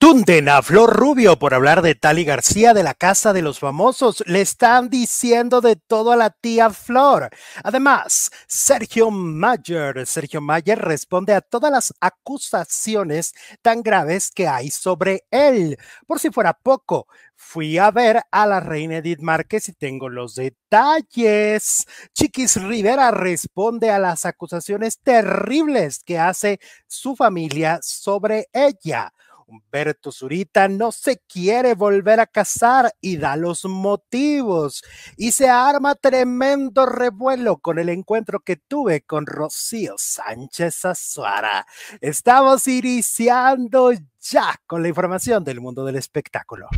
[0.00, 4.24] Tunden a Flor Rubio por hablar de Tali García de la Casa de los Famosos.
[4.26, 7.28] Le están diciendo de todo a la tía Flor.
[7.62, 10.06] Además, Sergio Mayer.
[10.06, 15.76] Sergio Mayer responde a todas las acusaciones tan graves que hay sobre él.
[16.06, 17.06] Por si fuera poco,
[17.36, 21.86] fui a ver a la reina Edith Márquez y tengo los detalles.
[22.14, 29.12] Chiquis Rivera responde a las acusaciones terribles que hace su familia sobre ella.
[29.50, 34.82] Humberto Zurita no se quiere volver a casar y da los motivos.
[35.16, 41.66] Y se arma tremendo revuelo con el encuentro que tuve con Rocío Sánchez Azuara.
[42.00, 46.68] Estamos iniciando ya con la información del mundo del espectáculo.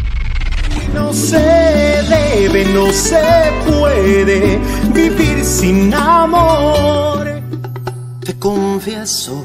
[0.94, 4.58] No se debe, no se puede
[4.92, 7.42] vivir sin amor.
[8.24, 9.44] Te confieso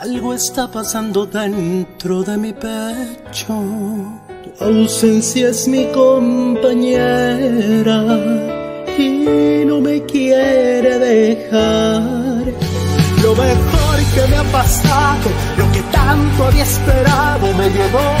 [0.00, 3.64] algo está pasando dentro de mi pecho.
[4.44, 8.04] Tu ausencia es mi compañera
[8.96, 12.44] y no me quiere dejar.
[13.22, 18.14] Lo mejor que me ha pasado, lo que tanto había esperado, me llegó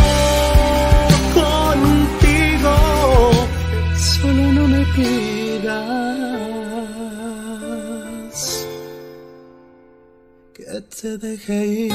[1.34, 2.74] contigo.
[3.96, 5.37] Solo no me pidas
[10.82, 11.92] te deje ir.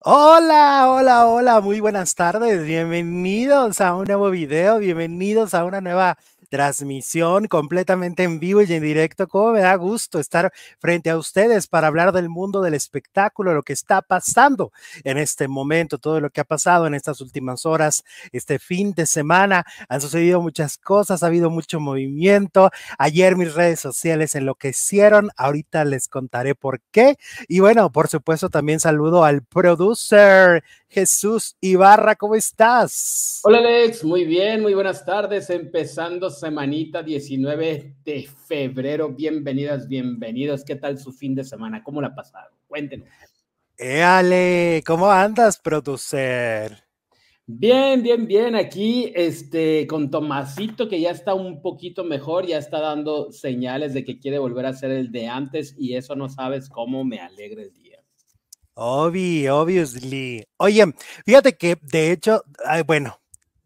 [0.00, 2.64] Hola, hola, hola, muy buenas tardes.
[2.64, 6.16] Bienvenidos a un nuevo video, bienvenidos a una nueva
[6.48, 9.28] transmisión completamente en vivo y en directo.
[9.28, 13.62] Cómo me da gusto estar frente a ustedes para hablar del mundo del espectáculo, lo
[13.62, 14.72] que está pasando
[15.04, 19.06] en este momento, todo lo que ha pasado en estas últimas horas, este fin de
[19.06, 19.64] semana.
[19.88, 22.70] Han sucedido muchas cosas, ha habido mucho movimiento.
[22.98, 27.16] Ayer mis redes sociales enloquecieron, ahorita les contaré por qué.
[27.48, 33.40] Y bueno, por supuesto, también saludo al producer Jesús Ibarra, ¿cómo estás?
[33.44, 39.10] Hola Alex, muy bien, muy buenas tardes, empezando semanita 19 de febrero.
[39.10, 40.64] Bienvenidas, bienvenidos.
[40.64, 41.82] ¿Qué tal su fin de semana?
[41.84, 42.56] ¿Cómo la pasaron?
[42.66, 43.06] Cuéntenos.
[43.76, 46.84] Éale, ¿cómo andas, producer?
[47.46, 48.54] Bien, bien, bien.
[48.56, 54.04] Aquí, este, con Tomasito, que ya está un poquito mejor, ya está dando señales de
[54.04, 57.62] que quiere volver a ser el de antes, y eso no sabes cómo me alegra
[57.62, 57.87] el día.
[58.80, 60.46] Obvi, obviously.
[60.56, 60.84] Oye,
[61.26, 62.44] fíjate que de hecho,
[62.86, 63.18] bueno,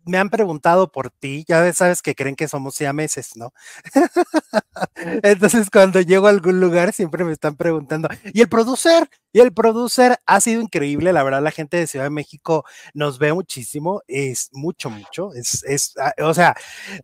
[0.07, 3.53] me han preguntado por ti, ya sabes que creen que somos siameses, ¿no?
[5.23, 9.09] Entonces, cuando llego a algún lugar, siempre me están preguntando, ¿y el producer?
[9.33, 13.19] Y el producer ha sido increíble, la verdad, la gente de Ciudad de México nos
[13.19, 16.55] ve muchísimo, es mucho, mucho, es, es, ah, o sea,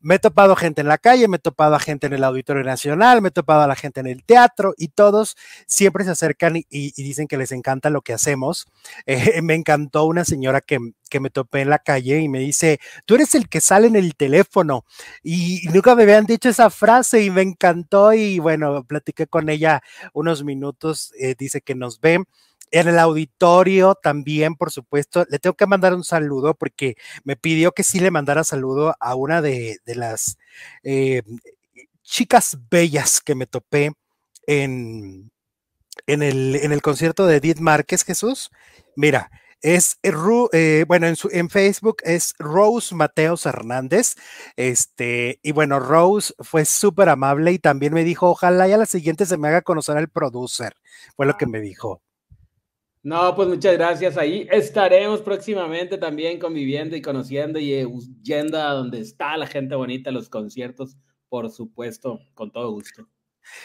[0.00, 2.62] me he topado gente en la calle, me he topado a gente en el Auditorio
[2.64, 6.56] Nacional, me he topado a la gente en el teatro y todos siempre se acercan
[6.56, 8.66] y, y dicen que les encanta lo que hacemos.
[9.06, 10.78] Eh, me encantó una señora que,
[11.08, 13.96] que me topé en la calle y me dice, tú eres el que sale en
[13.96, 14.84] el teléfono
[15.22, 19.82] y, nunca me habían dicho esa frase y me encantó y bueno, platiqué con ella
[20.12, 22.17] unos minutos, eh, dice que nos ve
[22.70, 27.72] en el auditorio también, por supuesto, le tengo que mandar un saludo porque me pidió
[27.72, 30.38] que sí le mandara saludo a una de, de las
[30.82, 31.22] eh,
[32.02, 33.92] chicas bellas que me topé
[34.46, 35.30] en,
[36.06, 38.50] en, el, en el concierto de Edith Márquez, Jesús.
[38.96, 39.30] Mira,
[39.60, 44.14] es eh, bueno, en, su, en Facebook es Rose Mateos Hernández.
[44.56, 49.26] Este, y bueno, Rose fue súper amable y también me dijo, ojalá ya la siguiente
[49.26, 50.74] se me haga conocer al producer.
[51.16, 52.02] Fue lo que me dijo.
[53.02, 54.16] No, pues muchas gracias.
[54.16, 57.86] Ahí estaremos próximamente también conviviendo y conociendo y
[58.22, 60.96] yendo a donde está la gente bonita, los conciertos,
[61.28, 63.08] por supuesto, con todo gusto.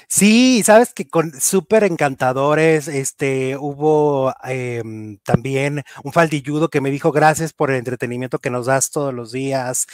[0.07, 7.11] Sí, sabes que con súper encantadores, este, hubo em, también un faldilludo que me dijo
[7.11, 9.87] gracias por el entretenimiento que nos das todos los días.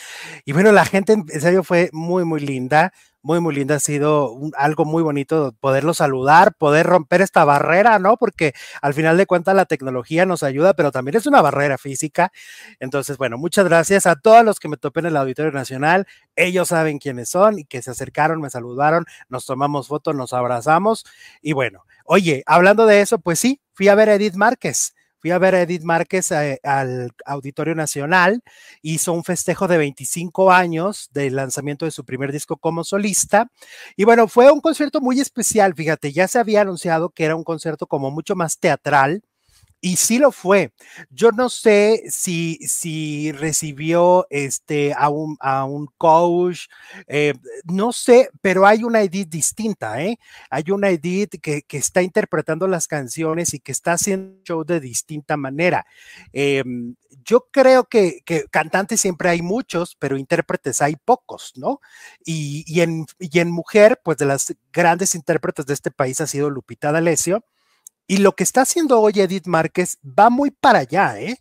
[0.45, 3.75] Y bueno, la gente en serio fue muy, muy linda muy, muy linda.
[3.75, 8.17] Ha sido algo muy bonito poderlo saludar, poder romper esta barrera, ¿no?
[8.17, 12.31] Porque al final de cuentas la tecnología nos ayuda, pero también es una barrera física.
[12.79, 16.07] Entonces, bueno, muchas gracias a todos los que me topé en el Auditorio Nacional.
[16.35, 21.05] Ellos saben quiénes son y que se acercaron, me saludaron, nos tomamos fotos, nos abrazamos.
[21.41, 25.31] Y bueno, oye, hablando de eso, pues sí, fui a ver a Edith Márquez fui
[25.31, 28.41] a ver a Edith Márquez eh, al Auditorio Nacional,
[28.81, 33.51] hizo un festejo de 25 años del lanzamiento de su primer disco como solista.
[33.95, 37.43] Y bueno, fue un concierto muy especial, fíjate, ya se había anunciado que era un
[37.43, 39.23] concierto como mucho más teatral,
[39.81, 40.73] y sí lo fue.
[41.09, 46.67] Yo no sé si, si recibió este, a, un, a un coach,
[47.07, 47.33] eh,
[47.65, 50.19] no sé, pero hay una Edith distinta, ¿eh?
[50.49, 54.79] Hay una Edith que, que, está interpretando las canciones y que está haciendo show de
[54.79, 55.85] distinta manera.
[56.33, 56.63] Eh,
[57.23, 61.79] yo creo que, que, cantantes siempre hay muchos, pero intérpretes hay pocos, ¿no?
[62.25, 66.27] Y, y, en, y en mujer, pues de las grandes intérpretes de este país ha
[66.27, 67.43] sido Lupita D'Alessio
[68.09, 71.37] y lo que está haciendo hoy Edith Márquez va muy para allá, ¿eh?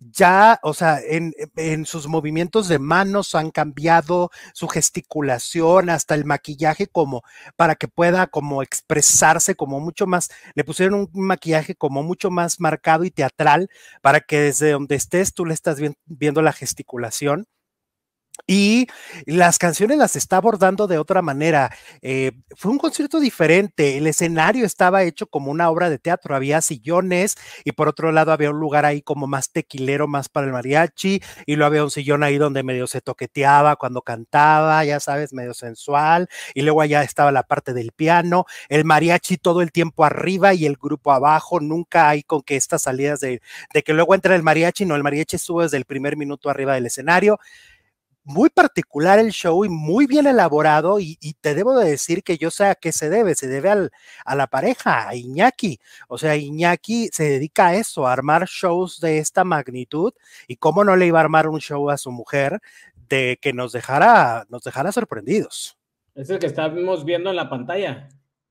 [0.00, 6.24] Ya, o sea, en, en, sus movimientos de manos han cambiado su gesticulación, hasta el
[6.24, 7.22] maquillaje, como
[7.56, 12.60] para que pueda como expresarse como mucho más, le pusieron un maquillaje como mucho más
[12.60, 13.68] marcado y teatral
[14.00, 17.48] para que desde donde estés tú le estás viendo la gesticulación
[18.52, 18.86] y
[19.24, 21.74] las canciones las está abordando de otra manera.
[22.02, 23.96] Eh, fue un concierto diferente.
[23.96, 26.36] El escenario estaba hecho como una obra de teatro.
[26.36, 30.48] Había sillones y por otro lado había un lugar ahí como más tequilero, más para
[30.48, 31.22] el mariachi.
[31.46, 35.54] Y luego había un sillón ahí donde medio se toqueteaba cuando cantaba, ya sabes, medio
[35.54, 36.28] sensual.
[36.54, 38.44] Y luego allá estaba la parte del piano.
[38.68, 41.58] El mariachi todo el tiempo arriba y el grupo abajo.
[41.58, 43.40] Nunca hay con que estas salidas de,
[43.72, 44.84] de que luego entra el mariachi.
[44.84, 47.38] No, el mariachi sube desde el primer minuto arriba del escenario
[48.24, 52.38] muy particular el show y muy bien elaborado y, y, te debo de decir que
[52.38, 53.92] yo sé a qué se debe, se debe al,
[54.24, 55.80] a la pareja, a Iñaki.
[56.08, 60.12] O sea, Iñaki se dedica a eso, a armar shows de esta magnitud
[60.46, 62.60] y cómo no le iba a armar un show a su mujer
[63.08, 65.76] de que nos dejara, nos dejara sorprendidos.
[66.14, 68.08] Es el que estamos viendo en la pantalla.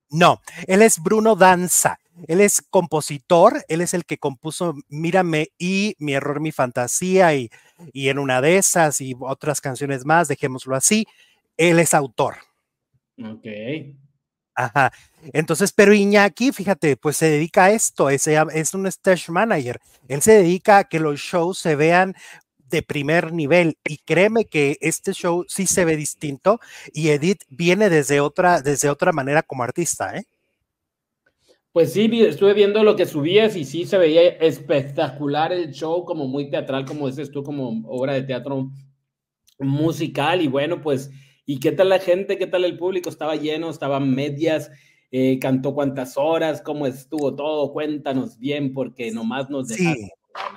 [0.10, 1.98] No, él es Bruno Danza.
[2.28, 7.50] Él es compositor, él es el que compuso Mírame y Mi error, mi fantasía y,
[7.94, 11.06] y en una de esas y otras canciones más, dejémoslo así.
[11.58, 12.36] Él es autor.
[13.24, 13.46] Ok.
[14.56, 14.92] Ajá.
[15.34, 19.80] Entonces, pero Iñaki, fíjate, pues se dedica a esto, es, es un stage manager.
[20.08, 22.16] Él se dedica a que los shows se vean
[22.72, 26.60] de primer nivel y créeme que este show sí se ve distinto
[26.94, 30.24] y Edith viene desde otra, desde otra manera como artista, ¿eh?
[31.74, 36.28] Pues sí, estuve viendo lo que subías y sí se veía espectacular el show, como
[36.28, 38.72] muy teatral, como dices tú, como obra de teatro
[39.58, 40.42] musical.
[40.42, 41.12] Y bueno, pues,
[41.46, 42.38] ¿y qué tal la gente?
[42.38, 43.10] ¿Qué tal el público?
[43.10, 44.70] Estaba lleno, estaban medias,
[45.12, 47.72] eh, cantó cuántas horas, cómo estuvo todo.
[47.72, 50.10] Cuéntanos bien, porque nomás nos dejaron.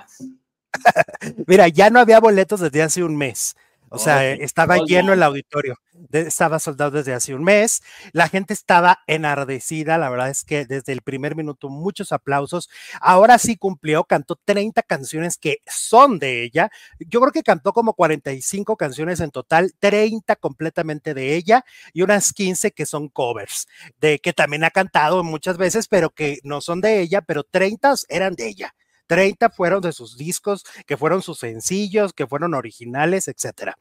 [0.09, 0.37] Sí.
[1.47, 3.55] Mira, ya no había boletos desde hace un mes.
[3.95, 5.77] O sea, estaba lleno el auditorio,
[6.11, 7.81] estaba soldado desde hace un mes,
[8.11, 12.69] la gente estaba enardecida, la verdad es que desde el primer minuto muchos aplausos,
[12.99, 16.69] ahora sí cumplió, cantó 30 canciones que son de ella,
[16.99, 21.63] yo creo que cantó como 45 canciones en total, 30 completamente de ella
[21.93, 23.65] y unas 15 que son covers,
[24.01, 27.93] de que también ha cantado muchas veces, pero que no son de ella, pero 30
[28.09, 28.75] eran de ella.
[29.07, 33.77] 30 fueron de sus discos, que fueron sus sencillos, que fueron originales, etcétera.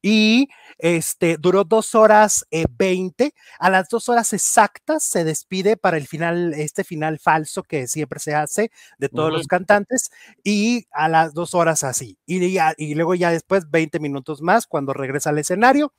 [0.00, 0.48] Y
[0.78, 3.34] este duró dos horas eh, 20.
[3.58, 8.20] A las dos horas exactas se despide para el final, este final falso que siempre
[8.20, 9.38] se hace de todos uh -huh.
[9.38, 10.10] los cantantes.
[10.44, 12.18] Y a las dos horas así.
[12.26, 15.92] Y, ya, y luego ya después 20 minutos más cuando regresa al escenario.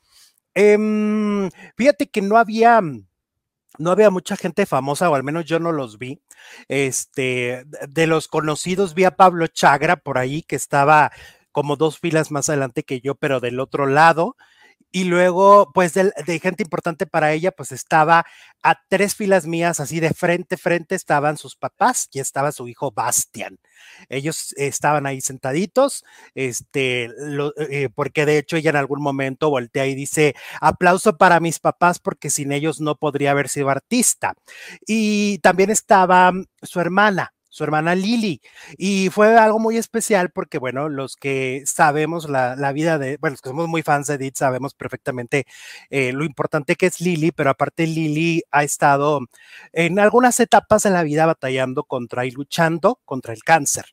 [0.54, 0.76] Eh,
[1.76, 2.80] fíjate que no había
[3.78, 6.20] no había mucha gente famosa, o al menos yo no los vi.
[6.68, 11.12] Este, de los conocidos vi a Pablo Chagra por ahí, que estaba
[11.52, 14.36] como dos filas más adelante que yo, pero del otro lado.
[14.92, 18.26] Y luego, pues de, gente importante para ella, pues estaba
[18.62, 22.90] a tres filas mías, así de frente, frente, estaban sus papás y estaba su hijo
[22.90, 23.58] Bastian.
[24.08, 26.04] Ellos estaban ahí sentaditos,
[26.34, 31.38] este, lo, eh, porque de hecho ella en algún momento voltea y dice, aplauso para
[31.38, 34.34] mis papás porque sin ellos no podría haber sido artista.
[34.86, 36.32] Y también estaba
[36.62, 38.40] su hermana, su hermana Lili.
[38.78, 43.34] Y fue algo muy especial porque, bueno, los que sabemos la, la, vida de, bueno,
[43.34, 45.46] los que somos muy fans de Edith sabemos perfectamente
[45.90, 49.20] eh, lo importante que es Lili, pero aparte Lili ha estado
[49.72, 53.84] en algunas etapas de la vida batallando contra y luchando contra el cáncer.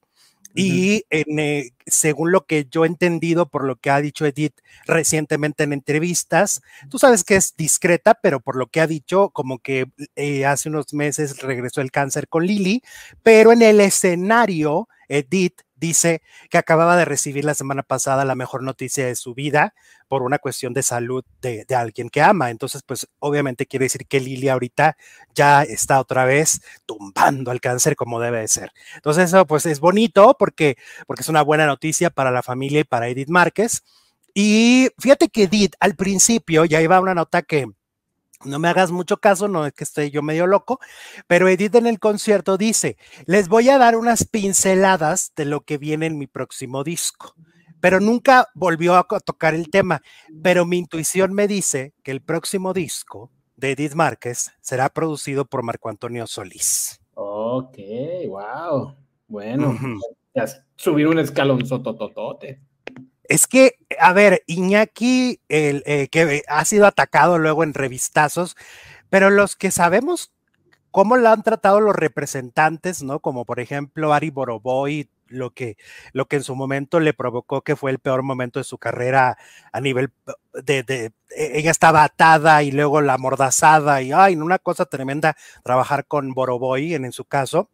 [0.58, 4.56] Y en, eh, según lo que yo he entendido por lo que ha dicho Edith
[4.86, 9.60] recientemente en entrevistas, tú sabes que es discreta, pero por lo que ha dicho, como
[9.60, 9.86] que
[10.16, 12.82] eh, hace unos meses regresó el cáncer con Lili,
[13.22, 18.64] pero en el escenario, Edith dice que acababa de recibir la semana pasada la mejor
[18.64, 19.74] noticia de su vida
[20.08, 22.50] por una cuestión de salud de, de, alguien que ama.
[22.50, 24.98] Entonces, pues obviamente quiere decir que Lili ahorita
[25.36, 28.72] ya está otra vez tumbando al cáncer como debe de ser.
[28.96, 32.86] Entonces, eso pues es bonito porque, porque es una buena noticia para la familia y
[32.86, 33.84] para Edith Márquez.
[34.34, 37.72] Y fíjate que Edith al principio ya iba una nota que
[38.46, 40.80] No me hagas mucho caso, no es que esté yo medio loco,
[41.28, 45.78] pero Edith en el concierto dice, les voy a dar unas pinceladas de lo que
[45.78, 47.34] viene en mi próximo disco,
[47.80, 50.02] pero nunca volvió a tocar el tema,
[50.44, 55.64] pero mi intuición me dice que el próximo disco de Edith Márquez será producido por
[55.64, 57.02] Marco Antonio Solís.
[57.16, 57.78] Ok,
[58.28, 58.96] wow.
[59.28, 59.76] Bueno,
[60.34, 62.62] ya subir un escalón sotototote.
[63.28, 68.56] Es que, a ver, Iñaki, el, eh, que ha sido atacado luego en revistazos,
[69.10, 70.32] pero los que sabemos
[70.92, 73.20] cómo lo han tratado los representantes, ¿no?
[73.20, 75.78] Como por ejemplo Ari Boroboy, lo que,
[76.14, 79.38] lo que en su momento le provocó que fue el peor momento de su carrera
[79.72, 80.12] a nivel
[80.64, 85.36] de, de e, ella estaba atada y luego la mordazada y ay, una cosa tremenda
[85.64, 87.70] trabajar con Boroboy en, en su caso.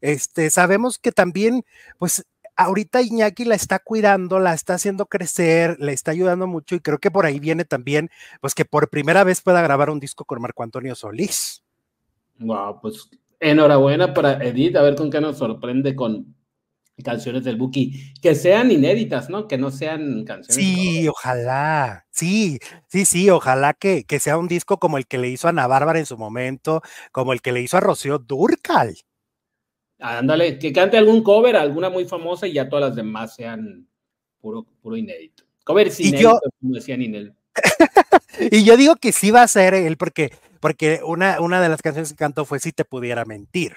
[0.00, 1.64] Este, sabemos que también,
[1.98, 2.24] pues
[2.56, 6.98] ahorita Iñaki la está cuidando, la está haciendo crecer, le está ayudando mucho y creo
[6.98, 10.40] que por ahí viene también, pues que por primera vez pueda grabar un disco con
[10.40, 11.62] Marco Antonio Solís.
[12.38, 13.08] Wow, pues
[13.40, 16.34] enhorabuena para Edith, a ver con qué nos sorprende con
[17.02, 19.48] canciones del Buki, que sean inéditas, ¿no?
[19.48, 20.54] Que no sean canciones.
[20.54, 25.28] Sí, ojalá, sí, sí, sí, ojalá que, que sea un disco como el que le
[25.28, 28.94] hizo a Ana Bárbara en su momento, como el que le hizo a Rocío Durcal.
[30.02, 33.86] Ándale, que cante algún cover, alguna muy famosa y ya todas las demás sean
[34.40, 35.44] puro, puro inédito.
[35.64, 37.34] Cover inédito, como decía Ninel.
[38.50, 41.82] y yo digo que sí va a ser él, porque, porque una, una de las
[41.82, 43.76] canciones que cantó fue Si te pudiera mentir.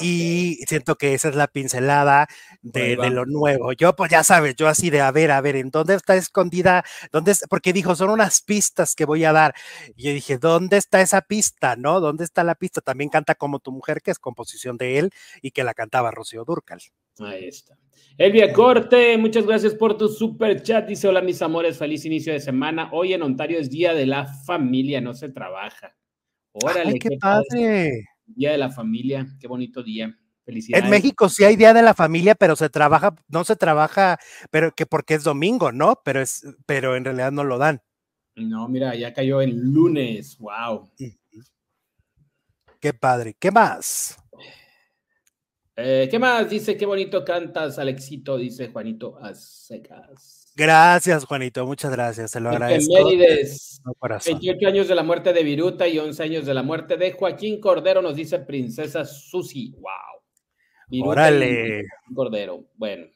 [0.00, 2.26] Y siento que esa es la pincelada
[2.62, 3.72] de, lo nuevo.
[3.72, 6.84] Yo, pues ya sabes, yo así de, a ver, a ver, ¿en dónde está escondida?
[7.12, 9.54] ¿Dónde Porque dijo, son unas pistas que voy a dar.
[9.94, 11.76] Y yo dije, ¿dónde está esa pista?
[11.76, 12.00] ¿No?
[12.00, 12.80] ¿Dónde está la pista?
[12.80, 15.10] También canta como tu mujer, que es composición de él
[15.42, 16.80] y que la cantaba Rocío Durcal.
[17.20, 17.76] Ahí está.
[18.16, 20.86] Elvia Corte, muchas gracias por tu super chat.
[20.86, 22.88] Dice: Hola, mis amores, feliz inicio de semana.
[22.92, 25.96] Hoy en Ontario es Día de la Familia, no se trabaja.
[26.52, 28.04] Órale, qué, padre.
[28.26, 30.18] Día de la Familia, qué bonito día.
[30.44, 30.84] Felicidades.
[30.84, 34.18] En México sí hay Día de la Familia, pero se trabaja, no se trabaja,
[34.50, 36.00] pero que porque es domingo, ¿no?
[36.04, 37.80] Pero es, pero en realidad no lo dan.
[38.36, 40.90] No, mira, ya cayó el lunes, wow.
[42.80, 43.34] Qué padre.
[43.38, 44.18] ¿Qué más?
[45.76, 46.50] Eh, ¿Qué más?
[46.50, 50.43] Dice, qué bonito cantas, Alexito, dice Juanito Azecas.
[50.56, 52.92] Gracias, Juanito, muchas gracias, se lo agradezco.
[54.24, 57.60] 28 años de la muerte de Viruta y 11 años de la muerte de Joaquín
[57.60, 59.74] Cordero, nos dice Princesa Susi.
[59.78, 61.08] Wow.
[61.08, 61.82] Órale.
[62.14, 63.06] Cordero, bueno.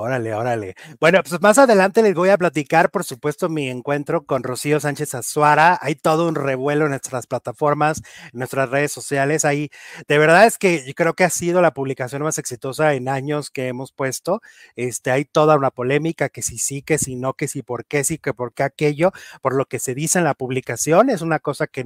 [0.00, 0.74] Órale, órale.
[1.00, 5.16] Bueno, pues más adelante les voy a platicar, por supuesto, mi encuentro con Rocío Sánchez
[5.16, 5.76] Azuara.
[5.82, 8.02] Hay todo un revuelo en nuestras plataformas,
[8.32, 9.44] en nuestras redes sociales.
[9.44, 9.70] Ahí,
[10.06, 13.50] de verdad es que yo creo que ha sido la publicación más exitosa en años
[13.50, 14.40] que hemos puesto.
[14.76, 18.04] Este, hay toda una polémica que si sí, que si no, que si por qué
[18.04, 19.10] sí, que por qué aquello,
[19.42, 21.10] por lo que se dice en la publicación.
[21.10, 21.84] Es una cosa que,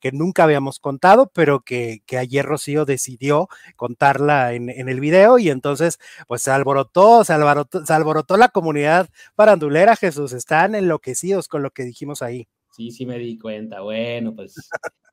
[0.00, 5.38] que nunca habíamos contado, pero que, que ayer Rocío decidió contarla en, en el video
[5.38, 7.32] y entonces, pues se alborotó, se
[7.84, 10.32] se alborotó la comunidad parandulera, Jesús.
[10.32, 12.48] Están enloquecidos con lo que dijimos ahí.
[12.70, 13.80] Sí, sí me di cuenta.
[13.80, 14.54] Bueno, pues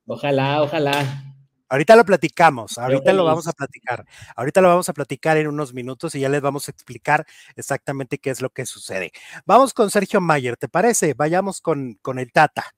[0.05, 1.35] ojalá, ojalá.
[1.71, 4.03] Ahorita lo platicamos, ahorita lo vamos a platicar.
[4.35, 8.17] Ahorita lo vamos a platicar en unos minutos y ya les vamos a explicar exactamente
[8.17, 9.11] qué es lo que sucede.
[9.45, 11.13] Vamos con Sergio Mayer, ¿te parece?
[11.13, 12.73] Vayamos con, con el Tata.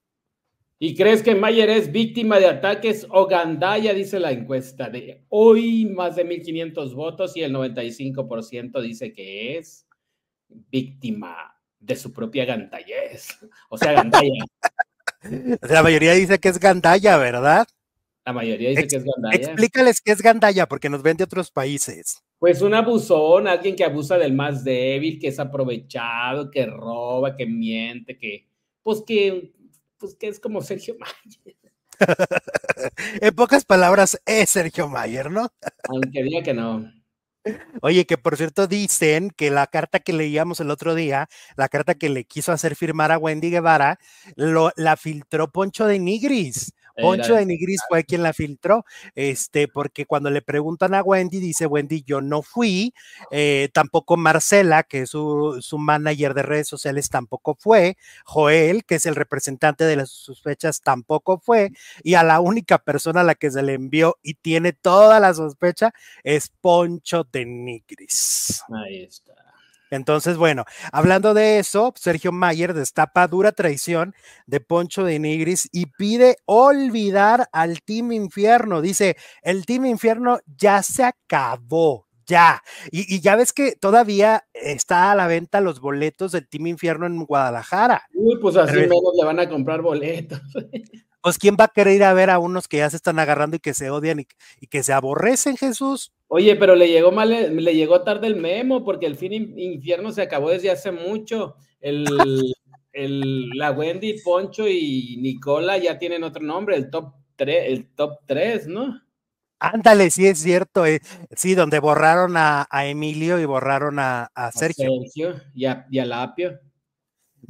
[0.83, 3.93] ¿Y crees que Mayer es víctima de ataques o gandaya?
[3.93, 9.85] Dice la encuesta de hoy, más de 1.500 votos y el 95% dice que es
[10.71, 13.27] víctima de su propia gandayez.
[13.69, 14.43] O sea, gandaya.
[15.69, 17.67] la mayoría dice que es gandaya, ¿verdad?
[18.25, 19.35] La mayoría dice que es gandaya.
[19.35, 22.23] Explícales qué es gandaya, porque nos ven de otros países.
[22.39, 27.45] Pues un abusón, alguien que abusa del más débil, que es aprovechado, que roba, que
[27.45, 28.47] miente, que,
[28.81, 29.53] pues que
[30.01, 31.55] pues que es como Sergio Mayer.
[33.21, 35.53] en pocas palabras, es Sergio Mayer, ¿no?
[35.87, 36.91] Aunque diga que no.
[37.81, 41.95] Oye, que por cierto dicen que la carta que leíamos el otro día, la carta
[41.95, 43.99] que le quiso hacer firmar a Wendy Guevara,
[44.35, 46.73] lo, la filtró Poncho de Nigris.
[46.95, 51.65] Poncho de Nigris fue quien la filtró, este, porque cuando le preguntan a Wendy, dice
[51.65, 52.93] Wendy, yo no fui,
[53.31, 58.95] eh, tampoco Marcela, que es su, su, manager de redes sociales, tampoco fue, Joel, que
[58.95, 61.71] es el representante de las sospechas, tampoco fue,
[62.03, 65.33] y a la única persona a la que se le envió y tiene toda la
[65.33, 65.93] sospecha
[66.23, 68.63] es Poncho de Nigris.
[68.69, 69.50] Ahí está.
[69.91, 74.15] Entonces, bueno, hablando de eso, Sergio Mayer destapa dura traición
[74.47, 78.81] de Poncho de Nigris y pide olvidar al Team Infierno.
[78.81, 82.63] Dice, el Team Infierno ya se acabó, ya.
[82.89, 87.25] Y, ya ves que todavía está a la venta los boletos del Team Infierno en
[87.25, 88.07] Guadalajara.
[88.13, 90.39] Uy, pues así menos le van a comprar boletos.
[91.21, 93.57] pues quién va a querer ir a ver a unos que ya se están agarrando
[93.57, 94.27] y que se odian y,
[94.61, 96.13] y que se aborrecen, Jesús.
[96.33, 100.21] Oye, pero le llegó mal, le llegó tarde el memo, porque el fin infierno se
[100.21, 101.55] acabó desde hace mucho.
[101.81, 102.05] El,
[102.93, 108.19] el, la Wendy, Poncho y Nicola ya tienen otro nombre, el top 3, el top
[108.25, 109.01] 3, ¿no?
[109.59, 110.85] Ándale, sí es cierto.
[110.85, 111.01] eh,
[111.35, 114.89] sí, donde borraron a, a Emilio y borraron a, a Sergio.
[115.01, 116.57] Sergio y a, y a Lapio.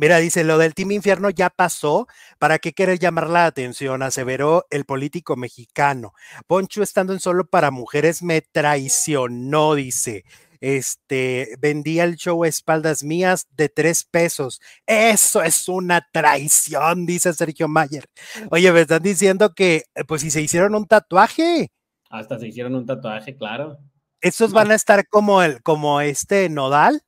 [0.01, 2.07] Mira, dice, lo del Team Infierno ya pasó.
[2.39, 4.01] ¿Para qué querer llamar la atención?
[4.01, 6.13] Aseveró el político mexicano.
[6.47, 10.25] Poncho estando en solo para mujeres me traicionó, dice.
[10.59, 14.59] Este, vendía el show a espaldas mías de tres pesos.
[14.87, 18.09] Eso es una traición, dice Sergio Mayer.
[18.49, 21.69] Oye, me están diciendo que, eh, pues, si se hicieron un tatuaje,
[22.09, 23.77] Hasta se hicieron un tatuaje, claro.
[24.19, 27.03] estos van a estar como el, como este Nodal,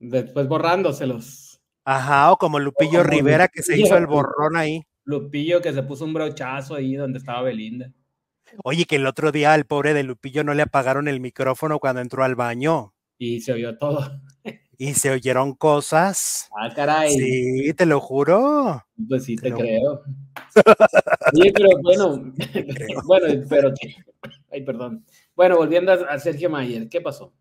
[0.00, 1.43] Después borrándoselos.
[1.84, 4.82] Ajá, o como Lupillo como Rivera que se hizo el borrón ahí.
[5.04, 7.90] Lupillo que se puso un brochazo ahí donde estaba Belinda.
[8.62, 12.00] Oye, que el otro día al pobre de Lupillo no le apagaron el micrófono cuando
[12.00, 14.20] entró al baño Y se oyó todo.
[14.78, 16.48] y se oyeron cosas.
[16.56, 17.10] Ah, caray.
[17.10, 18.84] Sí, te lo juro.
[19.08, 20.02] Pues sí, te creo.
[21.32, 22.32] Sí, pero bueno,
[23.06, 23.72] bueno, pero
[24.52, 25.04] ay, perdón.
[25.34, 27.32] Bueno, volviendo a, a Sergio Mayer, ¿qué pasó?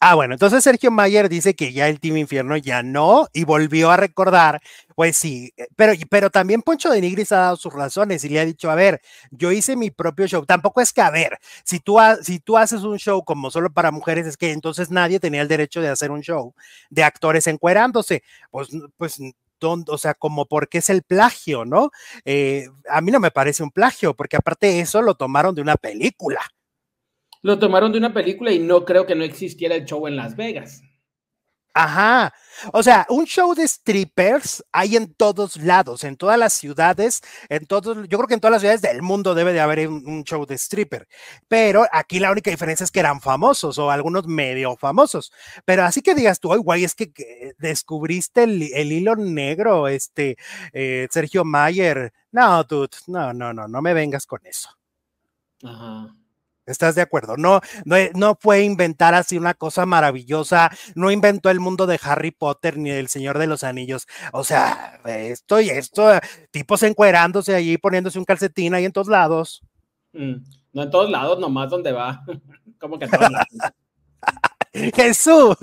[0.00, 3.90] Ah, bueno, entonces Sergio Mayer dice que ya el Team Infierno ya no y volvió
[3.90, 4.60] a recordar,
[4.94, 8.40] pues sí, eh, pero, pero también Poncho de Nigris ha dado sus razones y le
[8.40, 11.78] ha dicho, a ver, yo hice mi propio show, tampoco es que, a ver, si
[11.80, 15.42] tú, si tú haces un show como solo para mujeres, es que entonces nadie tenía
[15.42, 16.54] el derecho de hacer un show
[16.90, 19.18] de actores encuerándose, pues, pues,
[19.62, 21.90] o sea, como porque es el plagio, ¿no?
[22.24, 25.76] Eh, a mí no me parece un plagio, porque aparte eso lo tomaron de una
[25.76, 26.40] película.
[27.46, 30.34] Lo tomaron de una película y no creo que no existiera el show en Las
[30.34, 30.82] Vegas.
[31.74, 32.34] Ajá.
[32.72, 37.66] O sea, un show de strippers hay en todos lados, en todas las ciudades, en
[37.66, 40.24] todos, yo creo que en todas las ciudades del mundo debe de haber un, un
[40.24, 41.06] show de stripper.
[41.46, 45.30] Pero aquí la única diferencia es que eran famosos o algunos medio famosos.
[45.64, 49.86] Pero así que digas tú, ay, güey, es que, que descubriste el, el hilo negro,
[49.86, 50.36] este,
[50.72, 52.12] eh, Sergio Mayer.
[52.32, 54.68] No, dude, no, no, no, no me vengas con eso.
[55.62, 56.12] Ajá.
[56.66, 57.36] ¿Estás de acuerdo?
[57.36, 61.98] No, no, e- no fue inventar así una cosa maravillosa, no inventó el mundo de
[62.02, 64.06] Harry Potter ni del Señor de los Anillos.
[64.32, 66.10] O sea, esto y esto,
[66.50, 69.62] tipos encuerándose allí, poniéndose un calcetín ahí en todos lados.
[70.12, 70.34] Mm,
[70.72, 72.22] No en todos lados, nomás donde va.
[72.80, 73.48] Como que en todos lados.
[74.94, 75.56] Jesús,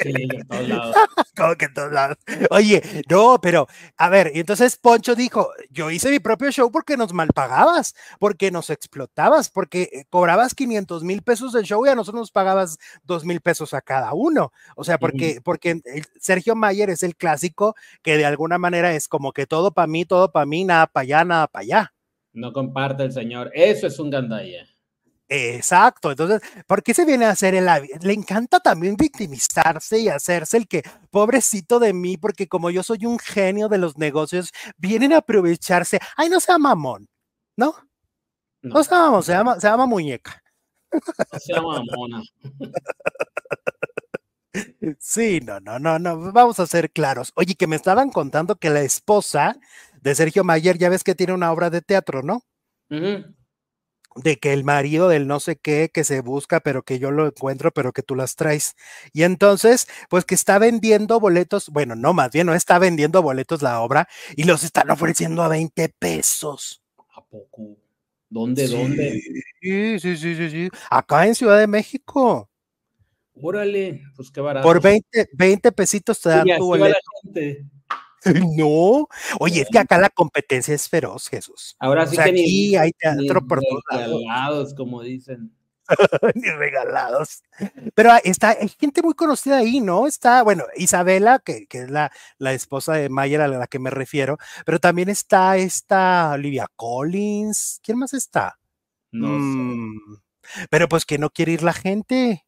[0.00, 0.96] Sí, en todos lados.
[1.36, 2.16] como que en todos lados.
[2.50, 6.96] Oye, no, pero a ver, y entonces Poncho dijo, yo hice mi propio show porque
[6.96, 11.94] nos malpagabas, porque nos explotabas, porque eh, cobrabas 500 mil pesos del show y a
[11.94, 14.52] nosotros nos pagabas 2 mil pesos a cada uno.
[14.76, 15.80] O sea, porque, porque
[16.20, 20.04] Sergio Mayer es el clásico que de alguna manera es como que todo para mí,
[20.04, 21.94] todo para mí, nada para allá, nada para allá.
[22.32, 23.50] No comparte el señor.
[23.52, 24.66] Eso es un gandaya.
[25.34, 27.64] Exacto, entonces, ¿por qué se viene a hacer el
[28.02, 33.06] Le encanta también victimizarse y hacerse el que, pobrecito de mí, porque como yo soy
[33.06, 36.00] un genio de los negocios, vienen a aprovecharse.
[36.18, 37.08] Ay, no sea mamón,
[37.56, 37.74] ¿no?
[38.60, 40.42] No, No sea mamón, se llama, se llama muñeca.
[41.32, 42.22] no sea mamona.
[44.98, 47.32] Sí, no, no, no, no, vamos a ser claros.
[47.36, 49.56] Oye, que me estaban contando que la esposa
[50.02, 52.42] de Sergio Mayer, ya ves que tiene una obra de teatro, ¿no?
[54.16, 57.26] De que el marido del no sé qué que se busca, pero que yo lo
[57.26, 58.76] encuentro, pero que tú las traes.
[59.12, 63.62] Y entonces, pues que está vendiendo boletos, bueno, no, más bien no está vendiendo boletos
[63.62, 66.82] la obra y los están ofreciendo a 20 pesos.
[67.14, 67.76] ¿A poco?
[68.28, 69.20] ¿Dónde, dónde?
[69.60, 70.68] Sí, sí, sí, sí, sí.
[70.90, 72.48] Acá en Ciudad de México,
[73.40, 74.66] Órale, pues qué barato.
[74.66, 76.98] por 20, 20 pesitos te dan Y así tu boleto.
[78.56, 79.08] No,
[79.40, 81.76] oye, es que acá la competencia es feroz, Jesús.
[81.78, 85.52] Ahora O sí sea, que ni, aquí hay ni por regalados, como dicen.
[86.34, 87.42] ni regalados.
[87.94, 90.06] Pero está, hay gente muy conocida ahí, ¿no?
[90.06, 93.90] Está, bueno, Isabela, que, que es la, la esposa de Mayer a la que me
[93.90, 97.80] refiero, pero también está esta Olivia Collins.
[97.82, 98.58] ¿Quién más está?
[99.10, 99.34] No sé.
[99.34, 100.16] Mm,
[100.70, 102.44] Pero pues que no quiere ir la gente.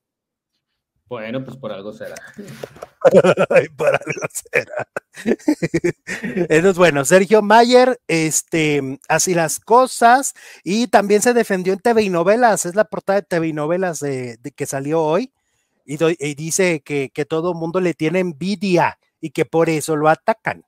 [1.07, 2.15] Bueno, pues por algo será.
[3.51, 4.89] Ay, por algo será.
[6.49, 12.09] Entonces, bueno, Sergio Mayer, este, así las cosas, y también se defendió en TV y
[12.09, 15.33] novelas, es la portada de TV y novelas de, de que salió hoy,
[15.85, 19.97] y, do- y dice que, que todo mundo le tiene envidia y que por eso
[19.97, 20.65] lo atacan.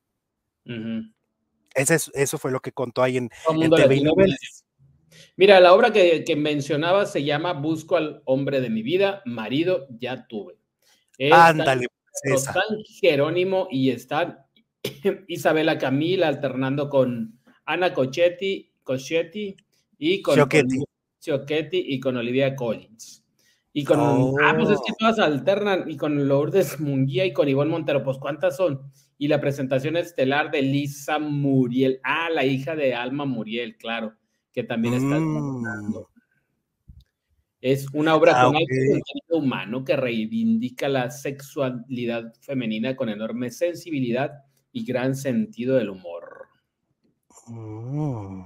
[1.75, 4.64] Ese es- eso fue lo que contó ahí en, el en TV y novelas.
[5.37, 9.87] Mira, la obra que, que mencionaba se llama Busco al hombre de mi vida, marido
[9.90, 10.59] ya tuve.
[11.31, 11.87] Ándale,
[12.22, 12.55] pues, esa.
[12.55, 14.46] San Jerónimo y está
[15.29, 19.57] Isabela Camila alternando con Ana Cochetti, Cochetti
[19.99, 20.38] y con
[21.18, 23.25] Ciochetti y con Olivia Collins.
[23.72, 24.96] Y con, ah, pues es que oh.
[24.99, 28.90] todas alternan, y con Lourdes Munguía y con Ivonne Montero, pues ¿cuántas son?
[29.18, 34.14] Y la presentación estelar de Lisa Muriel, ah, la hija de Alma Muriel, claro,
[34.57, 36.07] que también está mm.
[37.61, 44.33] Es una obra ah, con alto humano que reivindica la sexualidad femenina con enorme sensibilidad
[44.73, 46.49] y gran sentido del humor.
[47.49, 48.45] Mm.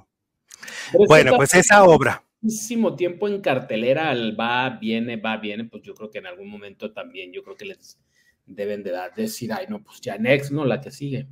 [1.06, 5.94] Bueno, pues esa obra muchísimo tiempo en cartelera, al va, viene, va, viene, pues yo
[5.94, 8.00] creo que en algún momento también, yo creo que les
[8.46, 10.64] deben de dar, decir, ay, no, pues ya next, ¿no?
[10.64, 11.28] La que sigue.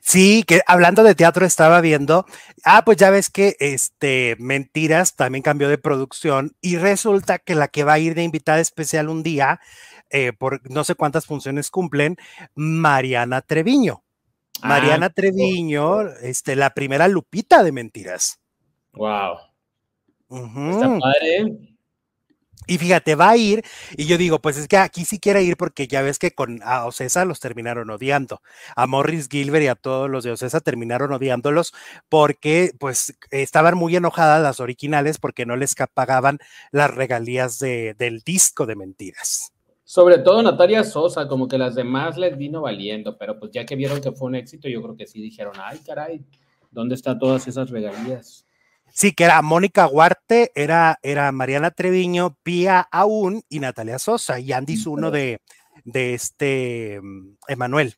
[0.00, 2.26] Sí, que hablando de teatro estaba viendo,
[2.64, 7.68] ah, pues ya ves que este Mentiras también cambió de producción y resulta que la
[7.68, 9.60] que va a ir de invitada especial un día,
[10.10, 12.16] eh, por no sé cuántas funciones cumplen,
[12.54, 14.02] Mariana Treviño.
[14.62, 18.40] Ah, Mariana Treviño, este, la primera Lupita de Mentiras.
[18.92, 19.38] Wow.
[20.28, 21.75] Está padre.
[22.66, 23.64] Y fíjate, va a ir,
[23.96, 26.60] y yo digo, pues es que aquí sí quiere ir porque ya ves que con
[26.64, 28.42] a Ocesa los terminaron odiando.
[28.74, 31.72] A Morris Gilbert y a todos los de Ocesa terminaron odiándolos
[32.08, 36.38] porque pues estaban muy enojadas las originales porque no les pagaban
[36.72, 39.52] las regalías de, del disco de mentiras.
[39.84, 43.76] Sobre todo Natalia Sosa, como que las demás les vino valiendo, pero pues ya que
[43.76, 46.24] vieron que fue un éxito, yo creo que sí dijeron, ay caray,
[46.72, 48.45] ¿dónde están todas esas regalías?
[48.92, 54.52] Sí, que era Mónica Huarte, era, era Mariana Treviño, Pía Aún y Natalia Sosa, y
[54.52, 55.40] Andy es uno de,
[55.84, 57.94] de este mm, Emanuel.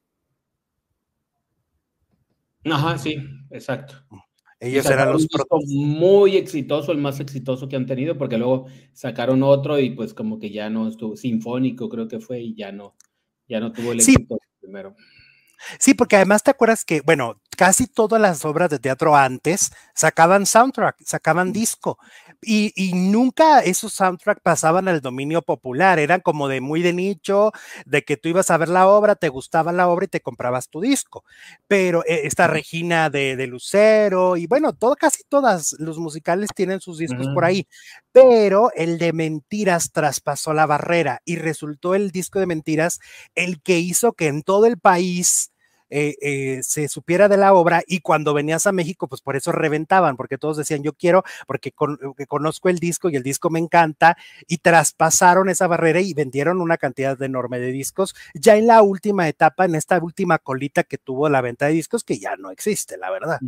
[2.64, 3.16] Ajá, sí,
[3.50, 3.94] exacto.
[4.60, 5.28] Ellos eran los
[5.66, 10.40] muy exitoso, el más exitoso que han tenido, porque luego sacaron otro y pues como
[10.40, 12.96] que ya no estuvo sinfónico, creo que fue, y ya no,
[13.48, 14.96] ya no tuvo el éxito primero.
[15.78, 20.46] Sí, porque además te acuerdas que, bueno, casi todas las obras de teatro antes sacaban
[20.46, 21.98] soundtrack, sacaban disco,
[22.40, 27.50] y, nunca esos soundtrack pasaban al dominio popular, eran como de muy de nicho,
[27.84, 30.68] de que tú ibas a ver la obra, te gustaba la obra y te comprabas
[30.68, 31.24] tu disco.
[31.66, 36.98] Pero eh, esta Regina de, Lucero, y bueno, todo, casi todas los musicales tienen sus
[36.98, 37.66] discos por ahí,
[38.12, 43.00] pero el de Mentiras traspasó la barrera y resultó el disco de Mentiras
[43.34, 45.50] el que hizo que en todo el país
[45.90, 49.52] eh, eh, se supiera de la obra y cuando venías a México, pues por eso
[49.52, 53.58] reventaban, porque todos decían, yo quiero, porque eh, conozco el disco y el disco me
[53.58, 58.82] encanta, y traspasaron esa barrera y vendieron una cantidad enorme de discos, ya en la
[58.82, 62.50] última etapa, en esta última colita que tuvo la venta de discos, que ya no
[62.50, 63.38] existe, la verdad.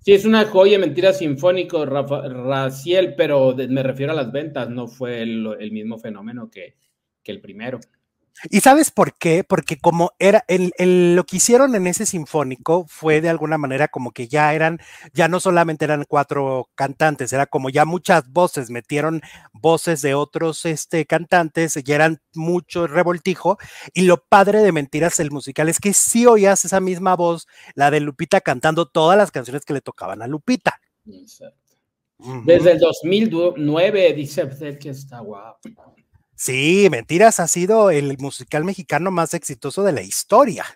[0.00, 5.22] Sí, es una joya, mentira sinfónico, Raciel, pero me refiero a las ventas, no fue
[5.22, 6.74] el, mismo fenómeno que,
[7.22, 7.78] que el primero.
[8.50, 9.44] ¿Y sabes por qué?
[9.44, 10.72] Porque como era el,
[11.14, 14.78] lo que hicieron en ese sinfónico fue de alguna manera como que ya eran,
[15.14, 19.22] ya no solamente eran cuatro cantantes, era como ya muchas voces, metieron
[19.52, 23.58] voces de otros este, cantantes, ya eran mucho revoltijo.
[23.94, 27.90] Y lo padre de Mentiras el musical es que sí oías esa misma voz, la
[27.90, 30.80] de Lupita cantando todas las canciones que le tocaban a Lupita.
[32.44, 35.96] Desde el 2009 dice que está guapo.
[36.38, 40.66] Sí, Mentiras ha sido el musical mexicano más exitoso de la historia.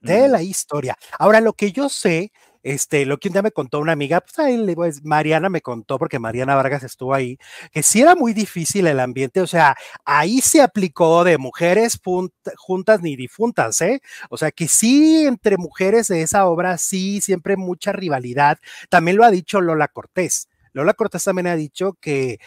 [0.00, 0.96] De la historia.
[1.18, 2.32] Ahora, lo que yo sé,
[2.62, 5.98] este, lo que un día me contó una amiga, pues ahí, pues, Mariana me contó,
[5.98, 7.38] porque Mariana Vargas estuvo ahí,
[7.72, 12.00] que sí era muy difícil el ambiente, o sea, ahí se aplicó de mujeres
[12.56, 14.00] juntas ni difuntas, ¿eh?
[14.30, 18.58] O sea, que sí, entre mujeres de esa obra, sí, siempre mucha rivalidad.
[18.90, 20.48] También lo ha dicho Lola Cortés.
[20.76, 22.38] Lola Cortés también ha dicho que,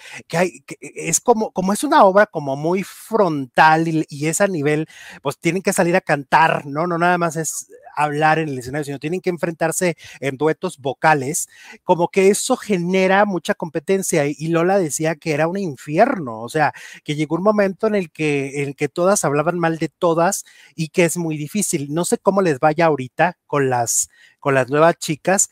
[0.79, 4.87] es como, es una obra como muy frontal y, es a nivel,
[5.23, 6.85] pues tienen que salir a cantar, ¿no?
[6.85, 11.49] No nada más es hablar en el escenario, sino tienen que enfrentarse en duetos vocales,
[11.83, 16.71] como que eso genera mucha competencia y Lola decía que era un infierno, o sea,
[17.03, 20.89] que llegó un momento en el que, en que todas hablaban mal de todas y
[20.89, 21.91] que es muy difícil.
[21.91, 25.49] No sé cómo les vaya ahorita con las, con las nuevas chicas,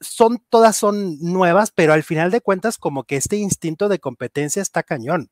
[0.00, 4.62] son, todas son nuevas, pero al final de cuentas como que este instinto de competencia
[4.62, 5.30] está cañón.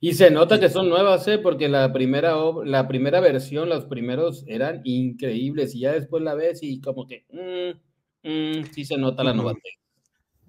[0.00, 1.38] Y se nota que son nuevas, ¿eh?
[1.38, 6.62] porque la primera, la primera versión, los primeros eran increíbles y ya después la ves
[6.62, 9.58] y como que mm, mm, sí se nota la novedad.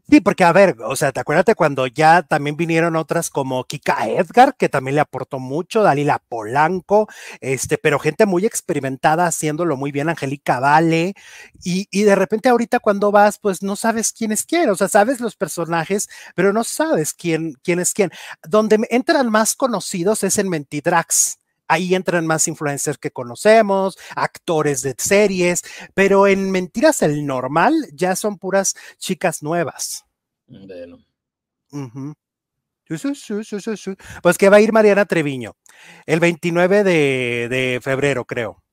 [0.08, 4.08] Sí, porque a ver, o sea, te acuérdate cuando ya también vinieron otras como Kika
[4.08, 7.08] Edgar, que también le aportó mucho, Dalila Polanco,
[7.42, 11.16] este, pero gente muy experimentada haciéndolo muy bien, Angélica Vale,
[11.64, 14.90] y, y, de repente ahorita cuando vas, pues no sabes quién es quién, o sea,
[14.90, 18.12] sabes los personajes, pero no sabes quién, quién es quién.
[18.48, 24.96] Donde entran más conocidos es en Mentidrax ahí entran más influencers que conocemos, actores de
[24.98, 30.06] series, pero en Mentiras el Normal ya son puras chicas nuevas.
[30.48, 31.00] Bueno.
[34.22, 35.56] Pues que va a ir Mariana Treviño
[36.06, 38.64] el 29 de, de febrero, creo.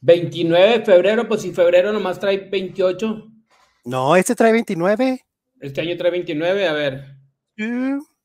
[0.00, 3.30] 29 de febrero, pues si febrero nomás trae 28.
[3.84, 5.24] No, este trae 29.
[5.60, 7.16] Este año trae 29, a ver.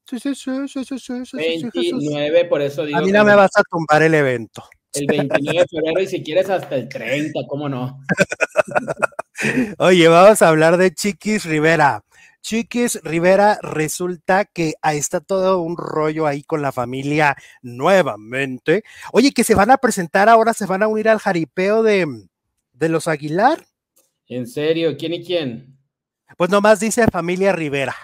[0.08, 3.00] Sí, sí, sí, sí, sí, sí, sí, 29, por eso digo.
[3.00, 4.64] A mí no me vas a tumbar el evento.
[4.94, 8.02] El 29 de febrero y si quieres hasta el 30, ¿cómo no?
[9.80, 12.04] Oye, vamos a hablar de Chiquis Rivera.
[12.42, 18.84] Chiquis Rivera resulta que ahí está todo un rollo ahí con la familia nuevamente.
[19.12, 22.06] Oye, que se van a presentar ahora, se van a unir al jaripeo de,
[22.74, 23.66] de los Aguilar.
[24.28, 24.96] ¿En serio?
[24.98, 25.78] ¿Quién y quién?
[26.38, 27.96] Pues nomás dice familia Rivera.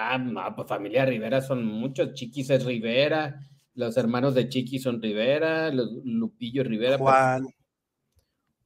[0.00, 2.14] Ah, no, pues familia Rivera son muchos.
[2.14, 3.34] Chiquis es Rivera,
[3.74, 6.96] los hermanos de Chiquis son Rivera, los Lupillo Rivera.
[6.98, 7.48] Pues, Juan.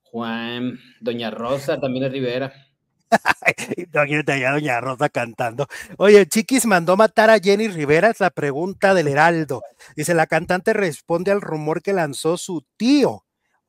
[0.03, 2.53] Juan, Doña Rosa también es Rivera.
[4.27, 5.67] Doña Rosa cantando.
[5.97, 9.63] Oye, Chiquis mandó matar a Jenny Rivera, es la pregunta del Heraldo.
[9.97, 13.25] Dice, la cantante responde al rumor que lanzó su tío.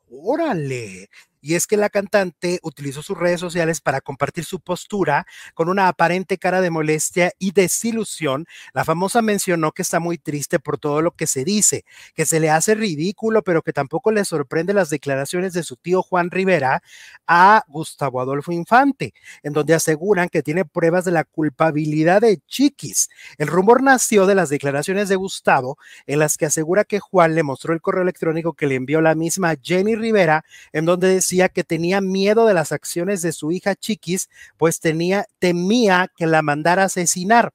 [0.09, 1.07] Órale
[1.43, 5.89] y es que la cantante utilizó sus redes sociales para compartir su postura con una
[5.89, 8.45] aparente cara de molestia y desilusión.
[8.73, 11.83] La famosa mencionó que está muy triste por todo lo que se dice,
[12.15, 16.01] que se le hace ridículo, pero que tampoco le sorprende las declaraciones de su tío
[16.01, 16.81] Juan Rivera
[17.27, 23.09] a Gustavo Adolfo Infante, en donde aseguran que tiene pruebas de la culpabilidad de Chiquis.
[23.37, 25.77] El rumor nació de las declaraciones de Gustavo,
[26.07, 29.13] en las que asegura que Juan le mostró el correo electrónico que le envió la
[29.13, 33.75] misma Jenny Rivera, en donde decía que tenía miedo de las acciones de su hija
[33.75, 37.51] Chiquis, pues tenía, temía que la mandara a asesinar.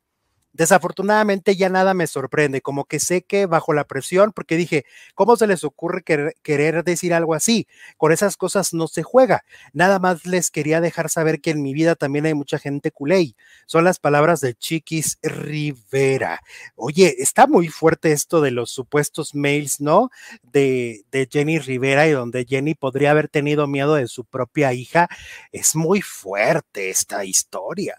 [0.52, 4.84] Desafortunadamente ya nada me sorprende, como que sé que bajo la presión, porque dije,
[5.14, 7.66] ¿cómo se les ocurre querer, decir algo así?
[7.96, 9.44] Con esas cosas no se juega.
[9.72, 13.34] Nada más les quería dejar saber que en mi vida también hay mucha gente culé.
[13.66, 16.40] Son las palabras de Chiquis Rivera.
[16.76, 20.11] Oye, está muy fuerte esto de los supuestos mails, ¿no?
[20.42, 25.08] De, de Jenny Rivera y donde Jenny podría haber tenido miedo de su propia hija.
[25.52, 27.96] Es muy fuerte esta historia.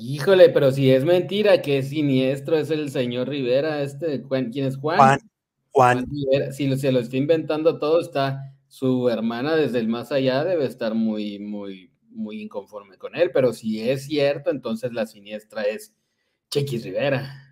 [0.00, 4.76] Híjole, pero si es mentira, que es siniestro, es el señor Rivera, este, ¿quién es
[4.76, 4.96] Juan?
[4.96, 5.20] Juan.
[5.72, 6.06] Juan.
[6.52, 10.94] Si se lo está inventando todo, está su hermana desde el más allá, debe estar
[10.94, 15.96] muy, muy, muy inconforme con él, pero si es cierto, entonces la siniestra es
[16.48, 17.47] Chequis Rivera.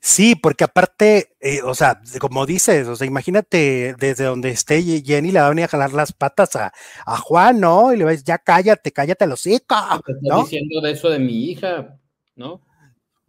[0.00, 5.32] Sí, porque aparte, eh, o sea, como dices, o sea, imagínate desde donde esté Jenny
[5.32, 6.72] le va a venir a jalar las patas a,
[7.18, 7.92] Juan, ¿no?
[7.92, 9.74] Y le va a decir, ya cállate, cállate los hocico.
[10.22, 10.42] ¿no?
[10.42, 11.98] diciendo de eso de mi hija,
[12.36, 12.62] ¿no?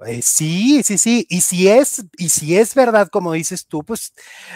[0.06, 1.26] Eh, sí, sí, sí.
[1.30, 4.14] Y si es, y si es verdad, como dices tú, pues,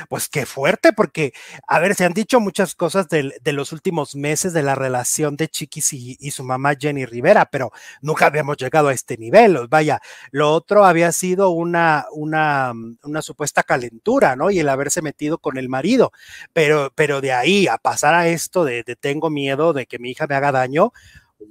[0.10, 1.32] pues qué fuerte, porque,
[1.66, 5.48] a ver, se han dicho muchas cosas de, los últimos meses de la relación de
[5.48, 7.72] Chiquis y, su mamá Jenny Rivera, pero
[8.02, 9.58] nunca habíamos llegado a este nivel.
[9.70, 12.74] Vaya, lo otro había sido una, una,
[13.04, 14.52] una supuesta calentura, ¿no?
[14.52, 16.12] Y el haberse metido con el marido.
[16.54, 20.12] Pero, pero de ahí a pasar a esto de, de tengo miedo de que mi
[20.12, 20.92] hija me haga daño,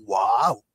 [0.06, 0.67] wow.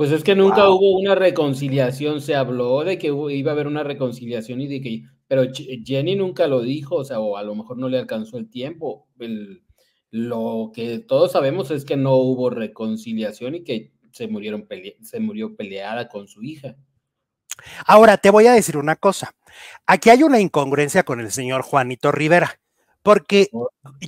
[0.00, 3.82] Pues es que nunca hubo una reconciliación, se habló de que iba a haber una
[3.82, 7.76] reconciliación y de que, pero Jenny nunca lo dijo, o sea, o a lo mejor
[7.76, 9.08] no le alcanzó el tiempo.
[10.10, 14.66] lo que todos sabemos es que no hubo reconciliación y que se murieron
[15.02, 16.76] se murió peleada con su hija.
[17.84, 19.34] Ahora te voy a decir una cosa.
[19.84, 22.58] Aquí hay una incongruencia con el señor Juanito Rivera,
[23.02, 23.50] porque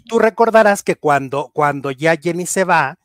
[0.09, 2.99] tú recordarás que cuando, cuando ya Jenny se va,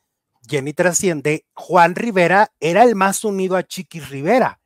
[0.48, 4.60] Jenny trasciende, Juan Rivera era el más unido a Chiquis Rivera.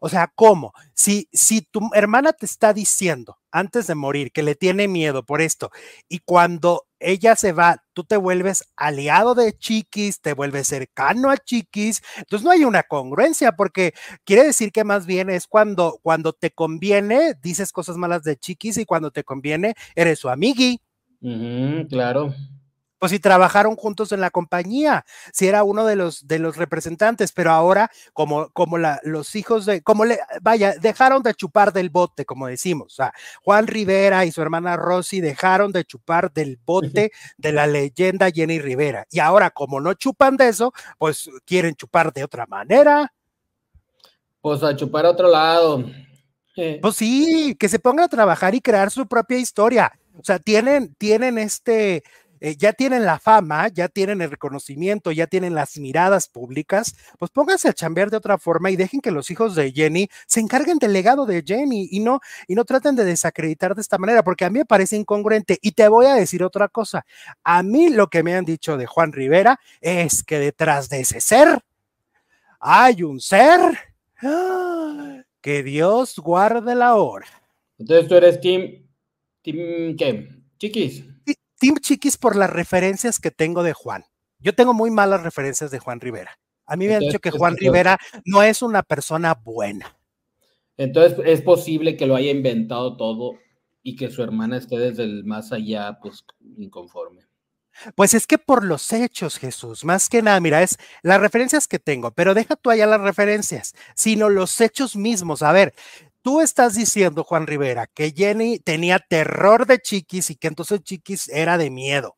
[0.00, 0.72] O sea, ¿cómo?
[0.92, 5.40] Si, si tu hermana te está diciendo antes de morir que le tiene miedo por
[5.40, 5.70] esto
[6.08, 11.38] y cuando ella se va, tú te vuelves aliado de Chiquis, te vuelves cercano a
[11.38, 16.34] Chiquis, entonces no hay una congruencia porque quiere decir que más bien es cuando, cuando
[16.34, 20.80] te conviene, dices cosas malas de Chiquis y cuando te conviene, eres su amigui.
[21.88, 22.34] claro
[22.98, 27.32] pues si trabajaron juntos en la compañía, si era uno de los, de los representantes,
[27.32, 31.90] pero ahora como, como la, los hijos de, como le, vaya, dejaron de chupar del
[31.90, 36.58] bote, como decimos, o sea, Juan Rivera y su hermana Rosy dejaron de chupar del
[36.64, 41.74] bote de la leyenda Jenny Rivera, y ahora como no chupan de eso, pues quieren
[41.74, 43.12] chupar de otra manera.
[44.40, 45.84] Pues a chupar a otro lado.
[46.80, 49.92] Pues sí, que se pongan a trabajar y crear su propia historia.
[50.18, 52.02] O sea, tienen, tienen este,
[52.40, 57.30] eh, ya tienen la fama, ya tienen el reconocimiento, ya tienen las miradas públicas, pues
[57.30, 60.78] pónganse a chambear de otra forma y dejen que los hijos de Jenny se encarguen
[60.78, 64.44] del legado de Jenny y no, y no traten de desacreditar de esta manera, porque
[64.44, 65.58] a mí me parece incongruente.
[65.62, 67.04] Y te voy a decir otra cosa.
[67.44, 71.20] A mí lo que me han dicho de Juan Rivera es que detrás de ese
[71.20, 71.60] ser
[72.60, 73.78] hay un ser
[75.40, 77.26] que Dios guarde la hora.
[77.78, 78.86] Entonces tú eres Team,
[79.42, 80.28] team ¿qué?
[80.58, 81.04] Chiquis.
[81.58, 84.04] Team Chiquis por las referencias que tengo de Juan.
[84.38, 86.38] Yo tengo muy malas referencias de Juan Rivera.
[86.66, 89.96] A mí me han dicho que Juan Rivera no es una persona buena.
[90.76, 93.38] Entonces es posible que lo haya inventado todo
[93.82, 96.24] y que su hermana esté desde el más allá, pues
[96.56, 97.26] inconforme.
[97.94, 101.78] Pues es que por los hechos, Jesús, más que nada, mira, es las referencias que
[101.78, 105.42] tengo, pero deja tú allá las referencias, sino los hechos mismos.
[105.42, 105.74] A ver,
[106.22, 111.28] tú estás diciendo, Juan Rivera, que Jenny tenía terror de Chiquis y que entonces Chiquis
[111.28, 112.16] era de miedo.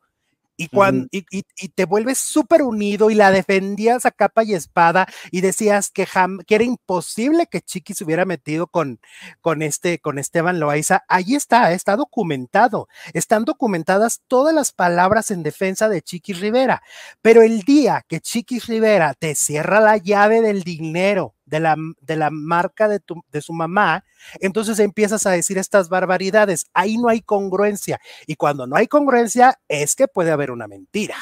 [0.60, 1.22] Y, cuando, y,
[1.68, 6.06] te vuelves súper unido y la defendías a capa y espada y decías que,
[6.46, 9.00] que era imposible que Chiquis se hubiera metido con,
[9.40, 11.02] con, este, con Esteban Loaiza.
[11.08, 12.88] Ahí está, está documentado.
[13.14, 16.82] Están documentadas todas las palabras en defensa de Chiquis Rivera.
[17.22, 22.16] Pero el día que Chiquis Rivera te cierra la llave del dinero de la, de
[22.16, 24.04] la marca de, tu, de su mamá,
[24.40, 26.66] entonces empiezas a decir estas barbaridades.
[26.72, 28.00] Ahí no hay congruencia.
[28.26, 31.16] Y cuando no hay congruencia, es que puede haber una mentira.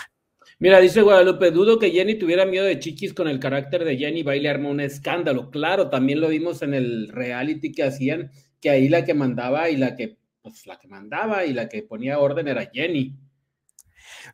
[0.60, 4.22] Mira, dice Guadalupe, dudo que Jenny tuviera miedo de chiquis con el carácter de Jenny,
[4.22, 5.50] baile armó un escándalo.
[5.50, 9.76] Claro, también lo vimos en el reality que hacían, que ahí la que mandaba y
[9.76, 13.16] la que, pues la que mandaba y la que ponía orden era Jenny.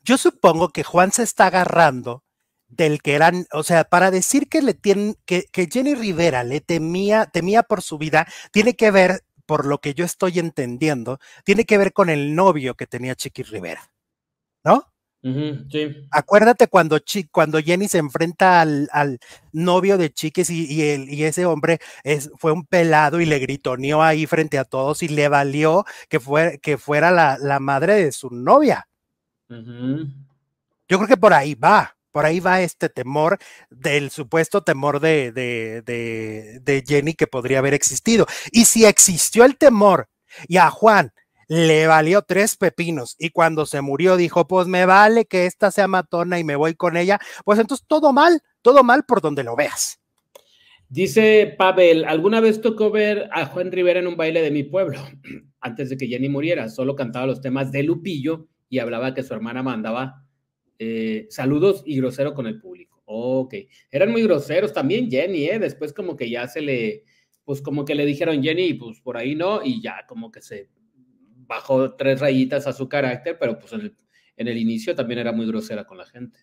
[0.02, 2.23] Yo supongo que Juan se está agarrando
[2.76, 6.60] del que eran, o sea, para decir que le tienen, que, que Jenny Rivera le
[6.60, 11.64] temía, temía por su vida, tiene que ver, por lo que yo estoy entendiendo, tiene
[11.64, 13.90] que ver con el novio que tenía Chiqui Rivera,
[14.64, 14.94] ¿no?
[15.70, 16.06] sí.
[16.10, 17.00] Acuérdate cuando,
[17.32, 19.18] cuando Jenny se enfrenta al, al
[19.52, 23.38] novio de Chiquis y, y, el, y ese hombre es, fue un pelado y le
[23.38, 27.94] gritoneó ahí frente a todos y le valió que, fue, que fuera la, la madre
[27.94, 28.86] de su novia.
[29.48, 33.38] Yo creo que por ahí va por ahí va este temor
[33.70, 38.24] del supuesto temor de, de, Jenny que podría haber existido.
[38.52, 40.08] Y si existió el temor
[40.46, 41.12] y a Juan
[41.48, 45.88] le valió tres pepinos y cuando se murió dijo, pues me vale que esta sea
[45.88, 49.56] matona y me voy con ella, pues entonces todo mal, todo mal por donde lo
[49.56, 49.98] veas.
[50.88, 55.00] Dice Pavel, ¿alguna vez tocó ver a Juan Rivera en un baile de mi pueblo?
[55.60, 59.34] Antes de que Jenny muriera, solo cantaba los temas de Lupillo y hablaba que su
[59.34, 60.23] hermana mandaba
[60.78, 63.02] eh, saludos y grosero con el público.
[63.06, 63.54] Ok,
[63.90, 65.58] eran muy groseros también Jenny, ¿eh?
[65.58, 67.04] Después como que ya se le,
[67.44, 70.70] pues como que le dijeron Jenny, pues por ahí no, y ya como que se
[71.46, 75.84] bajó tres rayitas a su carácter, pero pues en el, inicio también era muy grosera
[75.84, 76.38] con la gente.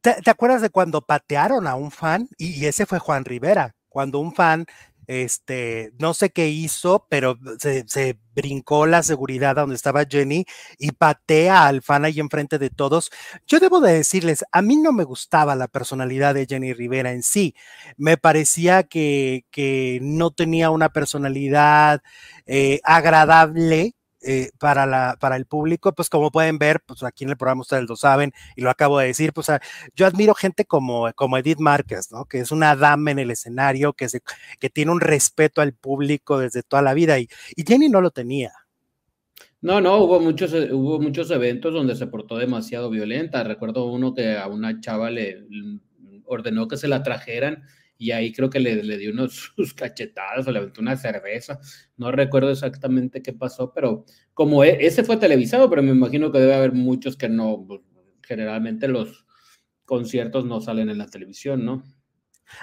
[0.00, 2.28] ¿Te, ¿Te, acuerdas de cuando patearon a un fan?
[2.38, 4.64] Y, y ese fue Juan Rivera, cuando un fan
[5.06, 10.44] este, no sé qué hizo, pero se, brincó la seguridad donde estaba Jenny
[10.78, 13.10] y patea al fan ahí enfrente de todos.
[13.46, 17.22] Yo debo de decirles, a mí no me gustaba la personalidad de Jenny Rivera en
[17.22, 17.54] sí.
[17.96, 22.02] Me parecía que, que no tenía una personalidad
[22.44, 23.95] eh, agradable
[24.26, 27.60] eh, para, la, para el público, pues como pueden ver, pues aquí en el programa
[27.60, 29.46] ustedes lo saben y lo acabo de decir, pues
[29.94, 32.24] yo admiro gente como, como Edith Márquez, ¿no?
[32.24, 34.20] Que es una dama en el escenario, que, se,
[34.58, 38.10] que tiene un respeto al público desde toda la vida y, y Jenny no lo
[38.10, 38.52] tenía.
[39.60, 43.42] No, no, hubo muchos, eh, hubo muchos eventos donde se portó demasiado violenta.
[43.44, 45.46] Recuerdo uno que a una chava le
[46.24, 47.62] ordenó que se la trajeran
[47.98, 51.58] y ahí creo que le, le dio unos sus cachetadas o le aventó una cerveza.
[51.96, 54.04] No recuerdo exactamente qué pasó, pero
[54.34, 57.80] como e, ese fue televisado, pero me imagino que debe haber muchos que no, pues,
[58.22, 59.26] generalmente los
[59.84, 61.82] conciertos no salen en la televisión, ¿no?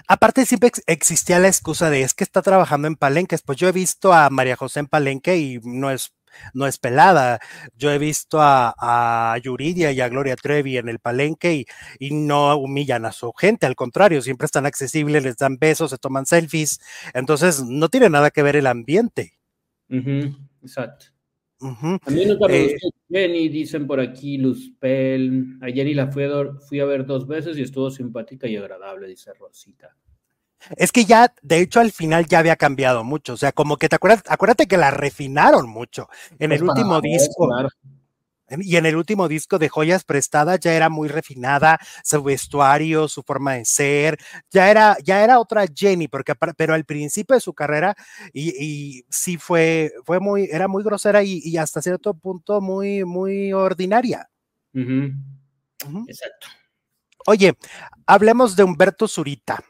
[0.08, 3.74] Aparte siempre existía la excusa de es que está trabajando en Palenques, pues yo he
[3.74, 6.14] visto a María José en Palenque y no es
[6.54, 7.40] no es pelada.
[7.76, 11.66] Yo he visto a, a Yuridia y a Gloria Trevi en el palenque
[12.00, 15.98] y, no humillan a su gente, al contrario, siempre están accesibles, les dan besos, se
[15.98, 16.80] toman selfies.
[17.14, 19.34] Entonces, no tiene nada que ver el ambiente.
[20.62, 21.08] exacto.
[21.62, 22.78] A mí nunca me eh,
[23.10, 25.58] Jenny, dicen por aquí, Luzpel.
[25.62, 26.26] A Jenny la fui
[26.68, 29.96] fui a ver dos veces y estuvo simpática y agradable, dice Rosita.
[30.78, 33.34] Es que ya, de hecho, al final ya había cambiado mucho.
[33.34, 36.10] O sea, como que te acuerdas, acuérdate que la refinaron mucho.
[36.40, 37.50] En el pues último disco.
[38.50, 43.24] Y en el último disco de Joyas Prestadas ya era muy refinada, su vestuario, su
[43.24, 44.20] forma de ser,
[44.52, 47.96] ya era, ya era otra Jenny, porque, pero al principio de su carrera,
[48.32, 53.54] y, sí fue, fue muy, era muy grosera y, y hasta cierto punto muy, muy
[53.54, 54.30] ordinaria.
[56.08, 56.48] Exacto.
[57.26, 57.54] Oye,
[58.06, 59.64] hablemos de Humberto Zurita.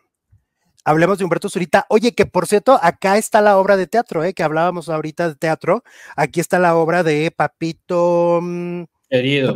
[0.86, 1.86] Hablemos de Humberto Zurita.
[1.90, 4.34] Oye, que por cierto, acá está la obra de teatro, ¿eh?
[4.34, 5.84] que hablábamos ahorita de teatro.
[6.16, 8.40] Aquí está la obra de Papito.
[8.42, 9.56] Mm, querido.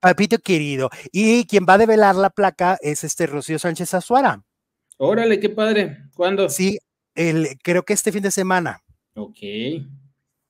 [0.00, 0.90] Papito, querido.
[1.12, 4.42] Y quien va a develar la placa es este Rocío Sánchez Azuara.
[4.98, 5.98] Órale, qué padre.
[6.14, 6.48] ¿Cuándo?
[6.48, 6.78] Sí,
[7.14, 8.82] el, creo que este fin de semana.
[9.14, 9.38] Ok.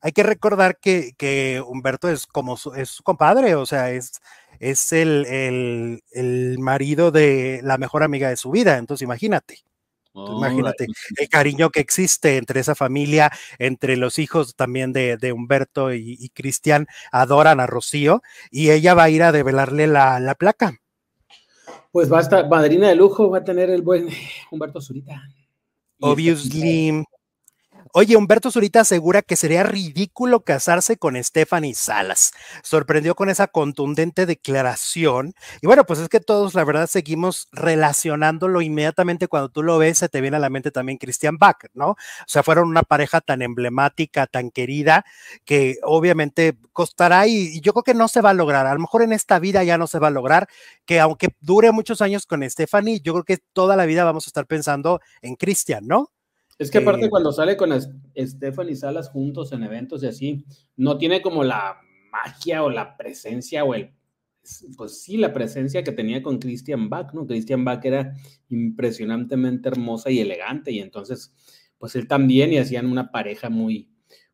[0.01, 4.21] Hay que recordar que, que Humberto es como su, es su compadre, o sea, es,
[4.59, 8.79] es el, el, el marido de la mejor amiga de su vida.
[8.79, 9.63] Entonces, imagínate.
[10.15, 10.87] Imagínate
[11.17, 16.87] el cariño que existe entre esa familia, entre los hijos también de, Humberto y, Cristian,
[17.11, 20.79] adoran a Rocío y ella va a ir a develarle la, placa.
[21.91, 24.09] Pues va a estar, madrina de lujo, va a tener el buen
[24.51, 25.23] Humberto Zurita.
[26.01, 27.05] Obviously.
[27.97, 32.33] Oye, Humberto Zurita asegura que sería ridículo casarse con Stephanie Salas.
[32.65, 35.33] Sorprendió con esa contundente declaración.
[35.63, 39.99] Y bueno, pues es que todos, la verdad, seguimos relacionándolo inmediatamente cuando tú lo ves,
[39.99, 41.91] se te viene a la mente también Christian Bach, ¿no?
[41.91, 45.05] O sea, fueron una pareja tan emblemática, tan querida,
[45.45, 48.67] que obviamente costará y, yo creo que no se va a lograr.
[48.67, 50.49] A lo mejor en esta vida ya no se va a lograr,
[50.85, 54.31] que aunque dure muchos años con Stephanie, yo creo que toda la vida vamos a
[54.31, 56.14] estar pensando en Christian, ¿no?
[56.59, 57.71] Es que aparte eh, cuando sale con
[58.17, 60.45] Stephanie Salas juntos en eventos y así,
[60.77, 61.79] no tiene como la
[62.13, 63.91] magia o la presencia o el,
[64.77, 67.27] pues sí, la presencia que tenía con Christian Bach, ¿no?
[67.27, 68.15] Christian Bach era
[68.51, 71.35] impresionantemente hermosa y elegante y entonces,
[71.79, 73.91] pues él también y hacían una pareja muy,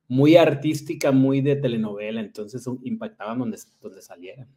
[0.09, 4.49] muy artística, muy de telenovela, entonces impactaban donde, donde salieran.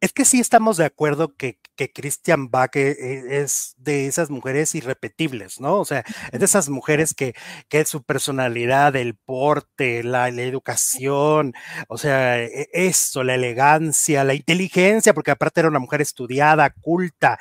[0.00, 4.30] Es que sí estamos de acuerdo que, que Christian Bach e, e, es de esas
[4.30, 5.78] mujeres irrepetibles, ¿no?
[5.80, 7.34] O sea, es de esas mujeres que,
[7.68, 11.54] que su personalidad, el porte, la, educación,
[11.88, 17.38] o sea, e, eso, la elegancia, la inteligencia, porque aparte era una mujer estudiada, culta,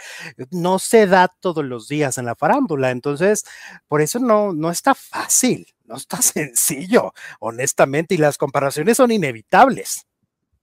[0.51, 3.43] no se da todos los días en la farándula, entonces,
[3.87, 10.05] por eso no, no está fácil, no está sencillo, honestamente, y las comparaciones son inevitables.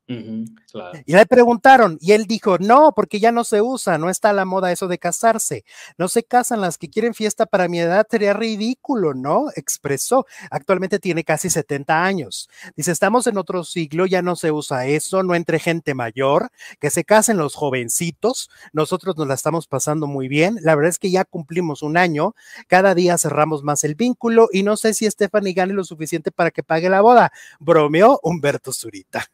[0.09, 4.32] Y le preguntaron y él dijo, no, porque ya no se usa, no está a
[4.32, 5.64] la moda eso de casarse,
[5.96, 9.46] no se casan las que quieren fiesta para mi edad, sería ridículo, ¿no?
[9.55, 12.48] Expresó, actualmente tiene casi 70 años.
[12.76, 16.50] Dice, estamos en otro siglo, ya no se usa eso, no entre gente mayor,
[16.80, 20.98] que se casen los jovencitos, nosotros nos la estamos pasando muy bien, la verdad es
[20.98, 22.34] que ya cumplimos un año,
[22.66, 26.50] cada día cerramos más el vínculo y no sé si Stephanie gane lo suficiente para
[26.50, 29.26] que pague la boda, bromeó Humberto Zurita.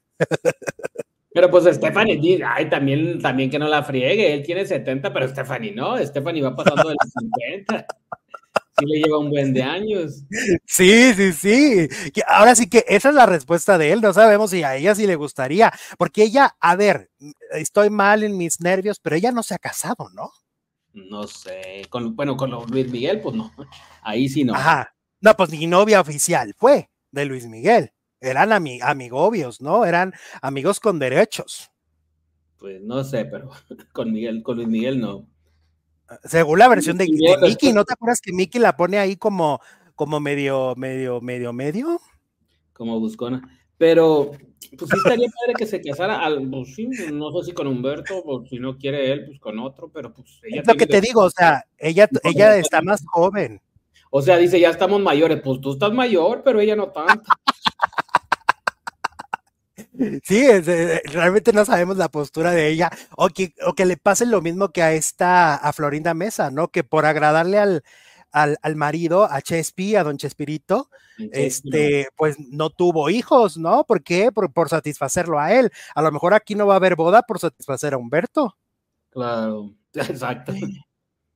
[1.39, 5.73] Pero pues Stephanie, ay, también, también que no la friegue, él tiene 70, pero Stephanie
[5.73, 7.87] no, Stephanie va pasando de los 50.
[8.77, 10.25] Sí le lleva un buen de años.
[10.66, 11.89] Sí, sí, sí.
[12.27, 15.07] Ahora sí que esa es la respuesta de él, no sabemos si a ella sí
[15.07, 17.11] le gustaría, porque ella, a ver,
[17.53, 20.33] estoy mal en mis nervios, pero ella no se ha casado, ¿no?
[20.93, 23.53] No sé, con, bueno, con Luis Miguel, pues no,
[24.03, 24.55] ahí sí no.
[24.55, 29.85] Ajá, no, pues ni novia oficial fue de Luis Miguel eran amigobios, ¿no?
[29.85, 30.12] Eran
[30.43, 31.71] amigos con derechos.
[32.59, 33.51] Pues no sé, pero
[33.93, 35.27] con Miguel, con Luis Miguel no.
[36.25, 37.07] Según la versión de,
[37.43, 39.61] Mickey, ¿no te acuerdas que Mickey la pone ahí como,
[39.95, 42.01] como medio, medio, medio, medio?
[42.73, 43.43] Como buscona.
[43.77, 44.33] Pero,
[44.77, 48.23] pues sí estaría padre que se casara, al, pues sí, no sé si con Humberto,
[48.25, 50.62] o si no quiere él, pues con otro, pero pues ella.
[50.62, 53.61] Es lo que te digo, o sea, ella, ella está más joven.
[54.11, 57.23] O sea, dice, ya estamos mayores, pues tú estás mayor, pero ella no tanto.
[60.23, 64.27] Sí, eh, realmente no sabemos la postura de ella, o que, o que le pase
[64.27, 66.69] lo mismo que a esta, a Florinda Mesa, ¿no?
[66.69, 67.83] Que por agradarle al,
[68.31, 70.89] al, marido, a Chespi, a don Chespirito,
[71.33, 73.85] este, pues no tuvo hijos, ¿no?
[73.85, 74.31] ¿Por qué?
[74.31, 75.71] Por, por satisfacerlo a él.
[75.95, 78.57] A lo mejor aquí no va a haber boda por satisfacer a Humberto.
[79.11, 80.53] Claro, exacto.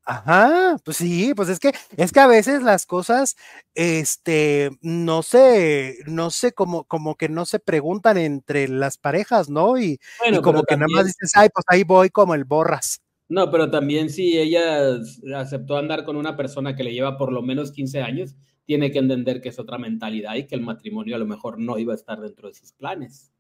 [0.05, 3.37] Ajá, pues sí, pues es que es que a veces las cosas,
[3.75, 9.79] este, no sé, no sé, como, como que no se preguntan entre las parejas, ¿no?
[9.79, 10.01] Y,
[10.43, 13.01] como que nada más dices, ay, pues ahí voy como el borras.
[13.29, 14.99] No, pero también si ella
[15.37, 18.35] aceptó andar con una persona que le lleva por lo menos 15 años,
[18.65, 21.79] tiene que entender que es otra mentalidad y que el matrimonio a lo mejor no
[21.79, 23.32] iba a estar dentro de sus planes.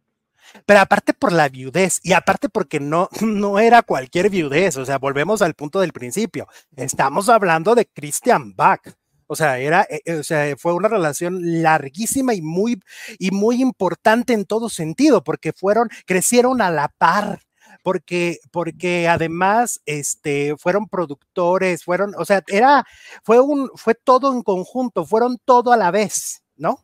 [0.66, 4.99] Pero aparte por la viudez y aparte porque no, no era cualquier viudez, o sea,
[4.99, 6.47] volvemos al punto del principio.
[6.76, 8.80] Estamos hablando de Christian Bach.
[9.26, 12.78] O sea, era, eh, eh, o sea, fue una relación larguísima y muy,
[13.18, 17.40] y muy importante en todo sentido, porque fueron, crecieron a la par,
[17.82, 22.84] porque, porque además, este, fueron productores, fueron, o sea, era,
[23.24, 26.78] fue un, fue todo en conjunto, fueron todo a la vez, ¿no?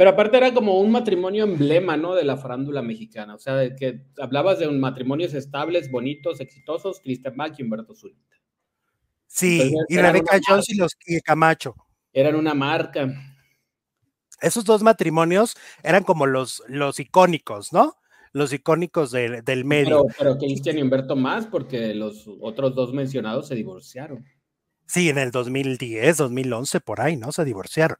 [0.00, 2.14] Pero aparte era como un matrimonio emblema, ¿no?
[2.14, 3.34] De la farándula mexicana.
[3.34, 7.94] O sea, de que hablabas de un matrimonios estables, bonitos, exitosos, Cristian Mack y Humberto
[7.94, 8.36] Zurita.
[9.26, 11.74] Sí, y Rebeca Jones y los y Camacho.
[12.14, 13.12] Eran una marca.
[14.40, 17.96] Esos dos matrimonios eran como los, los icónicos, ¿no?
[18.32, 20.04] Los icónicos del medio.
[20.04, 24.24] Pero, pero Cristian y Humberto más, porque los otros dos mencionados se divorciaron.
[24.90, 27.30] Sí, en el 2010, 2011, por ahí, ¿no?
[27.30, 27.96] Se divorciaron.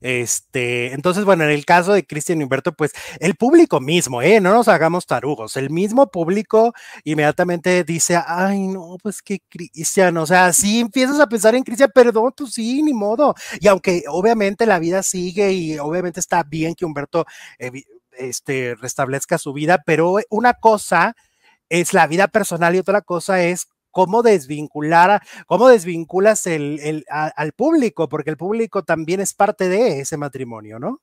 [0.00, 2.90] Este, entonces, bueno, en el caso de Cristian Humberto, pues
[3.20, 4.40] el público mismo, ¿eh?
[4.40, 5.56] No nos hagamos tarugos.
[5.56, 6.72] El mismo público
[7.04, 11.92] inmediatamente dice, ay, no, pues que Cristian, o sea, sí empiezas a pensar en Cristian,
[11.94, 13.36] perdón, tú sí, ni modo.
[13.60, 17.24] Y aunque obviamente la vida sigue y obviamente está bien que Humberto
[18.18, 21.14] este, restablezca su vida, pero una cosa
[21.68, 28.08] es la vida personal y otra cosa es cómo desvincular, cómo desvinculas el, al público,
[28.08, 31.00] porque el público también es parte de ese matrimonio, ¿no?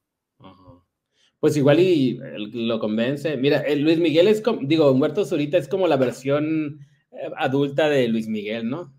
[1.40, 2.20] Pues igual y
[2.52, 3.38] lo convence.
[3.38, 8.10] Mira, Luis Miguel es como, digo, Muerto Zurita es como la versión eh, adulta de
[8.10, 8.94] Luis Miguel, ¿no?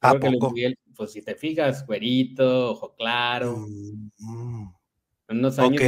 [0.00, 0.28] ¿A poco?
[0.28, 3.56] Luis Miguel, pues si te fijas, güerito, ojo claro.
[3.56, 4.74] Mm, mm.
[5.30, 5.82] Unos años.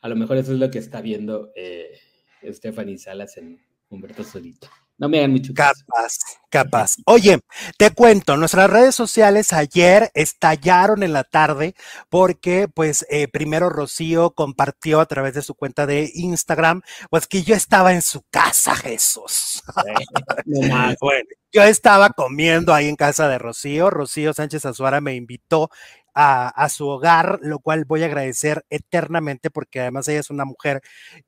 [0.00, 1.98] A lo mejor eso es lo que está viendo eh,
[2.44, 4.70] Stephanie Salas en Humberto Zurita.
[4.98, 6.16] No me hagan mucho Capaz,
[6.48, 6.96] capaz.
[7.04, 7.40] Oye,
[7.76, 11.74] te cuento, nuestras redes sociales ayer estallaron en la tarde
[12.08, 16.80] porque, pues, eh, primero Rocío compartió a través de su cuenta de Instagram,
[17.10, 19.62] pues que yo estaba en su casa, Jesús.
[20.46, 23.90] bueno, yo estaba comiendo ahí en casa de Rocío.
[23.90, 25.68] Rocío Sánchez Azuara me invitó
[26.14, 30.46] a, a, su hogar, lo cual voy a agradecer eternamente porque además ella es una
[30.46, 30.80] mujer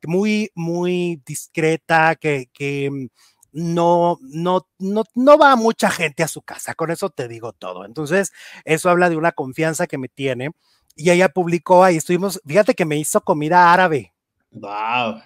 [0.06, 3.08] muy, muy discreta, que, que
[3.52, 7.84] no, no, no, no va mucha gente a su casa, con eso te digo todo.
[7.84, 8.32] Entonces,
[8.64, 10.50] eso habla de una confianza que me tiene.
[10.96, 14.12] Y ella publicó ahí, estuvimos, fíjate que me hizo comida árabe.
[14.50, 15.22] Wow.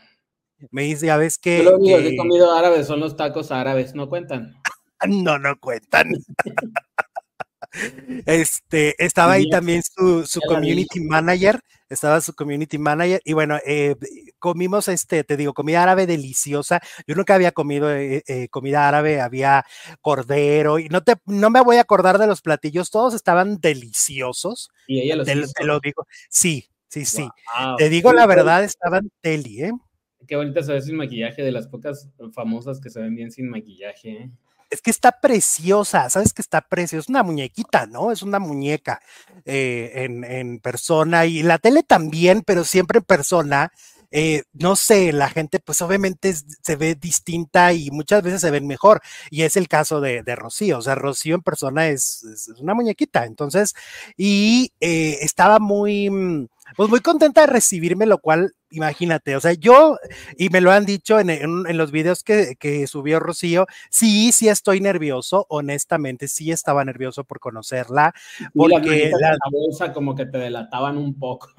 [0.70, 1.62] Me dice, ya ves que.
[1.62, 4.54] lo único que he comido árabe son los tacos árabes, ¿no cuentan?
[5.08, 6.12] no, no cuentan.
[8.26, 13.96] Este, estaba ahí también su, su community manager, estaba su community manager y bueno, eh,
[14.38, 16.80] comimos este, te digo, comida árabe deliciosa.
[17.06, 19.64] Yo nunca había comido eh, eh, comida árabe, había
[20.00, 24.70] cordero y no te, no me voy a acordar de los platillos, todos estaban deliciosos.
[24.86, 27.28] Y ella los te, lo digo, sí, sí, sí.
[27.78, 29.72] Te digo la verdad, estaban deli, ¿eh?
[30.26, 33.48] Qué bonita se ve sin maquillaje, de las pocas famosas que se ven bien sin
[33.48, 34.30] maquillaje, ¿eh?
[34.72, 38.10] Es que está preciosa, sabes que está preciosa, es una muñequita, ¿no?
[38.10, 39.02] Es una muñeca
[39.44, 43.70] eh, en, persona y la tele también, pero siempre en persona.
[44.14, 48.66] Eh, no sé, la gente pues obviamente se ve distinta y muchas veces se ven
[48.66, 49.02] mejor.
[49.30, 52.24] Y es el caso de, Rocío, o sea, Rocío en persona es,
[52.58, 53.26] una muñequita.
[53.26, 53.74] Entonces,
[54.16, 59.52] y eh, estaba muy, mm, pues muy contenta de recibirme, lo cual, imagínate, o sea,
[59.52, 59.98] yo,
[60.36, 64.48] y me lo han dicho en, en, los videos que, que, subió Rocío, sí, sí
[64.48, 68.14] estoy nervioso, honestamente, sí estaba nervioso por conocerla,
[68.54, 71.50] porque la, bolsa como que te delataban un poco.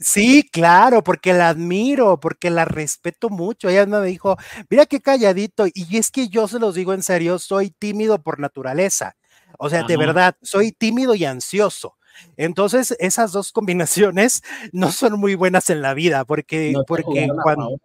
[0.00, 3.68] Sí, claro, porque la admiro, porque la respeto mucho.
[3.68, 4.36] Ella me dijo,
[4.70, 8.38] mira qué calladito, y es que yo se los digo en serio, soy tímido por
[8.38, 9.16] naturaleza.
[9.58, 11.97] O sea, de verdad, soy tímido y ansioso.
[12.36, 14.42] Entonces, esas dos combinaciones
[14.72, 17.78] no son muy buenas en la vida, porque, porque cuando,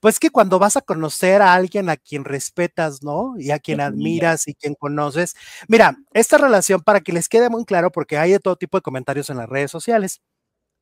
[0.00, 3.34] pues que cuando vas a conocer a alguien a quien respetas, ¿no?
[3.38, 5.34] Y a quien admiras y quien conoces.
[5.68, 8.82] Mira, esta relación, para que les quede muy claro, porque hay de todo tipo de
[8.82, 10.20] comentarios en las redes sociales,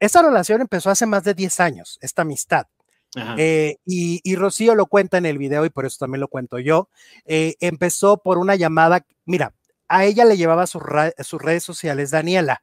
[0.01, 2.67] esta relación empezó hace más de 10 años, esta amistad.
[3.37, 6.89] Eh, y, Rocío lo cuenta en el video y por eso también lo cuento yo.
[7.25, 9.55] Eh, empezó por una llamada, mira,
[9.93, 12.63] a ella le llevaba sus, redes sociales Daniela.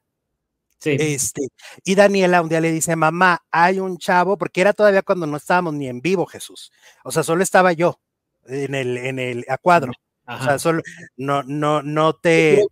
[0.80, 0.96] Sí.
[0.98, 1.42] Este,
[1.84, 5.38] y Daniela un día le dice, mamá, hay un chavo, porque era todavía cuando no
[5.38, 6.72] estábamos ni en vivo, Jesús.
[7.04, 8.00] O sea, solo estaba yo
[8.48, 9.92] en el, en el a cuadro.
[10.26, 10.82] O sea, solo,
[11.18, 12.66] no, no, no te.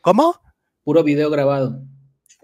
[0.00, 0.40] ¿Cómo?
[0.82, 1.80] Puro video grabado.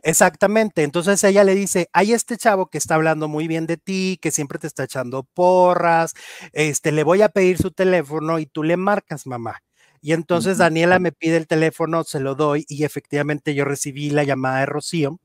[0.05, 0.85] Exactamente.
[0.85, 4.31] Entonces ella le dice, hay este chavo que está hablando muy bien de ti, que
[4.31, 6.15] siempre te está echando porras,
[6.53, 9.61] este, le voy a pedir su teléfono y tú le marcas, mamá.
[10.01, 14.25] Y entonces Daniela me pide el teléfono, se lo doy y efectivamente yo recibí la
[14.25, 15.21] llamada de Rocío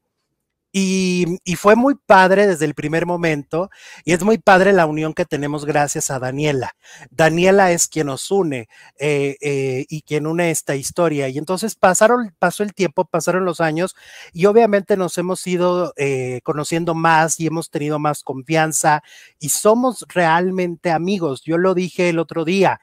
[0.76, 3.70] y, fue muy padre desde el primer momento
[4.06, 6.76] y es muy padre la unión que tenemos gracias a Daniela.
[7.12, 8.68] Daniela es quien nos une
[9.00, 11.30] eh, eh, y quien une esta historia.
[11.30, 13.96] Y entonces pasaron, pasó el tiempo, pasaron los años
[14.34, 19.04] y obviamente nos hemos ido eh, conociendo más y hemos tenido más confianza
[19.40, 21.44] y somos realmente amigos.
[21.44, 22.82] Yo lo dije el otro día,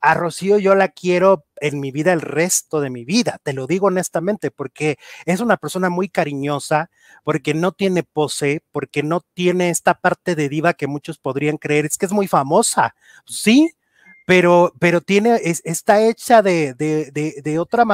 [0.00, 3.66] a Rocío yo la quiero en mi vida el resto de mi vida, te lo
[3.66, 6.90] digo honestamente, porque es una persona muy cariñosa,
[7.24, 11.86] porque no tiene pose, porque no tiene esta parte de diva que muchos podrían creer,
[11.86, 12.94] es que es muy famosa,
[13.26, 13.72] sí,
[14.26, 17.84] pero, pero tiene, está hecha de, de, de, de otra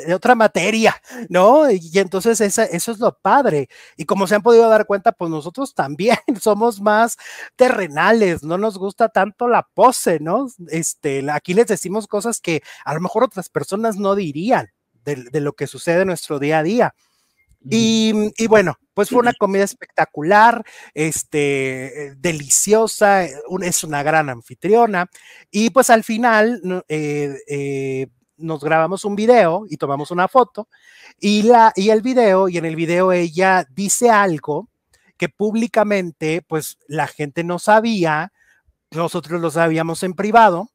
[0.00, 1.70] de otra materia, ¿no?
[1.70, 3.68] Y entonces esa, eso es lo padre.
[3.96, 7.16] Y como se han podido dar cuenta, pues nosotros también somos más
[7.56, 10.48] terrenales, no nos gusta tanto la pose, ¿no?
[10.68, 14.70] Este, aquí les decimos cosas que a lo mejor otras personas no dirían
[15.04, 16.94] de, lo que sucede en nuestro día a día.
[17.70, 25.06] Y, y, bueno, pues fue una comida espectacular, este, deliciosa, es una gran anfitriona.
[25.50, 30.68] Y pues al final, eh, eh, nos grabamos un video y tomamos una foto
[31.20, 34.68] y, la, y el video, y en el video ella dice algo
[35.16, 38.32] que públicamente pues la gente no sabía,
[38.90, 40.70] nosotros lo sabíamos en privado,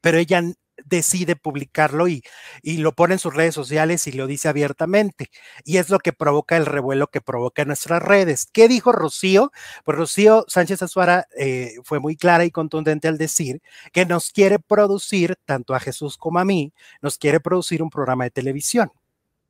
[0.00, 0.42] pero ella
[0.84, 2.22] decide publicarlo y,
[2.62, 5.30] y, lo pone en sus redes sociales y lo dice abiertamente.
[5.64, 8.48] Y es lo que provoca el revuelo que provoca en nuestras redes.
[8.52, 9.52] ¿Qué dijo Rocío?
[9.84, 13.60] Pues Rocío Sánchez Azuara eh, fue muy clara y contundente al decir
[13.92, 16.72] que nos quiere producir, tanto a Jesús como a mí,
[17.02, 18.90] nos quiere producir un programa de televisión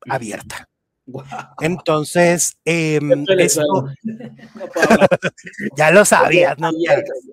[0.09, 0.69] abierta.
[1.61, 3.25] Entonces, em,
[5.77, 6.71] ya lo sabías, ¿no?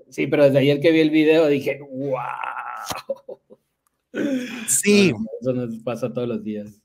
[0.09, 3.39] sí, pero desde ayer que vi el video dije, wow.
[4.67, 5.13] Sí.
[5.41, 6.81] eso nos pasa todos los días.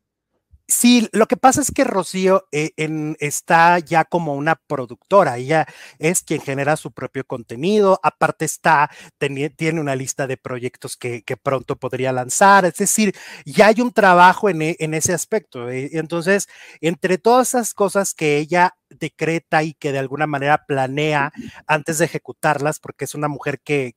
[0.70, 2.70] Sí, lo que pasa es que Rocío eh,
[3.18, 5.66] está ya como una productora, ella
[5.98, 11.74] es quien genera su propio contenido, aparte está, tiene una lista de proyectos que, pronto
[11.74, 13.14] podría lanzar, es decir,
[13.44, 15.68] ya hay un trabajo en, e, ese aspecto.
[15.68, 16.46] Eh, entonces,
[16.80, 21.32] entre todas esas cosas que ella decreta y que de alguna manera planea
[21.66, 23.94] antes de ejecutarlas, porque es una mujer que,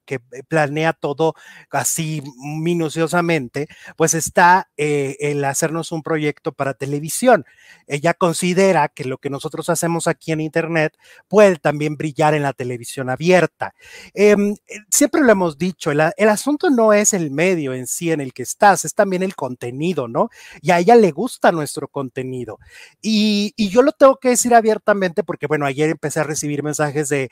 [0.47, 1.35] planea todo
[1.71, 3.67] así minuciosamente,
[3.97, 7.45] pues está eh, el hacernos un proyecto para televisión.
[7.87, 12.53] Ella considera que lo que nosotros hacemos aquí en Internet puede también brillar en la
[12.53, 13.73] televisión abierta.
[14.13, 18.21] Em, eh, siempre lo hemos dicho, el, asunto no es el medio en sí en
[18.21, 20.29] el que estás, es también el contenido, ¿no?
[20.61, 22.59] Y a ella le gusta nuestro contenido.
[23.01, 24.53] Y, y yo lo tengo que decir
[24.83, 27.29] abiertamente porque, bueno, ayer empecé a recibir mensajes de,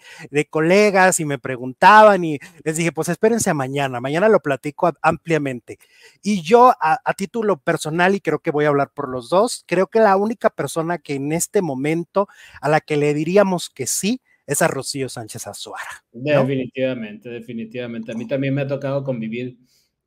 [0.49, 5.77] colegas y me preguntaban y les dije, pues espérense a mañana, mañana lo platico ampliamente.
[6.23, 9.87] Y yo, a, título personal, y creo que voy a hablar por los dos, creo
[9.87, 12.27] que la única persona que en este momento
[12.61, 16.03] a la que le diríamos que sí, es a Rocío Sánchez Azuara.
[16.11, 18.11] Definitivamente, definitivamente.
[18.11, 19.57] A mí también me ha tocado convivir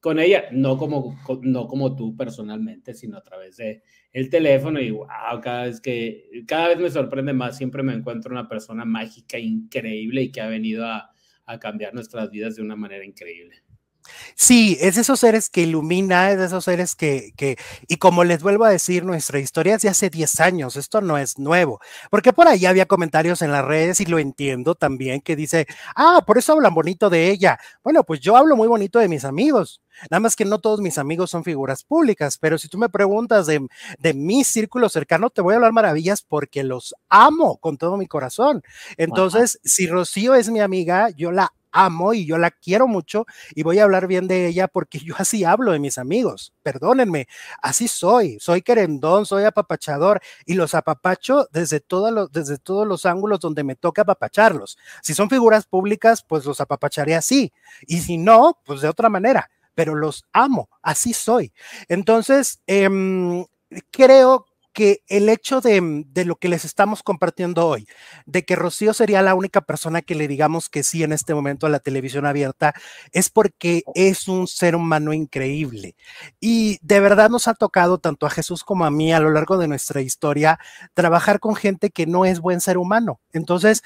[0.00, 3.82] con ella, no como, no como tú personalmente, sino a través de
[4.14, 5.08] el teléfono y wow,
[5.42, 10.22] cada vez que, cada vez me sorprende más, siempre me encuentro una persona mágica, increíble
[10.22, 11.10] y que ha venido a,
[11.46, 13.63] a cambiar nuestras vidas de una manera increíble.
[14.34, 17.56] Sí, es de esos seres que ilumina, es de esos seres que, que,
[17.88, 21.18] y como les vuelvo a decir, nuestra historia es de hace 10 años, esto no
[21.18, 21.80] es nuevo,
[22.10, 26.22] porque por ahí había comentarios en las redes y lo entiendo también que dice, ah,
[26.26, 27.58] por eso hablan bonito de ella.
[27.82, 29.80] Bueno, pues yo hablo muy bonito de mis amigos,
[30.10, 33.46] Nada más que no todos mis amigos son figuras públicas, pero si tú me preguntas
[33.46, 33.66] de,
[33.98, 38.06] de, mi círculo cercano, te voy a hablar maravillas porque los amo con todo mi
[38.06, 38.62] corazón.
[38.96, 43.62] Entonces, si Rocío es mi amiga, yo la amo y yo la quiero mucho y
[43.62, 46.54] voy a hablar bien de ella porque yo así hablo de mis amigos.
[46.62, 47.26] Perdónenme,
[47.60, 48.38] así soy.
[48.40, 51.84] Soy querendón, soy apapachador y los apapacho desde,
[52.32, 54.78] desde todos los ángulos donde me toca apapacharlos.
[55.02, 57.52] Si son figuras públicas, pues los apapacharé así.
[57.86, 61.52] Y si no, pues de otra manera pero los amo, así soy.
[61.88, 62.88] Entonces, eh,
[63.90, 67.86] creo que el hecho de, lo que les estamos compartiendo hoy,
[68.26, 71.66] de que Rocío sería la única persona que le digamos que sí en este momento
[71.66, 72.74] a la televisión abierta,
[73.12, 75.94] es porque es un ser humano increíble.
[76.40, 79.56] Y de verdad nos ha tocado tanto a Jesús como a mí a lo largo
[79.56, 80.58] de nuestra historia
[80.92, 83.20] trabajar con gente que no es buen ser humano.
[83.32, 83.82] Entonces,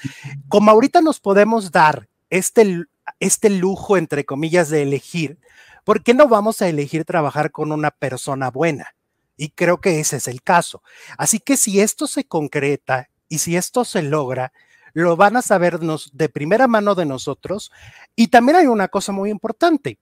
[0.49, 2.85] como ahorita nos podemos dar este,
[3.19, 5.39] este lujo, entre comillas, de elegir,
[5.83, 8.95] ¿por qué no vamos a elegir trabajar con una persona buena?
[9.41, 10.83] Y creo que ese es el caso.
[11.17, 14.51] Así que si esto se concreta y si esto se logra,
[14.91, 17.71] lo van a sabernos de primera mano de nosotros.
[18.17, 19.97] Y también hay una cosa muy importante.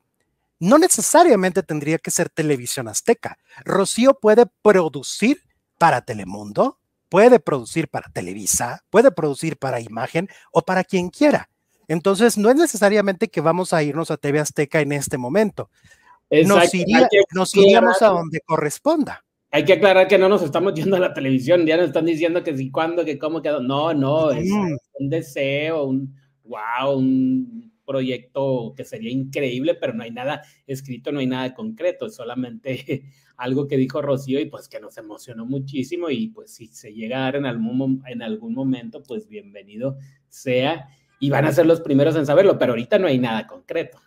[0.60, 3.38] No necesariamente tendría que ser televisión azteca.
[3.64, 5.44] Rocío puede producir
[5.78, 11.48] para Telemundo, puede producir para Televisa, puede producir para Imagen o para quien quiera.
[11.88, 15.70] Entonces, no es necesariamente que vamos a irnos a TV Azteca en este momento.
[16.32, 16.74] Nos,
[17.34, 21.14] nos iríamos a donde corresponda hay que aclarar que no nos estamos yendo a la
[21.14, 23.62] televisión, ya nos están diciendo que si, cuándo, que cómo quedó.
[23.62, 24.50] No, no, es
[25.00, 31.20] un deseo, un wow, un proyecto que sería increíble, pero no hay nada escrito, no
[31.20, 33.04] hay nada concreto, es solamente
[33.38, 37.18] algo que dijo Rocío y pues que nos emocionó muchísimo y pues si se llega
[37.18, 40.88] a dar en algún, en algún momento, pues bienvenido sea
[41.20, 44.00] y van a ser los primeros en saberlo, pero ahorita no hay nada concreto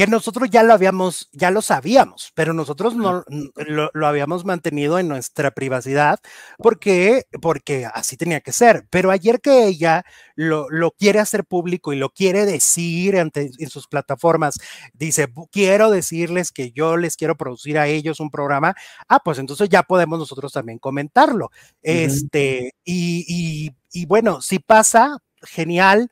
[0.00, 3.22] que nosotros ya lo habíamos, ya lo sabíamos, pero nosotros no
[3.54, 6.20] lo, habíamos mantenido en nuestra privacidad
[6.56, 8.86] porque, porque así tenía que ser.
[8.88, 13.68] Pero ayer que ella lo, lo quiere hacer público y lo quiere decir ante, en
[13.68, 14.54] sus plataformas,
[14.94, 18.74] dice, quiero decirles que yo les quiero producir a ellos un programa,
[19.06, 21.50] ah, pues entonces ya podemos nosotros también comentarlo.
[21.82, 26.08] Este, y, y, y bueno, si pasa, genial.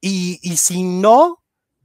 [0.00, 1.41] Y, y si no,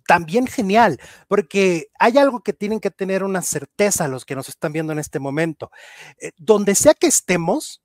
[0.07, 4.73] también genial, porque hay algo que tienen que tener una certeza los que nos están
[4.73, 5.71] viendo en este momento.
[6.19, 7.83] Eh, donde sea que estemos,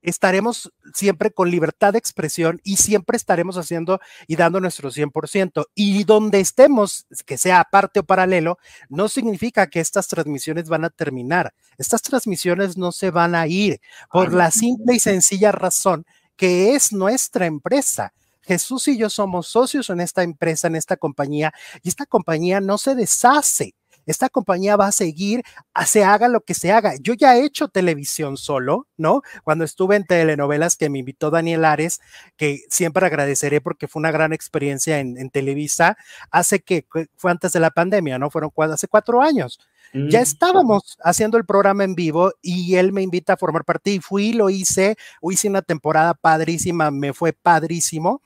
[0.00, 5.66] estaremos siempre con libertad de expresión y siempre estaremos haciendo y dando nuestro 100%.
[5.74, 8.58] Y donde estemos, que sea aparte o paralelo,
[8.88, 11.52] no significa que estas transmisiones van a terminar.
[11.76, 16.04] Estas transmisiones no se van a ir por la simple y sencilla razón
[16.36, 18.14] que es nuestra empresa.
[18.48, 22.78] Jesús y yo somos socios en esta empresa, en esta compañía, y esta compañía no
[22.78, 23.74] se deshace.
[24.06, 25.42] Esta compañía va a seguir,
[25.84, 26.94] se haga lo que se haga.
[26.98, 29.20] Yo ya he hecho televisión solo, ¿no?
[29.44, 32.00] Cuando estuve en telenovelas que me invitó Daniel Ares,
[32.38, 35.98] que siempre agradeceré porque fue una gran experiencia en, Televisa,
[36.30, 36.86] hace que
[37.16, 38.30] fue antes de la pandemia, ¿no?
[38.30, 39.60] Fueron hace cuatro años.
[39.92, 40.22] Ya mm.
[40.22, 44.32] estábamos haciendo el programa en vivo y él me invita a formar parte y fui,
[44.32, 48.22] lo hice, hice una temporada padrísima, me fue padrísimo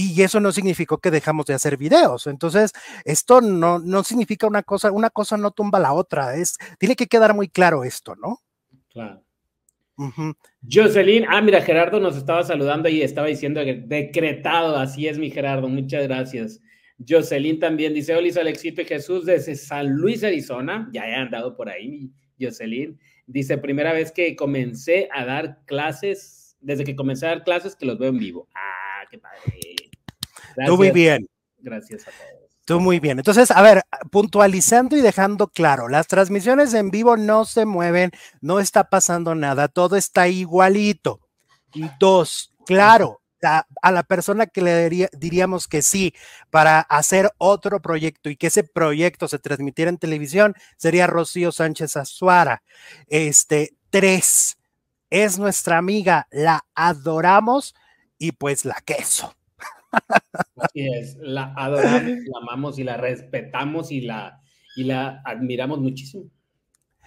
[0.00, 2.28] y eso no significó que dejamos de hacer videos.
[2.28, 2.72] Entonces,
[3.04, 6.36] esto no, no significa una cosa, una cosa no tumba la otra.
[6.36, 8.38] Es, tiene que quedar muy claro esto, ¿no?
[8.90, 9.24] Claro.
[10.70, 15.32] Jocelyn, ah, mira, Gerardo nos estaba saludando y estaba diciendo que decretado, así es mi
[15.32, 16.60] Gerardo, muchas gracias.
[17.06, 21.68] Jocelyn también dice, Olis Alexito y Jesús desde San Luis, Arizona, ya he andado por
[21.68, 22.96] ahí, Jocelyn.
[23.26, 27.86] Dice, primera vez que comencé a dar clases, desde que comencé a dar clases que
[27.86, 28.48] los veo en vivo.
[28.54, 29.87] Ah, qué padre.
[30.66, 31.28] Tú muy bien.
[31.58, 32.38] Gracias a todos.
[32.64, 33.18] Tú muy bien.
[33.18, 38.10] Entonces, a ver, puntualizando y dejando claro, las transmisiones en vivo no se mueven,
[38.42, 41.20] no está pasando nada, todo está igualito.
[41.72, 46.14] Y dos, claro, a, la persona que le diríamos que sí
[46.50, 51.96] para hacer otro proyecto y que ese proyecto se transmitiera en televisión sería Rocío Sánchez
[51.96, 52.62] Azuara.
[53.06, 54.58] Este, tres,
[55.10, 57.74] es nuestra amiga, la adoramos
[58.18, 59.37] y pues la queso.
[60.56, 64.40] Así es, la adoramos, la amamos y la respetamos y la,
[64.76, 66.24] y la admiramos muchísimo.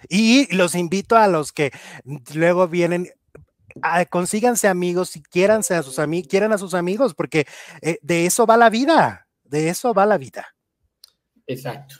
[0.08, 1.70] Y los invito a los que
[2.34, 3.08] luego vienen,
[3.82, 7.46] a, consíganse amigos y quieranse a sus amigos, quieran a sus amigos, porque
[7.80, 10.54] eh, de eso va la vida, de eso va la vida.
[11.46, 11.96] Exacto.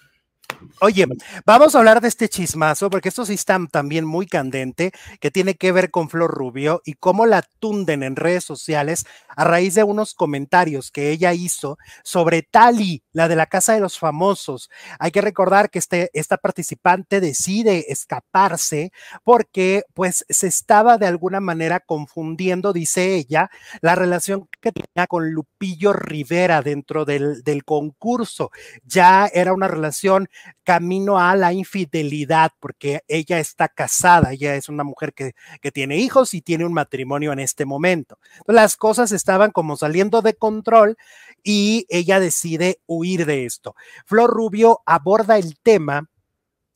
[0.80, 1.06] Oye,
[1.46, 5.54] vamos a hablar de este chismazo, porque esto sí está también muy candente, que tiene
[5.54, 9.84] que ver con Flor Rubio y cómo la tunden en redes sociales a raíz de
[9.84, 14.70] unos comentarios que ella hizo sobre Tali, la de la Casa de los Famosos.
[14.98, 18.92] Hay que recordar que este, esta participante decide escaparse
[19.24, 23.50] porque pues se estaba de alguna manera confundiendo, dice ella,
[23.80, 28.50] la relación que tenía con Lupillo Rivera dentro del, del concurso.
[28.84, 30.28] Ya era una relación
[30.64, 35.32] camino a la infidelidad, porque ella está casada, ella es una mujer que,
[35.72, 38.18] tiene hijos y tiene un matrimonio en este momento.
[38.46, 40.96] Las cosas estaban como saliendo de control
[41.42, 43.74] y ella decide huir de esto.
[44.07, 46.09] Flor Rubio aborda el tema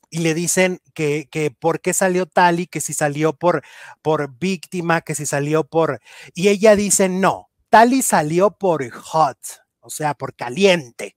[0.09, 3.62] y le dicen que, que por qué salió tal y que si salió por,
[4.03, 6.01] por víctima, que si salió por...
[6.35, 9.39] Y ella dice, no, Tali salió por hot,
[9.81, 11.16] o sea, por caliente.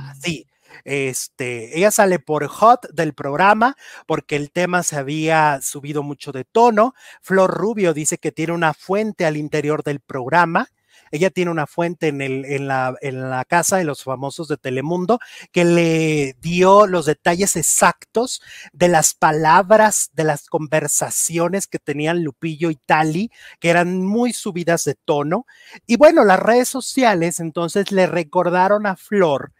[0.00, 0.47] Así.
[0.84, 6.44] Este, ella sale por hot del programa porque el tema se había subido mucho de
[6.44, 6.94] tono.
[7.20, 10.68] Flor Rubio dice que tiene una fuente al interior del programa.
[11.10, 14.56] Ella tiene una fuente en, el, en, la, en la casa de los famosos de
[14.56, 15.18] Telemundo
[15.52, 18.42] que le dio los detalles exactos
[18.72, 24.84] de las palabras, de las conversaciones que tenían Lupillo y Tali, que eran muy subidas
[24.84, 25.46] de tono.
[25.86, 29.52] Y bueno, las redes sociales entonces le recordaron a Flor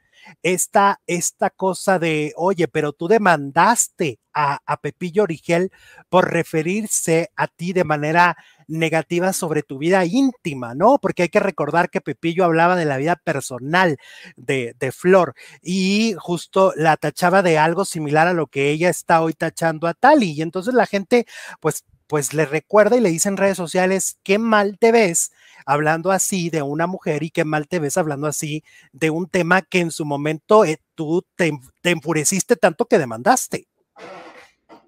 [0.43, 5.71] esta, esta cosa de, oye, pero tú demandaste a, a Pepillo Origel
[6.09, 8.37] por referirse a ti de manera
[8.69, 10.99] negativa sobre tu vida íntima, ¿no?
[10.99, 13.97] Porque hay que recordar que Pepillo hablaba de la vida personal
[14.37, 19.23] de, de, Flor y justo la tachaba de algo similar a lo que ella está
[19.23, 20.33] hoy tachando a Tali.
[20.33, 21.27] Y entonces la gente,
[21.61, 25.31] pues, pues le recuerda y le dice en redes sociales, qué mal te ves
[25.67, 29.63] hablando así de una mujer y qué mal te ves hablando así de un tema
[29.63, 31.53] que en su momento eh, tú te,
[31.83, 33.69] te, enfureciste tanto que demandaste.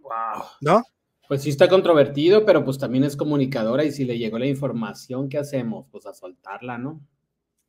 [0.03, 0.45] Wow.
[0.61, 0.83] ¿No?
[1.29, 5.29] Pues sí está controvertido, pero pues también es comunicadora y si le llegó la información,
[5.29, 5.87] ¿qué hacemos?
[5.93, 7.01] Pues a soltarla, ¿no?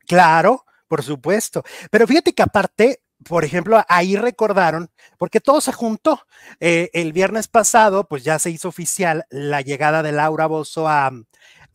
[0.08, 1.64] Claro, por supuesto.
[1.92, 6.22] Pero fíjate que aparte, por ejemplo, ahí recordaron, porque todo se juntó.
[6.60, 11.12] Eh, el viernes pasado, pues ya se hizo oficial la llegada de Laura Bozo a,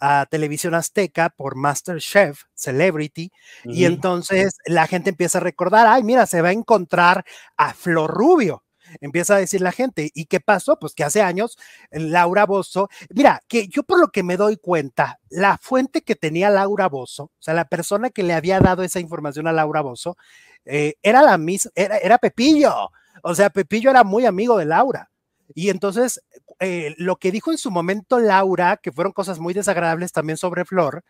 [0.00, 3.30] a Televisión Azteca por Masterchef Celebrity,
[3.64, 3.74] uh -huh.
[3.74, 7.24] y entonces la gente empieza a recordar, ay, mira, se va a encontrar
[7.56, 8.62] a Flor Rubio
[9.00, 10.10] empieza a decir la gente.
[10.14, 10.78] ¿Y qué pasó?
[10.78, 11.56] Pues que hace años
[11.90, 16.50] Laura Bozo, mira, que yo por lo que me doy cuenta, la fuente que tenía
[16.50, 20.16] Laura Bozo, o sea, la persona que le había dado esa información a Laura Bozo,
[20.64, 22.90] eh, era la misma, era, era, Pepillo.
[23.22, 25.10] O sea, Pepillo era muy amigo de Laura.
[25.54, 26.22] Y entonces,
[26.60, 30.64] eh, lo que dijo en su momento Laura, que fueron cosas muy desagradables también sobre
[30.64, 31.04] Flor,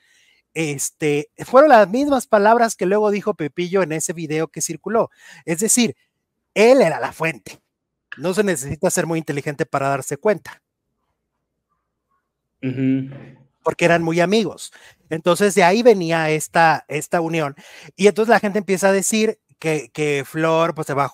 [0.54, 5.10] este, fueron las mismas palabras que luego dijo Pepillo en ese video que circuló.
[5.44, 5.96] Es decir,
[6.54, 7.60] él era la fuente.
[8.16, 10.62] No se necesita ser muy inteligente para darse cuenta.
[12.62, 13.38] Uh -huh.
[13.62, 14.72] Porque eran muy amigos.
[15.10, 17.54] Entonces de ahí venía esta, esta unión.
[17.94, 21.10] Y entonces la gente empieza a decir que, Flor pues, se va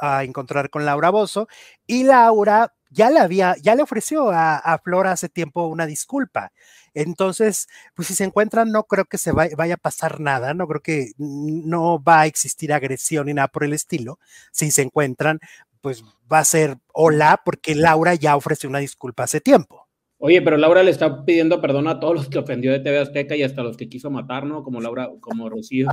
[0.00, 1.48] a, encontrar con Laura Bozo
[1.86, 6.52] y Laura ya le había, ya le ofreció a, a, Flor hace tiempo una disculpa.
[6.94, 10.66] Entonces, pues si se encuentran, no creo que se vaya, vaya a pasar nada, no
[10.68, 14.18] creo que no va a existir agresión ni nada por el estilo.
[14.50, 15.40] Si se encuentran,
[15.80, 19.88] pues va a ser hola, porque Laura ya ofreció una disculpa hace tiempo.
[20.24, 23.34] Oye, pero Laura le está pidiendo perdón a todos los que ofendió de TV Azteca
[23.34, 24.62] y hasta los que quiso matar, ¿no?
[24.62, 25.88] Como Laura, como Rocío.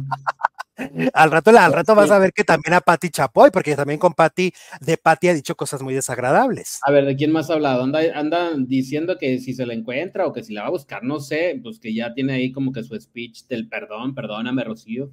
[1.13, 4.13] Al rato, al rato vas a ver que también a Patti Chapoy, porque también con
[4.13, 4.51] Patti,
[4.81, 6.79] de Patti ha dicho cosas muy desagradables.
[6.85, 7.83] A ver, ¿de quién más ha hablado?
[7.83, 11.03] Anda, anda diciendo que si se la encuentra o que si la va a buscar,
[11.03, 15.11] no sé, pues que ya tiene ahí como que su speech del perdón, perdóname, Rocío.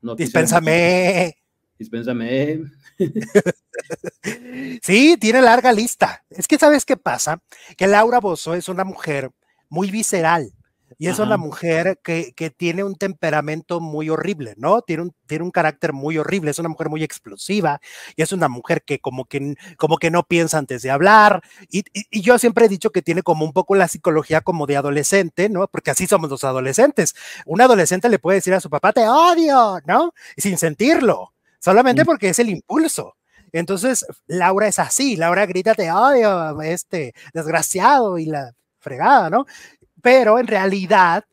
[0.00, 1.36] No Dispénsame.
[1.78, 2.64] Dispénsame.
[4.82, 6.24] sí, tiene larga lista.
[6.30, 7.42] Es que, ¿sabes qué pasa?
[7.76, 9.30] Que Laura Bozo es una mujer
[9.68, 10.52] muy visceral.
[10.98, 11.24] Y es Ajá.
[11.24, 14.82] una mujer que, que, tiene un temperamento muy horrible, ¿no?
[14.82, 17.80] Tiene un, tiene un carácter muy horrible, es una mujer muy explosiva
[18.16, 21.42] y es una mujer que como que, como que no piensa antes de hablar.
[21.68, 24.66] Y, y, y, yo siempre he dicho que tiene como un poco la psicología como
[24.66, 25.66] de adolescente, ¿no?
[25.68, 27.14] Porque así somos los adolescentes.
[27.46, 30.12] Un adolescente le puede decir a su papá, te odio, ¿no?
[30.36, 33.16] Sin sentirlo, solamente porque es el impulso.
[33.52, 39.46] Entonces, Laura es así, Laura grita, te odio, este, desgraciado y la fregada, ¿no?
[40.04, 41.24] Pero en realidad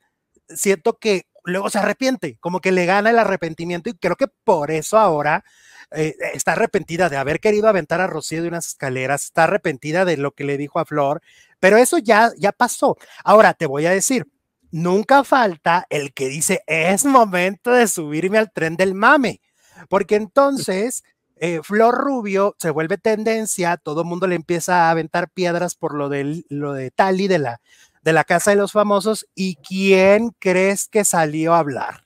[0.47, 4.72] siento que luego se arrepiente, como que le gana el arrepentimiento y creo que por
[4.72, 5.43] eso ahora
[5.91, 10.15] eh, está arrepentida de haber querido aventar a Rocío de unas escaleras, está arrepentida de
[10.15, 11.22] lo que le dijo a Flor,
[11.59, 12.95] pero eso ya, ya pasó.
[13.26, 14.26] Ahora te voy a decir,
[14.72, 19.41] nunca falta el que dice, es momento de subirme al tren del mame,
[19.89, 21.03] porque entonces...
[21.43, 25.95] Eh, Flor Rubio se vuelve tendencia, todo el mundo le empieza a aventar piedras por
[25.95, 27.59] lo de, lo de Tali, de la,
[28.02, 29.28] de la Casa de los Famosos.
[29.36, 32.04] ¿Y quién crees que salió a hablar?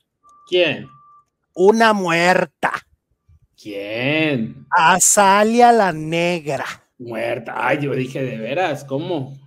[0.48, 0.88] ¿Quién?
[1.54, 2.72] Una muerta.
[3.62, 4.66] ¿Quién?
[4.70, 6.66] Azalia la Negra.
[6.98, 7.54] Muerta.
[7.58, 8.84] Ay, yo dije, ¿de veras?
[8.84, 9.38] ¿Cómo?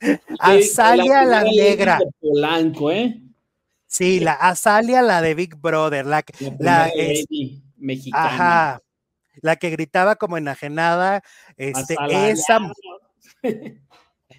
[0.38, 1.98] Azalia la, la Negra.
[2.20, 3.20] Polanco, ¿eh?
[3.86, 7.26] Sí, la Azalia, la de Big Brother, la, la, la es,
[7.76, 8.26] mexicana.
[8.26, 8.82] Ajá,
[9.42, 11.22] la que gritaba como enajenada,
[11.56, 12.60] este, esa.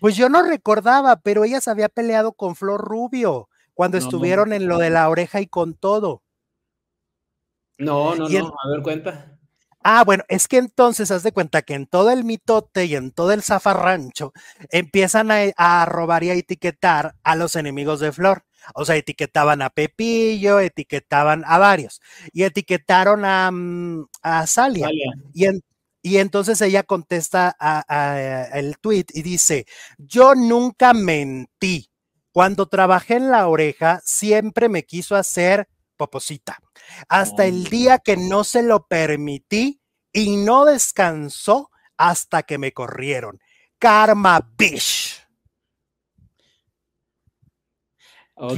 [0.01, 4.49] Pues yo no recordaba, pero ella se había peleado con Flor Rubio cuando no, estuvieron
[4.49, 4.55] no.
[4.55, 6.23] en lo de la oreja y con todo.
[7.77, 9.37] No, no, no, a ver, cuenta.
[9.83, 13.11] Ah, bueno, es que entonces haz de cuenta que en todo el mitote y en
[13.11, 14.33] todo el zafarrancho
[14.71, 18.43] empiezan a, a robar y a etiquetar a los enemigos de Flor.
[18.73, 22.01] O sea, etiquetaban a Pepillo, etiquetaban a varios
[22.33, 24.87] y etiquetaron a, mm, a Salia.
[24.87, 25.13] Salia.
[25.31, 25.61] Y, en,
[26.01, 29.65] y entonces ella contesta a, el tweet y dice,
[29.97, 31.89] yo nunca mentí.
[32.31, 36.59] Cuando trabajé en la oreja, siempre me quiso hacer poposita.
[37.09, 39.81] Hasta el día que no se lo permití
[40.13, 43.39] y no descansó hasta que me corrieron.
[43.77, 45.27] Karma Bish.
[48.43, 48.57] Ok.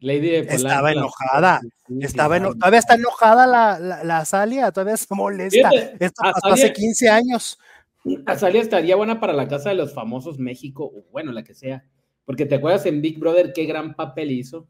[0.00, 0.68] Lady de Polanco.
[0.68, 1.60] Estaba enojada.
[2.00, 5.70] Estaba eno todavía está enojada la, la, la Salia, todavía se molesta.
[5.70, 7.58] Fíjate, Esto pasó hace 15 años.
[8.26, 11.84] Azalia estaría buena para la casa de los famosos México, o bueno, la que sea.
[12.26, 14.68] Porque te acuerdas en Big Brother qué gran papel hizo.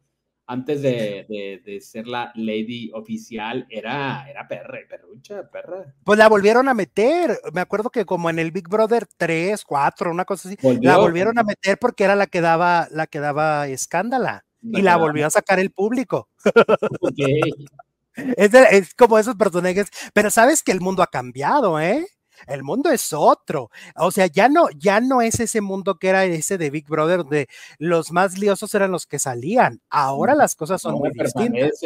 [0.48, 5.94] Antes de, ser la lady oficial, era, era perra, perrucha, perra.
[6.04, 7.38] Pues la volvieron a meter.
[7.52, 11.38] Me acuerdo que como en el Big Brother 3, 4, una cosa así, la volvieron
[11.38, 14.46] a meter porque era la que daba, la que daba escándala.
[14.62, 16.30] y la volvió a sacar el público.
[18.16, 19.88] es, es como esos personajes.
[20.14, 22.06] Pero sabes que el mundo ha cambiado, ¿eh?
[22.46, 23.70] El mundo es otro.
[23.96, 27.18] O sea, ya no, ya no es ese mundo que era ese de Big Brother,
[27.18, 29.80] donde los más liosos eran los que salían.
[29.90, 31.80] Ahora las cosas son muy distintas.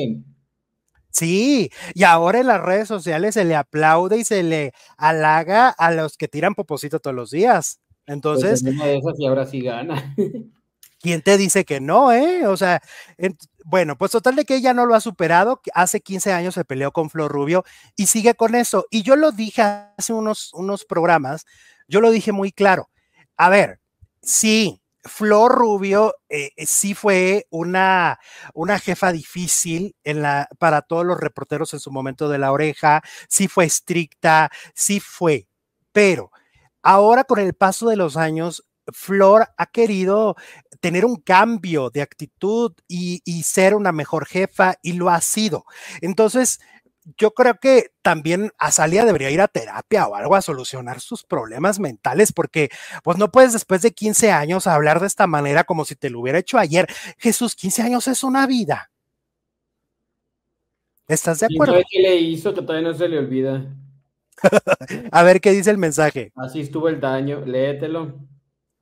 [1.11, 5.91] Sí, y ahora en las redes sociales se le aplaude y se le halaga a
[5.91, 7.81] los que tiran poposito todos los días.
[8.07, 8.65] Pues Entonces.
[9.19, 10.15] y ahora sí gana.
[11.03, 12.47] ¿Quién te dice que no, eh?
[12.47, 12.81] O sea,
[13.65, 15.61] bueno, pues total de que ella no lo ha superado.
[15.75, 17.65] Hace 15 años se peleó con Flor Rubio
[17.97, 18.87] y sigue con eso.
[18.91, 21.45] Y yo lo dije hace unos, unos programas,
[21.89, 22.89] yo lo dije muy claro.
[23.37, 23.81] A ver,
[24.23, 28.21] sí, Flor Rubio eh, eh, sí fue una,
[28.55, 33.03] una jefa difícil en la, para todos los reporteros en su momento de la oreja,
[33.29, 35.49] sí fue estricta, sí fue,
[35.93, 36.31] pero
[36.83, 40.37] ahora con el paso de los años, Flor ha querido
[40.81, 45.65] tener un cambio de actitud y, ser una mejor jefa y lo ha sido.
[46.01, 46.61] Entonces,
[47.17, 51.79] yo creo que también Azalia debería ir a terapia o algo a solucionar sus problemas
[51.81, 52.71] mentales, porque
[53.03, 56.21] pues no puedes después de 15 años hablar de esta manera como si te lo
[56.21, 56.87] hubiera hecho ayer.
[57.19, 58.91] Jesús, 15 años es una vida.
[61.09, 61.81] ¿Estás de acuerdo?
[61.91, 63.67] ¿Qué le hizo que todavía no se le olvida?
[65.13, 66.33] a ver qué dice el mensaje.
[66.37, 68.32] Así estuvo el daño, léetelo.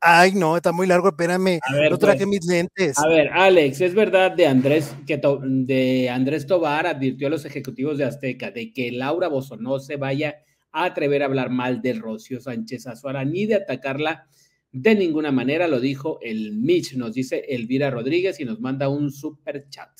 [0.00, 1.60] Ay, no, está muy largo, espérame.
[1.90, 2.98] no traje pues, mis lentes.
[2.98, 7.98] A ver, Alex, es verdad de Andrés que de Andrés Tobar advirtió a los ejecutivos
[7.98, 10.36] de Azteca de que Laura Bozo no se vaya
[10.72, 14.26] a atrever a hablar mal de Rocío Sánchez Azuara ni de atacarla
[14.72, 19.10] de ninguna manera, lo dijo el Mitch, nos dice Elvira Rodríguez y nos manda un
[19.10, 19.90] super chat.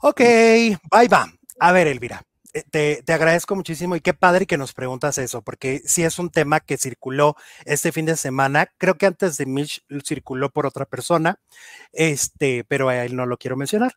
[0.00, 1.30] Ok, bye, va.
[1.58, 2.22] A ver, Elvira,
[2.52, 6.30] eh, te, agradezco muchísimo y qué padre que nos preguntas eso, porque sí es un
[6.30, 8.68] tema que circuló este fin de semana.
[8.78, 11.40] Creo que antes de Mitch circuló por otra persona,
[11.92, 13.94] este, pero a él no lo quiero mencionar.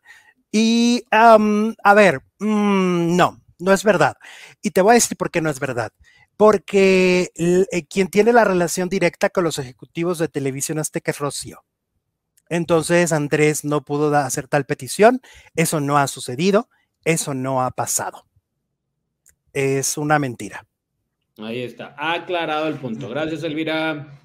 [0.52, 4.16] Y a ver, mm, no, no es verdad.
[4.62, 5.92] Y te voy a decir por qué no es verdad.
[6.36, 11.64] Porque eh, quien tiene la relación directa con los ejecutivos de televisión azteca es Rocío.
[12.48, 15.20] Entonces Andrés no pudo hacer tal petición,
[15.56, 16.68] eso no ha sucedido,
[17.04, 18.26] eso no ha pasado
[19.54, 20.66] es una mentira.
[21.38, 23.08] Ahí está, aclarado el punto.
[23.08, 24.20] Gracias, Elvira.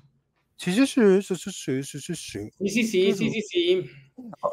[0.58, 2.16] Sí, sí, sí, sí, sí, sí, sí, sí.
[2.16, 3.90] Sí, sí, sí, sí, sí, sí.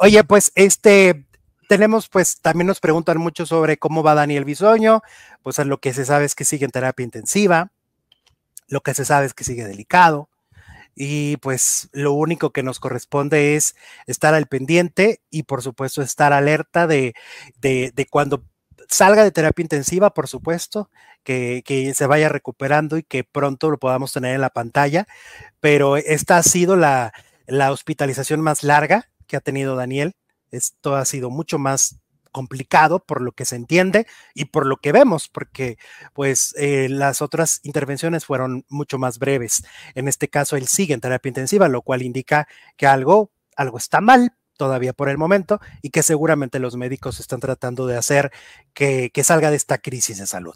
[0.00, 1.26] Oye, pues este,
[1.68, 5.02] tenemos, pues también nos preguntan mucho sobre cómo va Daniel Bisoño,
[5.42, 7.72] pues lo que se sabe es que sigue en terapia intensiva,
[8.68, 10.30] lo que se sabe es que sigue delicado,
[10.94, 16.32] y pues lo único que nos corresponde es estar al pendiente y por supuesto estar
[16.32, 17.14] alerta de,
[17.60, 18.44] de, de cuando
[18.88, 20.90] salga de terapia intensiva, por supuesto,
[21.24, 25.06] que, se vaya recuperando y que pronto lo podamos tener en la pantalla,
[25.60, 27.12] pero esta ha sido la,
[27.48, 30.14] hospitalización más larga que ha tenido Daniel.
[30.50, 34.92] Esto ha sido mucho más complicado por lo que se entiende y por lo que
[34.92, 35.78] vemos, porque
[36.12, 39.64] pues eh, las otras intervenciones fueron mucho más breves.
[39.94, 44.00] En este caso, él sigue en terapia intensiva, lo cual indica que algo, algo está
[44.00, 48.32] mal, todavía por el momento y que seguramente los médicos están tratando de hacer
[48.74, 50.54] que, salga de esta crisis de salud.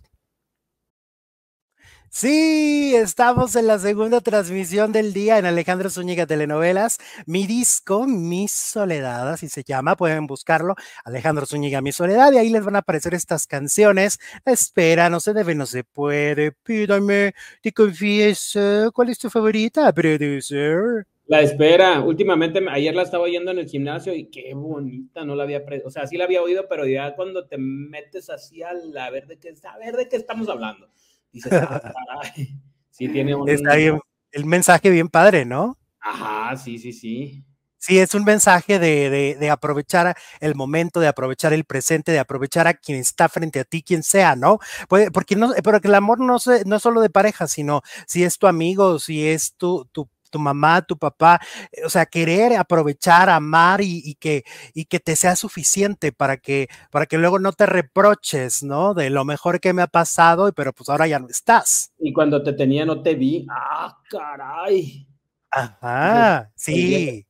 [2.12, 6.98] Sí, estamos en la segunda transmisión del día en Alejandro Zúñiga Telenovelas.
[7.24, 10.74] Mi disco, Mi Soledad, así se llama, pueden buscarlo.
[11.04, 14.18] Alejandro Zúñiga, Mi Soledad, y ahí les van a aparecer estas canciones.
[14.44, 16.50] Espera, no se debe, no se puede.
[16.52, 17.32] Pídame,
[17.62, 18.90] te confieso.
[18.92, 21.06] ¿Cuál es tu favorita, producer?
[21.30, 25.44] La espera, últimamente, ayer la estaba oyendo en el gimnasio y qué bonita, no la
[25.44, 29.08] había, o sea, sí la había oído, pero ya cuando te metes así a la
[29.10, 30.90] ver de qué, a ver de qué estamos hablando,
[31.30, 32.20] dices, ah,
[32.90, 33.48] sí tiene un...
[33.48, 34.00] Está bien,
[34.32, 35.78] el mensaje bien padre, ¿no?
[36.00, 37.44] Ajá, sí, sí, sí.
[37.78, 42.66] Sí, es un mensaje de, de, aprovechar el momento, de aprovechar el presente, de aprovechar
[42.66, 44.58] a quien está frente a ti, quien sea, ¿no?
[44.88, 48.48] porque no, porque el amor no, no es solo de pareja, sino si es tu
[48.48, 51.40] amigo, si es tu, tu tu mamá, tu papá,
[51.72, 56.68] eh, o sea, querer aprovechar, amar y, que, y que te sea suficiente para que,
[56.90, 58.94] para que luego no te reproches, ¿no?
[58.94, 61.92] De lo mejor que me ha pasado, pero pues ahora ya no estás.
[61.98, 65.06] Y cuando te tenía no te vi, ah, caray.
[65.50, 67.26] Ajá, sí.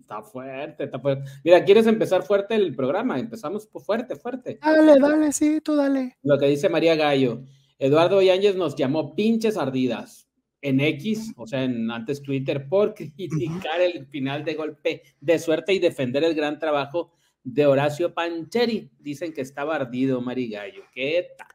[0.00, 1.30] Está fuerte, está fuerte.
[1.42, 3.18] Mira, ¿quieres empezar fuerte el programa?
[3.18, 4.58] Empezamos fuerte, fuerte.
[4.62, 6.18] Dale, dale, sí, tú dale.
[6.22, 7.42] Lo que dice María Gallo.
[7.78, 10.21] Eduardo Yáñez nos llamó pinches ardidas
[10.62, 15.74] en X, o sea, en antes Twitter, por criticar el final de golpe de suerte
[15.74, 17.12] y defender el gran trabajo
[17.44, 18.90] de Horacio Pancheri.
[18.98, 20.84] Dicen que estaba ardido Marigallo.
[20.94, 21.48] ¿Qué tal?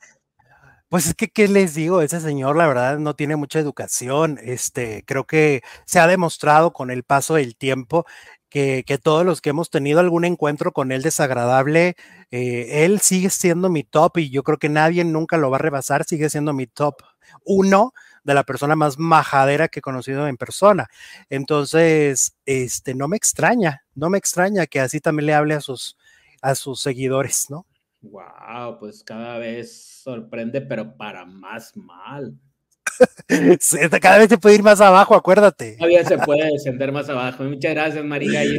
[0.89, 2.01] Pues es que, ¿qué les digo?
[2.01, 4.39] Ese señor, la verdad, no tiene mucha educación.
[4.41, 8.05] Este, creo que se ha demostrado con el paso del tiempo
[8.49, 11.95] que, que todos los que hemos tenido algún encuentro con él desagradable,
[12.32, 15.60] eh, él sigue siendo mi top y yo creo que nadie nunca lo va a
[15.60, 16.95] rebasar, sigue siendo mi top
[17.44, 20.88] uno de la persona más majadera que he conocido en persona.
[21.30, 25.98] Entonces, este, no me extraña, no me extraña que así también le hable a sus,
[26.42, 27.66] a sus seguidores, ¿no?
[28.02, 32.38] Wow, pues cada vez sorprende, pero para más mal.
[34.02, 35.76] cada vez se puede ir más abajo, acuérdate.
[35.78, 37.44] Todavía se puede descender más abajo.
[37.44, 38.58] Muchas gracias, María y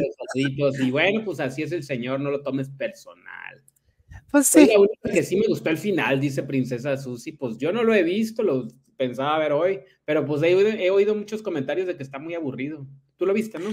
[0.57, 3.63] los Y bueno, pues así es el señor, no lo tomes personal.
[4.31, 4.67] Pues sí.
[4.67, 7.31] La única que sí me gustó el final, dice Princesa Susi.
[7.31, 8.67] Pues yo no lo he visto, lo
[8.97, 12.85] pensaba ver hoy, pero pues he oído, muchos comentarios de que está muy aburrido.
[13.17, 13.69] Tú lo viste, ¿no?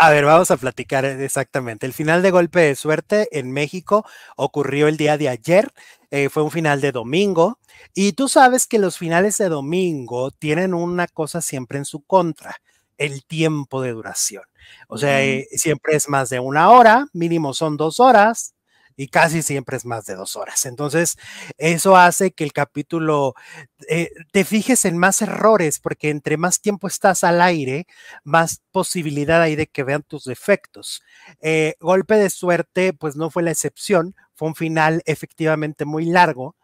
[0.00, 1.84] A ver, vamos a platicar exactamente.
[1.84, 4.06] El final de golpe de suerte en México
[4.36, 5.72] ocurrió el día de ayer.
[6.10, 7.58] Eh, fue un final de domingo.
[7.94, 12.56] Y tú sabes que los finales de domingo tienen una cosa siempre en su contra,
[12.96, 14.44] el tiempo de duración.
[14.86, 18.54] O sea, eh, siempre es más de una hora, mínimo son dos horas,
[18.98, 20.66] y casi siempre es más de dos horas.
[20.66, 21.16] Entonces,
[21.56, 23.34] eso hace que el capítulo
[23.88, 27.86] eh, te fijes en más errores, porque entre más tiempo estás al aire,
[28.24, 31.00] más posibilidad hay de que vean tus defectos.
[31.40, 36.56] Eh, golpe de suerte, pues no fue la excepción, fue un final efectivamente muy largo.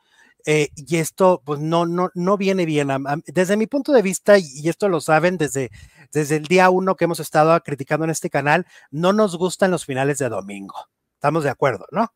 [0.45, 2.89] Eh, y esto, pues no, no, no viene bien.
[3.27, 5.71] Desde mi punto de vista, y esto lo saben desde,
[6.13, 9.87] desde el día uno que hemos estado criticando en este canal, no nos gustan los
[9.87, 10.75] finales de domingo.
[11.15, 12.13] Estamos de acuerdo, ¿no?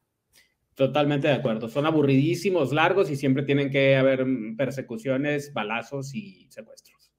[0.79, 1.69] Totalmente de acuerdo.
[1.69, 7.11] Son aburridísimos, largos y siempre tienen que haber mm, persecuciones, balazos y secuestros.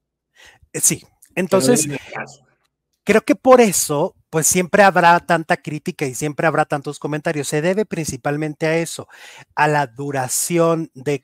[0.71, 1.03] Eh, sí,
[1.35, 1.85] entonces
[3.03, 7.47] creo que por eso, pues siempre habrá tanta crítica y siempre habrá tantos comentarios.
[7.47, 9.07] Se debe principalmente a eso,
[9.55, 11.23] a la duración de,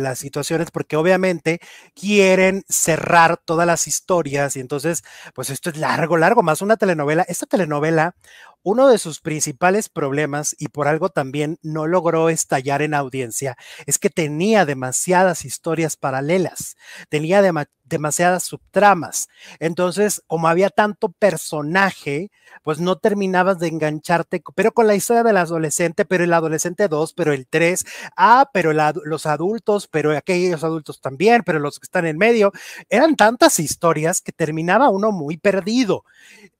[0.00, 1.60] las situaciones, porque obviamente
[1.94, 5.02] quieren cerrar todas las historias y entonces,
[5.34, 7.24] pues esto es largo, largo, más una telenovela.
[7.28, 8.14] Esta telenovela
[8.62, 13.98] uno de sus principales problemas, y por algo también no logró estallar en audiencia, es
[13.98, 16.76] que tenía demasiadas historias paralelas,
[17.08, 17.42] tenía
[17.84, 19.28] demasiadas subtramas.
[19.58, 22.27] Entonces, como había tanto personaje,
[22.62, 27.12] pues no terminabas de engancharte, pero con la historia del adolescente, pero el adolescente 2,
[27.14, 27.84] pero el 3,
[28.16, 32.52] ah, pero los adultos, pero aquellos adultos también, pero los que están en medio,
[32.88, 36.04] eran tantas historias que terminaba uno muy perdido.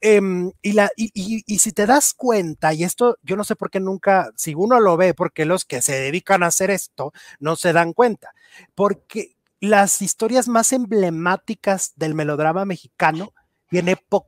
[0.00, 3.80] Em, y, la, y, si te das cuenta, y esto yo no sé por qué
[3.80, 7.72] nunca, si uno lo ve, porque los que se dedican a hacer esto no se
[7.72, 8.32] dan cuenta,
[8.74, 13.32] porque las historias más emblemáticas del melodrama mexicano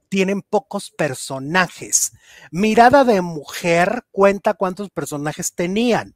[0.08, 2.12] tienen pocos personajes.
[2.50, 6.14] Mirada de mujer cuenta cuántos personajes tenían.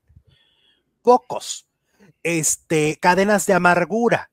[1.03, 1.67] Pocos.
[2.23, 4.31] Este, cadenas de amargura,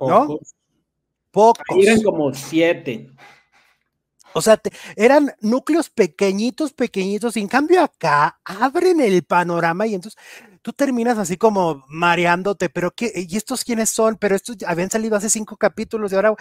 [0.00, 0.26] ¿no?
[0.26, 0.54] Pocos.
[1.30, 1.76] Pocos.
[1.80, 3.10] eran como siete.
[4.32, 4.60] O sea,
[4.96, 10.20] eran núcleos pequeñitos, pequeñitos, y en cambio acá abren el panorama y entonces
[10.62, 13.12] tú terminas así como mareándote, pero ¿qué?
[13.14, 14.16] ¿Y estos quiénes son?
[14.16, 16.34] Pero estos habían salido hace cinco capítulos y ahora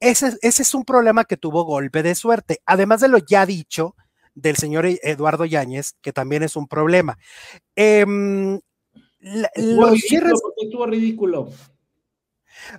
[0.00, 2.60] ese, ese es un problema que tuvo golpe de suerte.
[2.66, 3.96] Además de lo ya dicho
[4.34, 7.18] del señor e-, Eduardo Yáñez, que también es un problema.
[7.76, 8.04] Eh,
[9.56, 10.40] los cierres...
[10.62, 11.50] estuvo ridículo?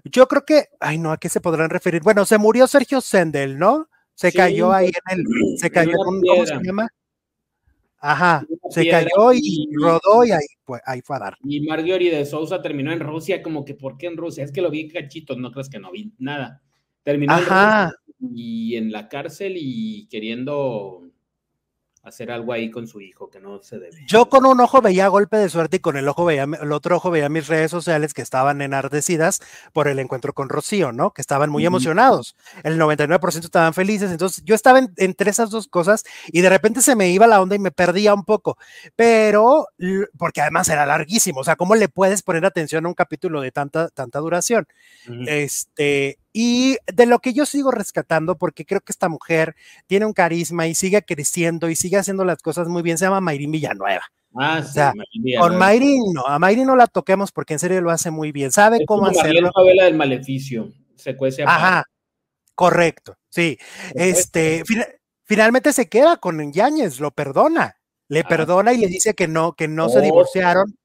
[0.04, 2.02] Yo creo que, ay no, ¿a qué se podrán referir?
[2.04, 3.90] Bueno, se murió Sergio Sendel, ¿no?
[4.16, 5.26] Se cayó ahí en el,
[5.58, 6.88] se cayó en un, ¿cómo se llama?
[8.06, 11.38] Ajá, se cayó y, rodó y ahí fue, ahí fue a dar.
[11.42, 14.44] Y Marjorie de Sousa terminó en Rusia, como que ¿por qué en Rusia?
[14.44, 16.62] Es que lo vi cachito, no crees que no vi nada.
[17.02, 17.34] Terminó
[18.20, 21.04] y en la cárcel y queriendo
[22.04, 24.04] hacer algo ahí con su hijo que no se debe.
[24.08, 26.98] Yo con un ojo veía golpe de suerte y con el ojo veía, el otro
[26.98, 29.40] ojo veía mis redes sociales que estaban enardecidas
[29.72, 31.12] por el encuentro con Rocío, ¿no?
[31.12, 32.36] Que estaban muy emocionados.
[32.64, 34.12] El 99% estaban felices.
[34.12, 37.56] Entonces yo estaba entre esas dos cosas y de repente se me iba la onda
[37.56, 38.58] y me perdía un poco.
[38.98, 39.68] Pero,
[40.18, 41.40] porque además era larguísimo.
[41.40, 44.68] O sea, ¿cómo le puedes poner atención a un capítulo de tanta, tanta duración?
[45.26, 49.56] Este, y de lo que yo sigo rescatando, porque creo que esta mujer
[49.86, 53.22] tiene un carisma y sigue creciendo y sigue haciendo las cosas muy bien, se llama
[53.22, 54.04] Mayrín Villanueva.
[54.36, 54.82] Ah, sí,
[55.38, 58.52] con Mayrín no, a Mayrín no la toquemos porque en serio lo hace muy bien,
[58.52, 59.42] sabe cómo hacerlo.
[59.42, 61.84] La novela del maleficio, se cuece Ajá,
[62.56, 63.60] correcto, sí.
[63.94, 64.64] Este,
[65.24, 67.78] finalmente se queda con Yáñez, lo perdona,
[68.08, 68.28] le ah.
[68.28, 70.76] perdona y le dice que no, que no se oh, divorciaron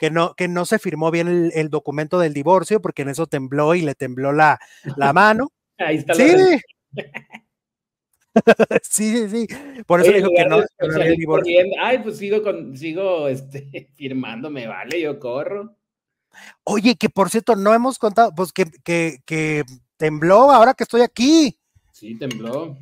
[0.00, 3.74] que no, que no se firmó bien el, documento del divorcio, porque en eso tembló
[3.74, 4.58] y le tembló la,
[4.96, 5.52] la mano.
[5.78, 6.24] Ahí está sí.
[8.82, 9.46] sí, sí, sí.
[9.86, 10.62] Por eso Oye, dijo que no.
[10.90, 11.52] salir divorcio.
[11.52, 15.76] corriendo, Ay, pues sigo, con, sigo este, firmando, me vale, yo corro.
[16.64, 19.64] Oye, que por cierto, no hemos contado, pues que, que, que
[19.98, 21.58] tembló ahora que estoy aquí.
[21.92, 22.74] Sí, tembló.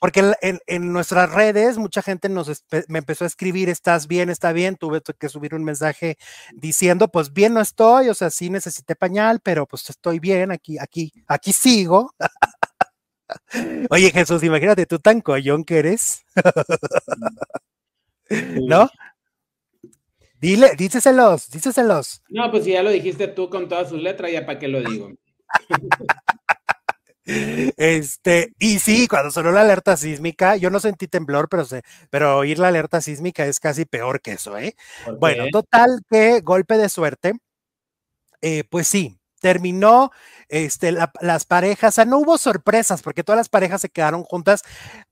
[0.00, 4.30] Porque en, en- en nuestras redes mucha gente nos me empezó a escribir, ¿estás bien?
[4.30, 4.76] ¿Está bien?
[4.76, 6.16] Tuve que subir un mensaje
[6.54, 10.78] diciendo, pues bien no estoy, o sea, sí necesité pañal, pero pues estoy bien, aquí,
[10.78, 12.14] aquí, aquí sigo.
[13.90, 16.24] Oye, Jesús, imagínate tú tan collón que eres,
[18.30, 18.88] ¿no?
[20.40, 22.22] Dile, díceselos, díceselos.
[22.28, 24.82] No, pues si ya lo dijiste tú con todas sus letras, ya para qué lo
[24.82, 25.10] digo.
[27.76, 32.38] Este, y sí, cuando sonó la alerta sísmica, yo no sentí temblor, pero, se, pero
[32.38, 34.74] oír la alerta sísmica es casi peor que eso, ¿eh?
[35.04, 37.34] ¿Por Bueno, total que golpe de suerte,
[38.40, 40.10] eh, pues sí, terminó
[40.48, 44.24] este, la- las parejas, o sea, no hubo sorpresas porque todas las parejas se quedaron
[44.24, 44.62] juntas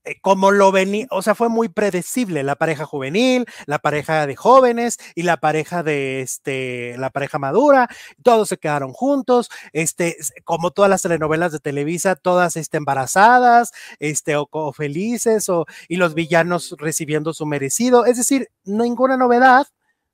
[0.05, 4.35] eh, como lo venía, o sea, fue muy predecible, la pareja juvenil, la pareja de
[4.35, 7.87] jóvenes y la pareja de, este, la pareja madura,
[8.23, 14.35] todos se quedaron juntos, este, como todas las telenovelas de Televisa, todas este, embarazadas, este,
[14.37, 19.67] o, o felices, o, y los villanos recibiendo su merecido, es decir, ninguna novedad,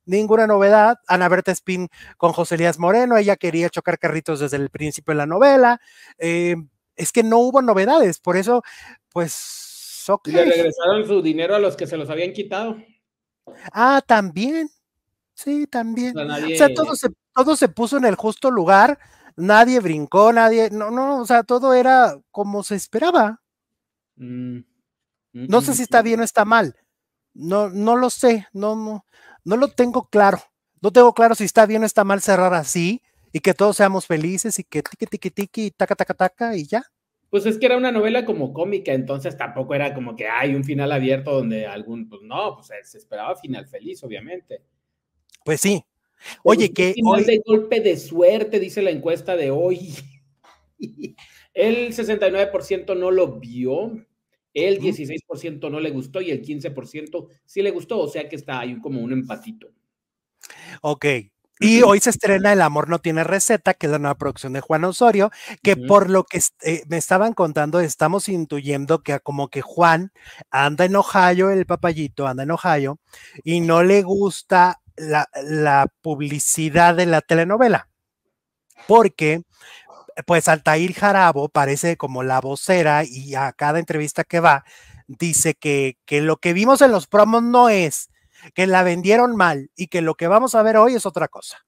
[0.05, 0.97] ninguna novedad.
[1.07, 5.17] Ana Berta Spin con José Elías Moreno, ella quería chocar carritos desde el principio de
[5.17, 5.79] la novela.
[6.17, 6.55] eh,
[6.95, 8.61] es que no hubo novedades, por eso,
[9.09, 10.27] pues, ok.
[10.27, 12.77] Y le regresaron su dinero a los que se los habían quitado.
[13.71, 14.69] Ah, también.
[15.33, 16.15] Sí, también.
[16.15, 16.53] O sea, nadie.
[16.53, 18.99] O sea, todo se, todo se puso en el justo lugar,
[19.35, 23.41] nadie brincó, nadie, no, no, o sea, todo era como se esperaba.
[24.15, 24.57] Mm,
[25.33, 26.75] mm, No sé si está bien o está mal.
[27.33, 29.05] No, no lo sé, no, no,
[29.43, 30.39] no lo tengo claro.
[30.81, 33.01] No tengo claro si está bien o está mal cerrar así
[33.31, 36.83] y que todos seamos felices y que tiqui, tiqui, tiqui, taca, taca, taca y ya.
[37.29, 40.63] Pues es que era una novela como cómica, entonces tampoco era como que hay un
[40.63, 44.61] final abierto donde algún, pues no, pues se esperaba final feliz, obviamente.
[45.43, 45.83] Pues sí.
[46.43, 49.95] Oye, que final hoy, de golpe de suerte, dice la encuesta de hoy.
[51.53, 54.05] El 69% no lo vio,
[54.53, 54.81] el Ujú.
[54.81, 58.79] 16% no le gustó y el 15% sí le gustó, o sea que está ahí
[58.79, 59.73] como un empatito.
[60.81, 61.05] ok.
[61.59, 64.59] Y hoy se estrena El amor no tiene receta, que es la nueva producción de
[64.59, 65.31] Juan Osorio,
[65.61, 70.11] que por lo que eh, me estaban contando, estamos intuyendo que como que Juan
[70.51, 72.99] anda en Ohio, el papayito anda en Ohio,
[73.43, 77.87] y no le gusta la, la publicidad de la telenovela.
[78.87, 79.43] Porque,
[80.25, 84.63] pues, Altair Jarabo parece como la vocera y a cada entrevista que va,
[85.07, 88.09] dice que, que lo que vimos en los promos no es,
[88.53, 91.65] que la vendieron mal y que lo que vamos a ver hoy es otra cosa.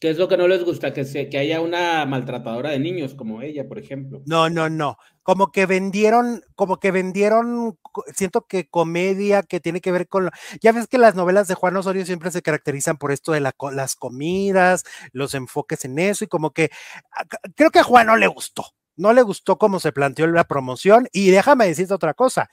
[0.00, 0.92] ¿Qué es lo que no les gusta?
[0.92, 4.22] Que, se, que haya una maltratadora de niños como ella, por ejemplo.
[4.26, 4.96] No, no, no.
[5.24, 7.76] Como que vendieron, como que vendieron,
[8.14, 10.30] siento que comedia que tiene que ver con, lo-
[10.62, 13.52] ya ves que las novelas de Juan Osorio siempre se caracterizan por esto de la
[13.72, 16.70] las comidas, los enfoques en eso y como que
[17.10, 18.66] a- ca- creo que a Juan no le gustó,
[18.96, 22.48] no le gustó cómo se planteó la promoción y déjame decirte otra cosa,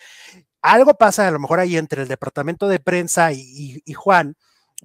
[0.62, 4.36] algo pasa a lo mejor ahí entre el departamento de prensa y- y Juan,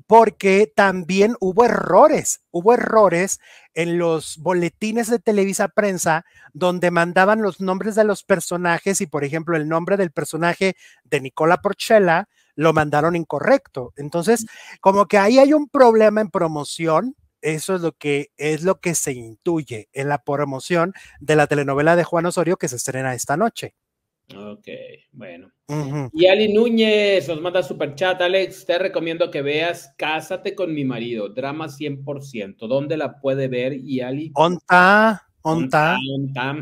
[0.07, 3.39] porque también hubo errores, hubo errores
[3.75, 9.25] en los boletines de Televisa Prensa donde mandaban los nombres de los personajes y, por
[9.25, 13.93] ejemplo, el nombre del personaje de Nicola Porchela lo mandaron incorrecto.
[13.97, 14.47] Entonces,
[14.81, 17.17] como que ahí hay un problema en promoción.
[17.41, 21.97] Eso es lo que es lo que se intuye en la promoción de la telenovela
[21.97, 23.75] de Juan Osorio que se estrena esta noche.
[24.36, 24.69] Ok,
[25.12, 25.51] bueno.
[26.12, 28.20] Y Ali Núñez nos manda super chat.
[28.20, 32.69] Alex, te recomiendo que veas Cásate con mi marido, drama 100%.
[32.69, 33.74] ¿Dónde la puede ver?
[33.74, 34.31] Y Ali.
[34.35, 36.57] Onta, onta, Onta.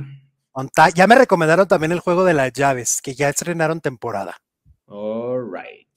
[0.53, 0.89] onta.
[0.91, 4.37] Ya me recomendaron también el juego de las llaves, que ya estrenaron temporada.
[4.87, 5.89] All right.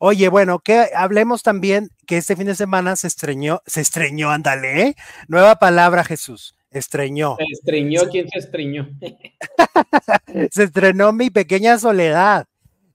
[0.00, 4.80] Oye, bueno, que hablemos también que este fin de semana se estreñó, se estreñó, ándale,
[4.82, 4.94] ¿eh?
[5.28, 7.36] Nueva palabra, Jesús, estreñó.
[7.36, 8.88] Se estreñó, ¿quién se estreñó?
[10.50, 12.46] Se estrenó Mi Pequeña Soledad,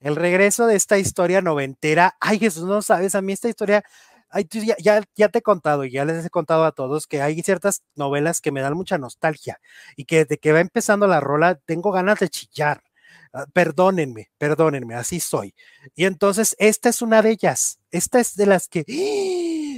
[0.02, 2.16] el regreso de esta historia noventera.
[2.20, 3.84] Ay, Jesús, no sabes, a mí esta historia,
[4.30, 7.22] ay, ya, ya, ya te he contado, y ya les he contado a todos que
[7.22, 9.60] hay ciertas novelas que me dan mucha nostalgia
[9.96, 12.84] y que desde que va empezando la rola tengo ganas de chillar.
[13.32, 15.54] Ah, Perdónenme, perdónenme, así soy.
[15.96, 17.80] Y entonces esta es una de ellas.
[17.92, 18.84] Esta es de las que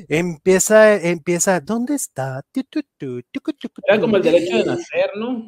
[0.08, 2.42] empieza, empieza, ¿dónde está?
[2.52, 5.46] Tu, tu, tu, tucu, tucu, Era como el derecho de nacer, ¿no?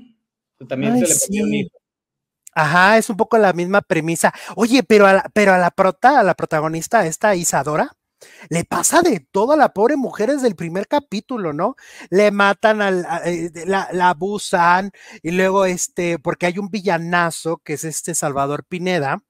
[0.57, 1.77] Que También Ay, se le un hijo.
[2.55, 4.33] Ajá, es un poco la misma premisa.
[4.55, 7.91] Oye, pero a la, pero a la prota, a la protagonista, esta Isadora,
[8.49, 11.75] le pasa de todo a la pobre mujer desde el primer capítulo, ¿no?
[12.09, 17.73] Le matan al, eh, la, la, abusan y luego este, porque hay un villanazo que
[17.73, 19.23] es este Salvador Pineda,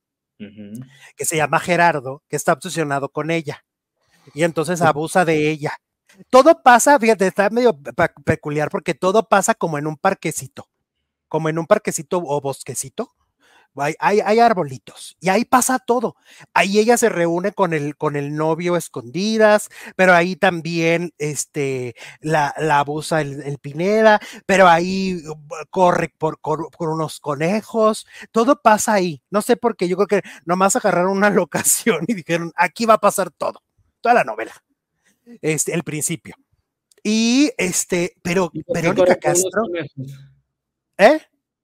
[1.15, 3.63] que se llama Gerardo, que está obsesionado con ella
[4.34, 5.73] y entonces abusa de ella.
[6.30, 7.77] Todo pasa, fíjate, está medio
[8.26, 10.69] peculiar porque todo pasa como en un parquecito,
[11.27, 13.14] como en un parquecito o bosquecito
[13.99, 16.15] hay, arbolitos y ahí pasa todo.
[16.53, 22.53] Ahí ella se reúne con el, con el novio escondidas, pero ahí también este, la,
[22.57, 25.35] la abusa el, Pineda, pero ahí uh,
[25.69, 26.39] corre por,
[26.80, 28.05] unos conejos.
[28.31, 29.23] Todo pasa ahí.
[29.31, 32.95] No sé por qué, yo creo que nomás agarraron una locación y dijeron, aquí va
[32.95, 33.61] a pasar todo,
[34.03, 34.53] toda la novela.
[35.41, 36.35] Este, el principio.
[37.01, 39.63] Y este, pero Verónica Castro.
[40.97, 41.19] ¿Eh?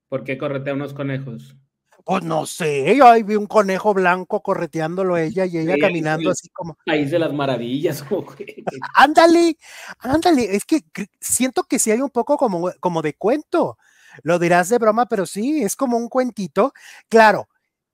[0.08, 1.56] ¿Por qué corretea unos conejos?
[2.04, 6.50] Pues no sé, yo ahí vi un conejo blanco correteándolo ella y ella caminando así
[6.50, 6.76] como.
[6.86, 8.04] País de las maravillas.
[8.96, 9.58] ándale,
[10.00, 10.82] ándale, es que
[11.20, 13.78] siento que sí hay un poco como, como de cuento.
[14.24, 16.74] Lo dirás de broma, pero sí, es como un cuentito.
[17.10, 17.48] Claro,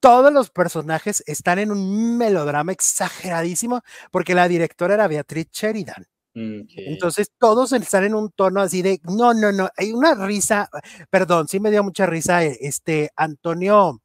[0.05, 6.05] todos los personajes están en un melodrama exageradísimo porque la directora era Beatriz Sheridan.
[6.35, 10.69] Entonces todos están en un tono así de, no, no, no, hay una risa,
[11.09, 13.99] perdón, sí me dio mucha risa eh, este Antonio,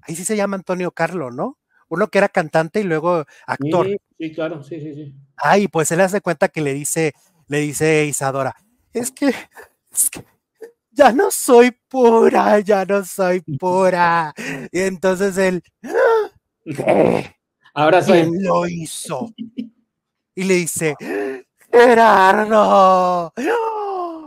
[0.00, 1.58] ahí sí se llama Antonio Carlo, ¿no?
[1.88, 3.88] Uno que era cantante y luego actor.
[4.16, 5.14] Sí, claro, sí, sí, sí.
[5.36, 7.12] Ay, pues él hace cuenta que le dice,
[7.48, 8.56] le dice Isadora,
[8.94, 9.26] es que,
[9.92, 10.24] es que
[10.94, 14.32] ya no soy pura, ya no soy pura.
[14.70, 15.62] Y entonces él,
[16.64, 17.36] ¿qué?
[17.74, 18.22] Ahora soy.
[18.22, 19.30] ¿Quién lo hizo?
[20.36, 20.96] Y le dice,
[21.70, 23.32] Gerardo.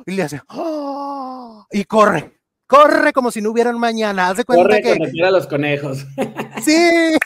[0.06, 1.66] Y le hace, ¡Oh!
[1.70, 4.30] y corre, corre como si no hubiera un mañana.
[4.30, 5.22] Hace cuenta corre que.
[5.22, 6.06] a los conejos.
[6.64, 7.18] Sí.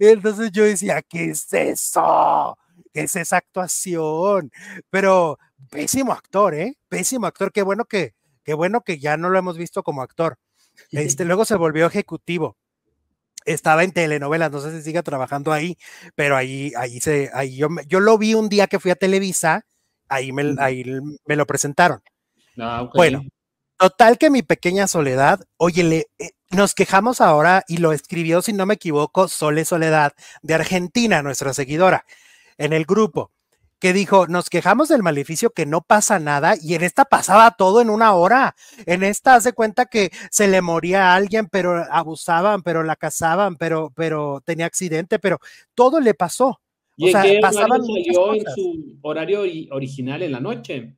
[0.00, 2.58] Entonces yo decía, ¿qué es eso?
[2.92, 4.50] ¿Qué es esa actuación?
[4.90, 5.38] Pero
[5.70, 6.76] pésimo actor, ¿eh?
[6.88, 7.52] Pésimo actor.
[7.52, 8.14] Qué bueno que,
[8.44, 10.38] qué bueno que ya no lo hemos visto como actor.
[10.90, 12.56] Este, luego se volvió ejecutivo
[13.44, 15.76] estaba en telenovelas, no sé si siga trabajando ahí,
[16.14, 19.66] pero ahí, ahí se, ahí yo, yo lo vi un día que fui a Televisa,
[20.08, 20.84] ahí me, ahí
[21.26, 22.02] me lo presentaron.
[22.58, 23.22] Ah, bueno,
[23.78, 28.66] total que mi pequeña soledad, oye, eh, nos quejamos ahora y lo escribió, si no
[28.66, 30.12] me equivoco, Sole Soledad
[30.42, 32.04] de Argentina, nuestra seguidora,
[32.60, 33.32] en el grupo
[33.80, 37.80] que dijo, nos quejamos del maleficio que no pasa nada y en esta pasaba todo
[37.80, 38.54] en una hora.
[38.84, 43.56] En esta hace cuenta que se le moría a alguien, pero abusaban, pero la cazaban,
[43.56, 45.38] pero, pero tenía accidente, pero
[45.74, 46.60] todo le pasó.
[46.96, 50.94] ¿Y o sea, qué pasaban salió en su horario original en la noche?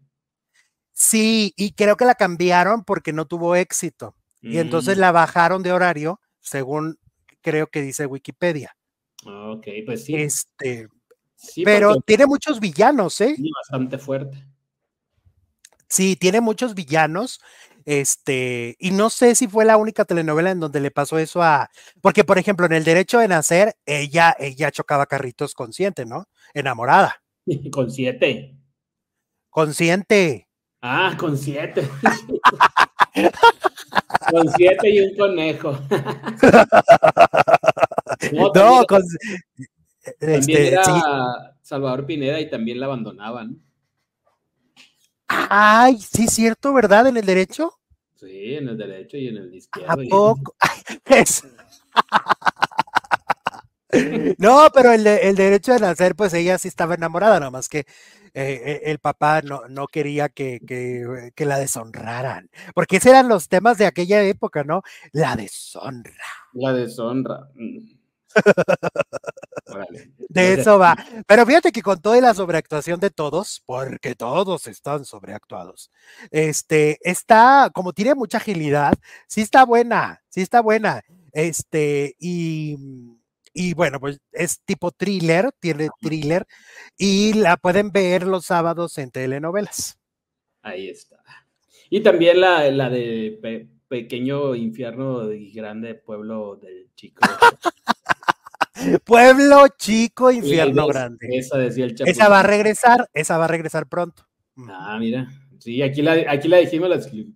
[0.93, 4.17] Sí, y creo que la cambiaron porque no tuvo éxito.
[4.41, 5.01] Y entonces mm.
[5.01, 6.99] la bajaron de horario, según
[7.43, 8.77] creo que dice Wikipedia.
[9.25, 10.17] Ah, ok, pues sí.
[10.17, 10.89] Este,
[11.65, 13.37] pero tiene muchos villanos, ¿eh?
[13.39, 14.45] Bastante fuerte.
[15.89, 17.41] Sí, tiene muchos villanos.
[17.85, 21.71] Este, y no sé si fue la única telenovela en donde le pasó eso a.
[22.01, 26.29] Porque, por ejemplo, en El Derecho de Nacer, ella, ella chocaba carritos consciente, ¿no?
[26.55, 27.23] Enamorada.
[27.73, 28.57] Con siete.
[29.51, 30.49] Consciente.
[30.85, 31.89] Ah, con siete.
[34.33, 35.79] con siete y un conejo.
[38.33, 39.03] no, con,
[40.27, 43.61] también este, era Salvador Pineda y también la abandonaban.
[45.27, 47.09] Ay, sí, cierto, ¿verdad?
[47.09, 47.73] ¿En el derecho?
[48.15, 49.91] Sí, en el derecho y en el izquierdo.
[49.91, 50.55] ¿A poco?
[54.39, 57.79] no, pero el, el, derecho de nacer, pues ella sí estaba enamorada, nada más que
[57.79, 57.87] eh,
[58.35, 63.49] eh, el papá no, no quería que, que, que, la deshonraran, porque esos eran los
[63.49, 64.83] temas de aquella época, ¿no?
[65.13, 66.13] La deshonra.
[66.53, 67.49] La deshonra.
[70.29, 70.97] De eso va.
[71.27, 75.91] Pero fíjate que con toda la sobreactuación de todos, porque todos están sobreactuados,
[76.31, 78.95] este, está, como tiene mucha agilidad,
[79.27, 81.03] sí está buena, sí está buena.
[81.33, 82.77] Este, y,
[83.53, 86.47] y bueno, pues es tipo thriller, tiene thriller,
[86.97, 89.99] y la pueden ver los sábados en telenovelas.
[90.63, 91.23] Ahí está.
[91.91, 97.21] Y también la, la de Pequeño Infierno y Grande Pueblo del Chico.
[99.05, 101.27] Pueblo chico, infierno grande.
[101.31, 104.27] Esa decía el Esa va a regresar, esa va a regresar pronto.
[104.69, 105.29] Ah, mira.
[105.59, 106.89] Sí, aquí la, aquí la dijimos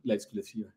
[0.02, 0.74] la, exclusiva.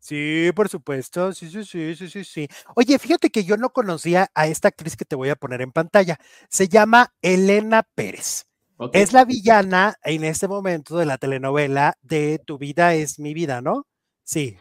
[0.00, 1.32] Sí, por supuesto.
[1.32, 2.48] Sí, sí, sí, sí, sí, sí.
[2.74, 5.72] Oye, fíjate que yo no conocía a esta actriz que te voy a poner en
[5.72, 6.18] pantalla.
[6.48, 8.46] Se llama Elena Pérez.
[8.92, 13.62] Es la villana en este momento de la telenovela de Tu vida es mi vida,
[13.62, 13.86] ¿no?
[14.24, 14.56] Sí.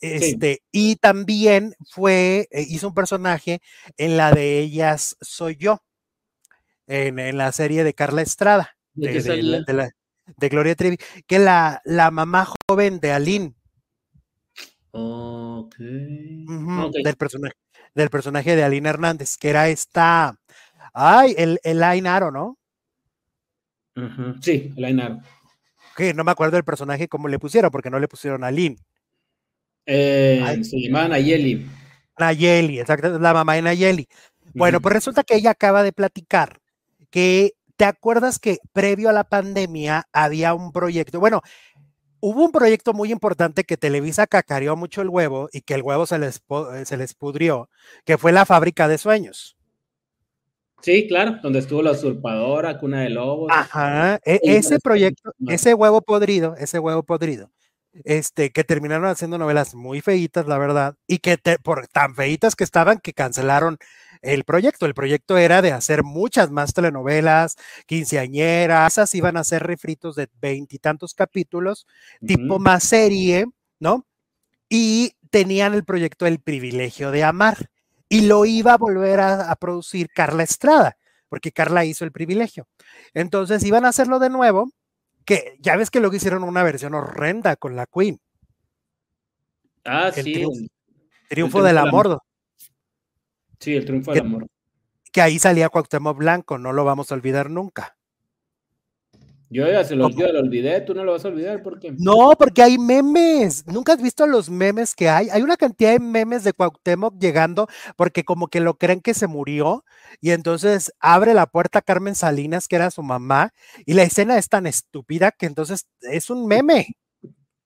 [0.00, 3.60] Este, y también fue, eh, hizo un personaje
[3.96, 5.82] en la de Ellas Soy Yo.
[6.88, 9.60] en, la serie de Carla Estrada, ¿De, de, qué de la- salía?
[9.66, 9.90] de la-
[10.36, 13.54] de Gloria Trevi, que la, la mamá joven de Aline,
[17.02, 17.54] del, personaje,
[17.94, 20.38] del personaje de Aline Hernández, que era esta,
[20.94, 22.58] ay, el, el Ainaro, ¿no?
[24.40, 25.18] Sí, el Ainar.
[25.96, 28.76] Que no me acuerdo del personaje cómo le pusieron, porque no le pusieron a Aline.
[29.86, 30.64] Eh, Ay.
[30.64, 31.66] se llamaba Nayeli.
[32.18, 34.08] Nayeli, exacto, la mamá de Nayeli.
[34.54, 36.60] Bueno, pues resulta que ella acaba de platicar
[37.10, 41.20] que, ¿te acuerdas que previo a la pandemia había un proyecto?
[41.20, 41.42] Bueno,
[42.20, 46.06] hubo un proyecto muy importante que Televisa cacareó mucho el huevo y que el huevo
[46.06, 46.42] se les,
[46.74, 47.68] eh, se les pudrió,
[48.04, 49.56] que fue la fábrica de sueños.
[50.82, 53.50] Sí, claro, donde estuvo la usurpadora, Cuna de Lobos.
[53.50, 57.50] Ajá, e- ese proyecto, ese huevo podrido, ese huevo podrido,
[58.04, 62.54] este, que terminaron haciendo novelas muy feitas, la verdad, y que te- por tan feitas
[62.56, 63.78] que estaban que cancelaron
[64.22, 64.86] el proyecto.
[64.86, 67.56] El proyecto era de hacer muchas más telenovelas,
[67.86, 71.86] quinceañeras, esas iban a ser refritos de veintitantos capítulos,
[72.26, 72.58] tipo Ujú.
[72.62, 73.46] más serie,
[73.78, 74.06] ¿no?
[74.68, 77.70] Y tenían el proyecto El privilegio de amar.
[78.08, 80.96] Y lo iba a volver a, a producir Carla Estrada,
[81.28, 82.68] porque Carla hizo el privilegio.
[83.14, 84.70] Entonces iban a hacerlo de nuevo,
[85.26, 88.18] que ya ves que luego hicieron una versión horrenda con la Queen,
[89.84, 90.32] Ah, el sí.
[90.32, 90.58] triunfo.
[90.60, 90.70] el-
[91.28, 92.20] Triunfo Triunfo del Amor,
[93.58, 94.46] sí, el triunfo ¿Qué- del amor.
[95.12, 97.95] que ahí salía Cuauhtémoc Blanco, no lo vamos a olvidar nunca.
[99.48, 101.94] Yo ya se lo, yo lo olvidé, tú no lo vas a olvidar porque.
[101.98, 103.64] No, porque hay memes.
[103.66, 105.28] ¿Nunca has visto los memes que hay?
[105.30, 109.28] Hay una cantidad de memes de Cuauhtémoc llegando porque como que lo creen que se
[109.28, 109.84] murió
[110.20, 113.52] y entonces abre la puerta Carmen Salinas, que era su mamá,
[113.84, 116.96] y la escena es tan estúpida que entonces es un meme.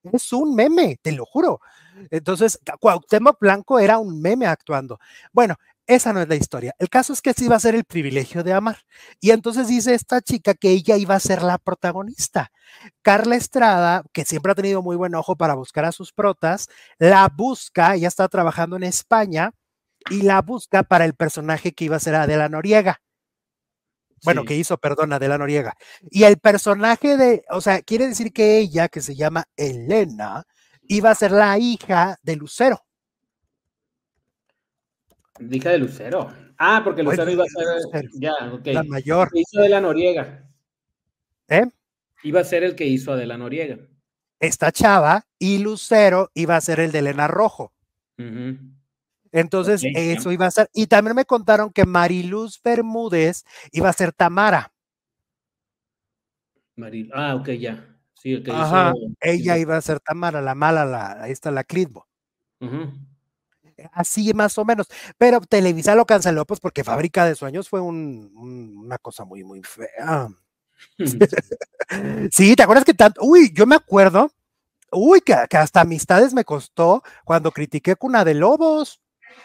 [0.03, 1.59] Es un meme, te lo juro.
[2.09, 4.99] Entonces, Cuauhtémoc Blanco era un meme actuando.
[5.31, 5.55] Bueno,
[5.87, 6.73] esa no es la historia.
[6.79, 8.79] El caso es que sí iba a ser el privilegio de amar.
[9.19, 12.51] Y entonces dice esta chica que ella iba a ser la protagonista.
[13.01, 16.67] Carla Estrada, que siempre ha tenido muy buen ojo para buscar a sus protas,
[16.99, 19.51] la busca, ella está trabajando en España
[20.09, 23.01] y la busca para el personaje que iba a ser Adela Noriega.
[24.23, 24.47] Bueno, Sí.
[24.49, 25.73] que hizo, perdón, Adela Noriega.
[26.09, 30.43] Y el personaje de, o sea, quiere decir que ella, que se llama Elena,
[30.83, 32.85] iba a ser la hija de Lucero.
[35.39, 36.31] Hija de Lucero.
[36.57, 38.09] Ah, porque Bueno, Lucero iba a ser.
[38.13, 38.33] Ya,
[38.73, 39.27] la mayor.
[39.27, 40.49] El que hizo de la Noriega.
[41.47, 41.65] ¿eh?
[42.23, 43.79] Iba a ser el que hizo de la Noriega.
[44.39, 47.73] Esta chava y Lucero iba a ser el de Elena Rojo.
[49.31, 50.69] Entonces, eso iba a ser.
[50.73, 54.71] Y también me contaron que Mariluz Bermúdez iba a ser Tamara.
[56.75, 57.87] Maril- Ah, ok, ya.
[58.13, 59.07] Sí, el que Ajá, hizo.
[59.19, 62.07] ella iba a ser Tamara, la mala, la, ahí está la Clitbo.
[63.93, 64.87] Así más o menos.
[65.17, 69.43] Pero Televisa lo canceló, pues porque Fábrica de Sueños fue un- un- una cosa muy,
[69.43, 70.27] muy fea.
[72.31, 73.21] Sí, ¿te acuerdas que tanto?
[73.23, 74.31] Uy, yo me acuerdo.
[74.91, 79.01] Uy, que, que hasta amistades me costó cuando critiqué Cuna de Lobos.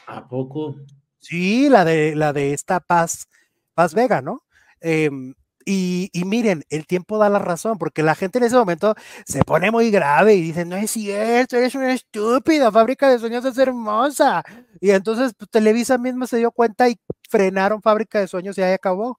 [0.07, 0.77] ¿A poco?
[1.19, 3.29] Sí, la de la de esta Paz,
[3.75, 4.43] Paz Vega, ¿no?
[4.81, 5.35] Em,
[5.69, 8.95] y, y miren, el tiempo da la razón, porque la gente en ese momento
[9.27, 13.45] se pone muy grave y dice, no es cierto, eres una estúpida, Fábrica de Sueños
[13.45, 14.45] es hermosa.
[14.81, 16.97] Y entonces pues, Televisa misma se dio cuenta y
[17.29, 19.19] frenaron Fábrica de Sueños y ahí acabó.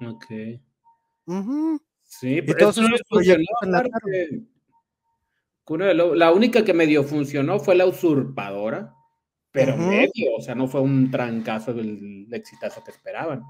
[0.00, 0.24] Ok.
[1.26, 1.78] Ujú.
[2.02, 3.44] Sí, pero eso no funcionó,
[6.14, 8.94] La única que medio funcionó fue la usurpadora,
[9.50, 13.42] pero medio, o sea, no fue un trancazo del exitazo que esperaban.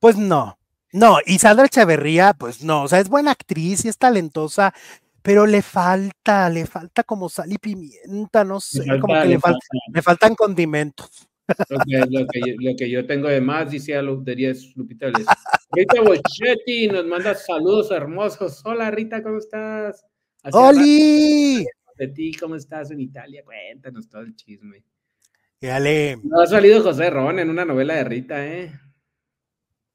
[0.00, 0.58] Pues no,
[0.96, 4.72] no, y Sandra Echeverría, pues no, o sea, es buena actriz y es talentosa,
[5.22, 9.38] pero le falta, le falta como sal y pimienta, no sé, como falta- que le
[9.38, 9.58] falta,
[9.92, 11.28] le faltan condimentos.
[11.68, 14.74] Lo que, lo que yo, lo que yo tengo de más, dice a Lotería es
[14.74, 15.06] Lupita.
[15.70, 18.62] Rita Bochetti nos manda saludos hermosos.
[18.64, 20.04] Hola Rita, ¿cómo estás?
[20.42, 21.64] Hace ¡Oli!
[21.96, 23.42] De ti, ¿cómo estás en Italia?
[23.44, 24.82] Cuéntanos todo el chisme.
[25.60, 26.18] Dale.
[26.24, 28.72] No ha salido José Ron en una novela de Rita, ¿eh?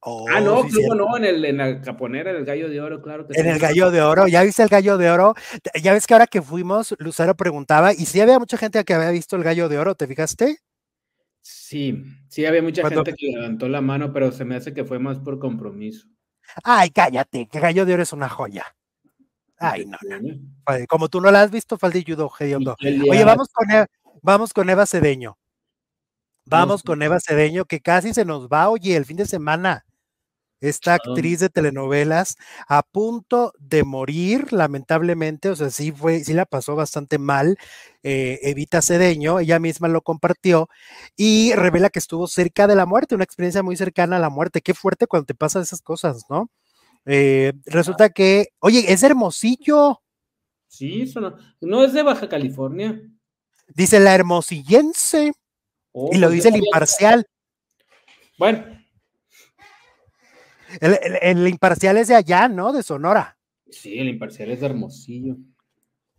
[0.03, 0.95] Oh, ah, no, sí, cierto.
[0.95, 3.49] no, en, el, en la caponera, en el gallo de oro, claro que En sí.
[3.51, 5.35] el gallo de oro, ¿ya viste el gallo de oro?
[5.81, 9.11] Ya ves que ahora que fuimos, Lucero preguntaba, y sí había mucha gente que había
[9.11, 10.57] visto el gallo de oro, ¿te fijaste?
[11.41, 14.85] Sí, sí, había mucha Cuando- gente que levantó la mano, pero se me hace que
[14.85, 16.07] fue más por compromiso.
[16.63, 18.65] Ay, cállate, que gallo de oro es una joya.
[19.59, 20.87] Ay, no, no.
[20.89, 22.75] Como tú no la has visto, de Yudo Hediondo.
[22.81, 23.85] Oye, vamos con, E-
[24.23, 25.37] vamos con Eva Cedeño.
[26.45, 29.85] Vamos con Eva Cedeño, que casi se nos va, oye, el fin de semana.
[30.61, 36.45] Esta actriz de telenovelas, a punto de morir, lamentablemente, o sea, sí fue, sí la
[36.45, 37.57] pasó bastante mal.
[38.03, 40.69] Eh, Evita Cedeño, ella misma lo compartió
[41.17, 44.61] y revela que estuvo cerca de la muerte, una experiencia muy cercana a la muerte.
[44.61, 46.49] Qué fuerte cuando te pasan esas cosas, ¿no?
[47.05, 50.01] Eh, resulta que, oye, es hermosillo.
[50.67, 53.01] Sí, eso no, no es de Baja California.
[53.67, 55.33] Dice la hermosillense.
[55.91, 57.25] Oh, y lo pues dice el imparcial.
[58.37, 58.80] Bueno,
[60.79, 62.71] El, el- el imparcial es de allá, ¿no?
[62.73, 63.37] De Sonora.
[63.69, 65.37] sí, el imparcial es de Hermosillo.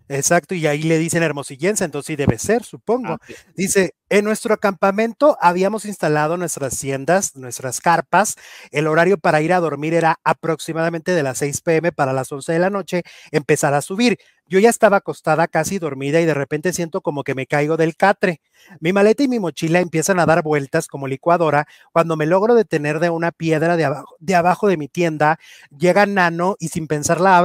[0.08, 3.14] Exacto, y ahí le dicen hermosillense, entonces sí debe ser, supongo.
[3.14, 3.18] Ah.
[3.56, 8.36] Dice, en nuestro acampamento habíamos instalado nuestras haciendas, nuestras carpas.
[8.72, 12.52] El horario para ir a dormir era aproximadamente de las 6 pm para las 11
[12.52, 14.18] de la noche, empezar a subir.
[14.52, 17.96] Yo ya estaba acostada casi dormida y de repente siento como que me caigo del
[17.96, 18.42] catre.
[18.80, 21.66] Mi maleta y mi mochila empiezan a dar vueltas como licuadora.
[21.90, 25.38] Cuando me logro detener de una piedra de abajo de, mi tienda,
[25.74, 27.42] llega Nano y sin pensarla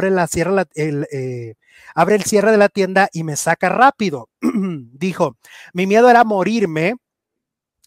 [0.76, 1.56] eh,
[1.96, 4.28] abre el cierre de la tienda y me saca rápido.
[4.42, 5.38] Dijo,
[5.72, 6.96] mi miedo era morirme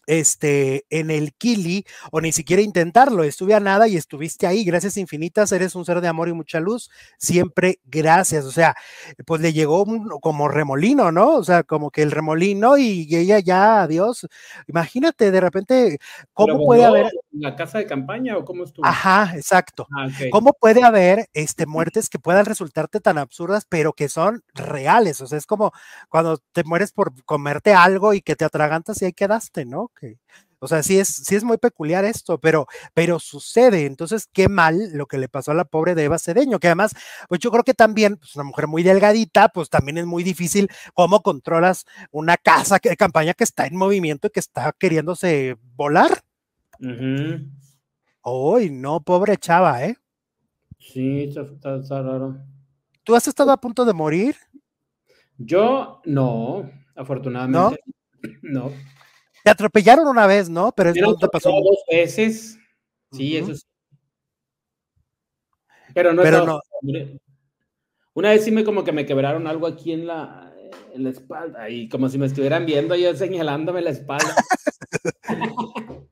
[0.07, 3.23] este, en el Kili o ni siquiera intentarlo.
[3.23, 4.63] Estuve a nada y estuviste ahí.
[4.63, 5.51] Gracias infinitas.
[5.51, 6.89] Eres un ser de amor y mucha luz.
[7.17, 8.45] Siempre gracias.
[8.45, 8.75] O sea,
[9.25, 11.35] pues le llegó un- como remolino, ¿no?
[11.35, 14.27] O sea, como que el remolino y ella ya, adiós.
[14.67, 15.99] Imagínate, de repente,
[16.33, 17.05] ¿cómo Pero puede haber?
[17.33, 18.85] en ¿La casa de campaña o cómo estuvo?
[18.85, 19.87] Ajá, exacto.
[19.97, 20.07] Ah.
[20.31, 25.21] ¿Cómo puede haber este, muertes que puedan resultarte tan absurdas, pero que son reales?
[25.21, 25.71] O sea, es como
[26.09, 29.91] cuando te mueres por comerte algo y que te atragantas y ahí quedaste, ¿no?
[30.63, 33.85] O sea, sí es, sí es muy peculiar esto, pero, pero sucede.
[33.87, 36.93] Entonces, qué mal lo que le pasó a la pobre de Eva Cedeño, que además,
[37.27, 40.69] pues yo creo que también, pues una mujer muy delgadita, pues también es muy difícil
[40.93, 46.23] cómo controlas una casa de campaña que está en movimiento y que está queriéndose volar.
[46.79, 47.47] Ujú.
[48.23, 49.97] Uy, no, pobre chava, ¿eh?
[50.77, 52.37] Sí, está, está- está raro.
[53.03, 54.35] ¿Tú has estado a punto de morir?
[55.39, 57.79] Yo no, afortunadamente.
[58.43, 58.71] No.
[59.43, 60.71] Te atropellaron una vez, ¿no?
[60.75, 61.49] Pero eso no te pasó.
[61.49, 62.57] dos veces.
[63.11, 63.63] Sí, eso sí.
[65.93, 66.61] Pero no, Pero
[68.13, 70.53] Una vez sí me como que me quebraron algo aquí en la,
[70.93, 74.33] en la espalda y como si me estuvieran viendo yo señalándome la espalda.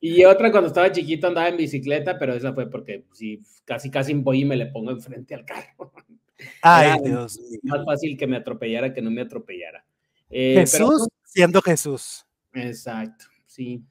[0.00, 4.14] y otra cuando estaba chiquito andaba en bicicleta, pero esa fue porque sí, casi casi
[4.14, 5.92] voy y me le pongo enfrente al carro.
[6.62, 7.38] Ay, Era Dios.
[7.64, 9.84] Más fácil que me atropellara que no me atropellara.
[10.30, 12.24] Eh, pero- Jesús siendo Jesús.
[12.54, 13.84] Exacto, sí.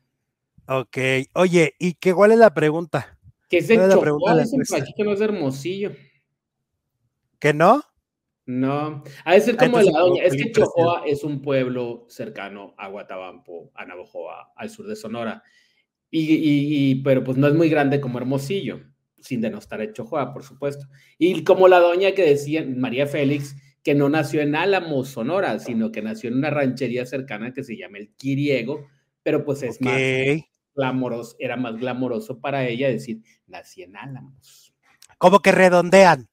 [0.67, 0.97] Ok.
[1.33, 3.17] Oye, ¿y qué cuál es la pregunta?
[3.49, 5.91] Que es de ¿Cuál es Chocó, aquí que no es de Hermosillo.
[7.39, 7.83] ¿Que no?
[8.45, 10.23] No, ha de ser Ah, como la doña.
[10.23, 10.51] Es que.
[10.51, 15.43] Chojoa es un pueblo cercano a Guatabampo, a Navojoa, al sur de Sonora.
[16.11, 18.81] Y, y- y- pero pues no es muy grande como Hermosillo,
[19.19, 20.87] sin denostar a Chojoa, por supuesto.
[21.19, 25.91] Y como la doña que decía, María Félix, que no nació en Álamos, Sonora, sino
[25.91, 28.87] que nació en una ranchería cercana que se llama El Quiriego,
[29.23, 29.99] pero pues es más
[30.75, 34.73] glamoroso, era más glamoroso para ella decir, nací en Álamos.
[35.17, 36.27] Como que redondean.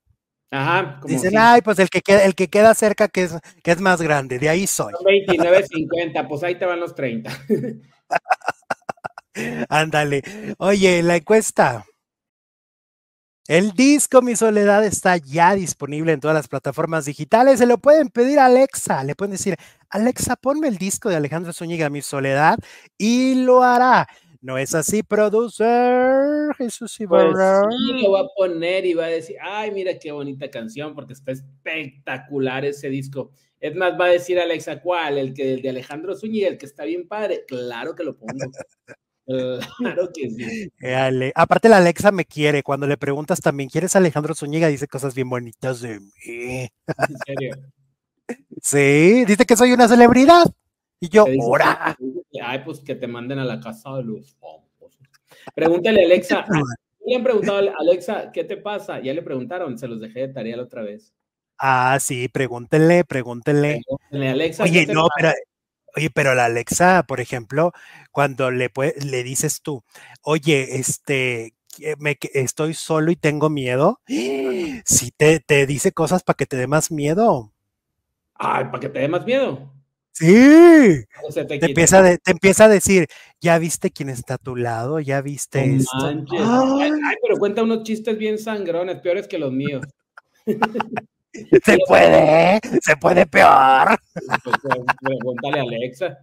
[0.50, 3.72] Ajá, como Dicen, ay, pues el que queda, el que queda cerca que es, que
[3.72, 4.92] es más grande, de ahí soy.
[4.92, 7.30] Son 29.50, pues ahí te van los 30.
[9.68, 10.22] Ándale.
[10.58, 11.84] Oye, la encuesta.
[13.48, 17.60] El disco Mi Soledad está ya disponible en todas las plataformas digitales.
[17.60, 19.04] Se lo pueden pedir a Alexa.
[19.04, 19.54] Le pueden decir,
[19.88, 22.58] Alexa, ponme el disco de Alejandro Zúñiga Mi Soledad
[22.98, 24.08] y lo hará.
[24.40, 26.54] ¿No es así, producer?
[26.56, 27.62] Jesús Pues Ibarra.
[27.70, 31.12] sí, lo va a poner y va a decir, ay, mira qué bonita canción, porque
[31.12, 33.30] está espectacular ese disco.
[33.60, 35.18] Es más, va a decir Alexa, ¿cuál?
[35.18, 37.44] El que el de Alejandro Zúñiga, el que está bien padre.
[37.46, 38.32] Claro que lo pongo.
[39.78, 40.70] Claro que sí.
[40.80, 42.62] Eh, Ale- Aparte, la Alexa me quiere.
[42.62, 44.68] Cuando le preguntas también, ¿quieres a Alejandro Zúñiga?
[44.68, 46.10] Dice cosas bien bonitas de mí.
[46.26, 46.70] En
[47.26, 47.56] serio.
[48.62, 50.44] Sí, dice que soy una celebridad.
[51.00, 51.96] Y yo, Te dice, ¡ora!
[52.42, 54.98] Ay, pues que te manden a la casa de los famosos.
[55.54, 56.44] Pregúntale, Alexa.
[56.48, 56.62] ah,
[57.04, 59.00] Le han preguntado, a Alexa, ¿qué te pasa?
[59.00, 61.12] Ya le preguntaron, se los dejé de tarea la otra vez.
[61.58, 63.80] Ah, sí, pregúntenle, pregúntenle.
[63.86, 65.12] Pregúntale, Alexa, ¿qué Oye, no, pasa?
[65.16, 65.32] pero,
[65.96, 67.72] oye, pero la Alexa, por ejemplo,
[68.12, 68.70] cuando le,
[69.00, 69.82] le dices tú,
[70.22, 71.54] oye, este,
[71.98, 76.56] me, que estoy solo y tengo miedo, sí te, te dice cosas para que te
[76.56, 77.52] dé más miedo.
[78.34, 79.72] Ay, para que te dé más miedo.
[80.12, 83.06] Sí, O sea, te empieza, de- te empieza a decir,
[83.38, 85.96] ya viste quién está a tu lado, ya viste No esto.
[85.98, 86.40] manches.
[86.40, 89.84] Ay, Ay, ay, pero cuenta unos chistes bien sangrones, peores que los míos.
[91.64, 93.98] se puede, se puede peor.
[95.00, 96.18] Pregúntale a Alexa.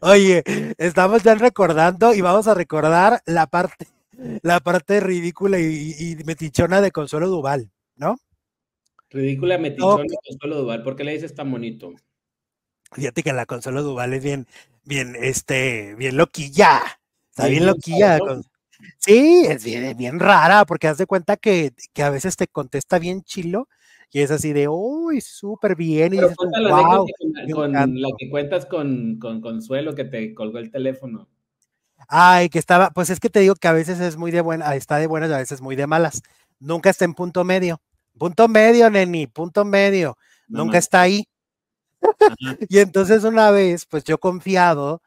[0.00, 0.42] Oye,
[0.76, 3.86] estamos ya recordando y vamos a recordar la parte,
[4.42, 8.16] la parte ridícula y, y metichona de Consuelo Duval, ¿no?
[9.10, 11.92] Ridícula metichona de Consuelo Duval, ¿por qué le dices tan bonito?
[12.92, 14.46] Fíjate que la Consuelo Duval es bien,
[14.84, 16.82] bien, este, bien loquilla.
[17.30, 18.18] Está bien loquilla.
[18.98, 22.98] Sí, es bien, bien rara, porque haz de cuenta que, que, a veces te contesta
[22.98, 23.68] bien chilo
[24.10, 26.12] y es así de, uy, súper bien.
[26.14, 27.06] Y dices, wow,
[27.54, 31.28] con, la que cuentas con, con Consuelo que te colgó el teléfono.
[32.08, 34.74] Ay, que estaba, pues es que te digo que a veces es muy de buena,
[34.74, 36.22] está de buenas y a veces muy de malas.
[36.60, 37.80] Nunca está en punto medio.
[38.18, 40.18] Punto medio, neni, punto medio.
[40.46, 41.26] Nunca está ahí.
[42.68, 45.00] y entonces una vez, pues yo confiado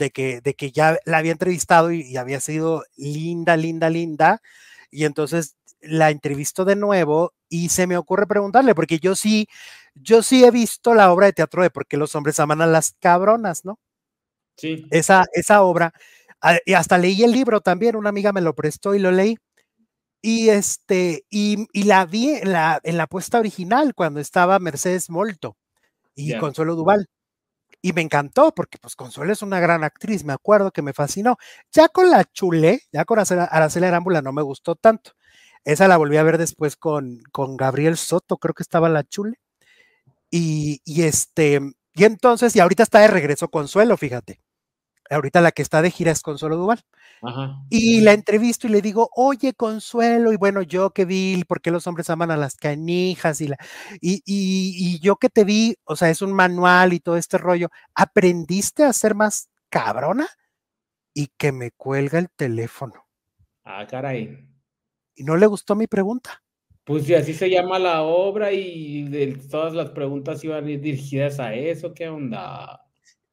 [0.00, 4.42] de que, de que ya la había entrevistado y, había sido linda, linda, linda.
[4.90, 9.46] Y entonces la entrevisto de nuevo y se me ocurre preguntarle, porque yo sí,
[9.94, 12.66] yo sí he visto la obra de teatro de por qué los hombres aman a
[12.66, 13.78] las cabronas, ¿no?
[14.56, 14.86] Sí.
[14.90, 15.92] Esa, esa obra.
[16.40, 19.36] Ah, y hasta leí el libro también, una amiga me lo prestó y lo leí.
[20.22, 25.10] Y este, y, y la vi en la, en la puesta original cuando estaba Mercedes
[25.10, 25.56] Molto
[26.14, 27.08] y Consuelo Duval.
[27.82, 31.36] Y me encantó porque pues Consuelo es una gran actriz, me acuerdo que me fascinó.
[31.72, 35.12] Ya con la Chule, ya con Araceli Arámbula no me gustó tanto.
[35.64, 39.38] Esa la volví a ver después con, con Gabriel Soto, creo que estaba la Chule.
[40.30, 41.60] Y, y este,
[41.94, 44.40] y entonces, y ahorita está de regreso Consuelo, fíjate.
[45.10, 46.80] Ahorita la que está de gira es Consuelo Duval.
[47.68, 51.70] Y la entrevisto y le digo, oye, Consuelo, y bueno, yo que vi, ¿por qué
[51.70, 53.40] los hombres aman a las canijas?
[53.40, 53.56] Y, la,
[54.00, 57.68] y, y, yo que te vi, o sea, es un manual y todo este rollo,
[57.94, 60.28] ¿aprendiste a ser más cabrona?
[61.12, 63.06] Y que me cuelga el teléfono.
[63.64, 64.48] Ah, caray.
[65.16, 66.42] Y no le gustó mi pregunta.
[66.84, 71.54] Pues si así se llama la obra y de, todas las preguntas iban dirigidas a
[71.54, 72.89] eso, ¿qué onda?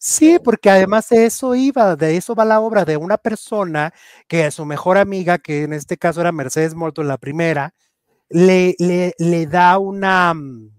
[0.09, 3.93] Sí, porque además de eso iba, de eso va la obra de una persona
[4.29, 7.73] que a su mejor amiga, que en este caso era Mercedes Morto, la primera,
[8.29, 10.71] le, le, le da una, mm,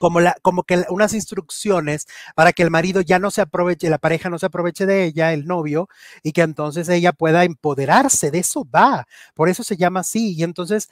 [0.00, 2.06] como, la, como que unas instrucciones
[2.36, 5.32] para que el marido ya no se aproveche, la pareja no se aproveche de ella,
[5.32, 5.88] el novio,
[6.22, 10.34] y que entonces ella pueda empoderarse, de eso va, por eso se llama así.
[10.36, 10.88] Y entonces,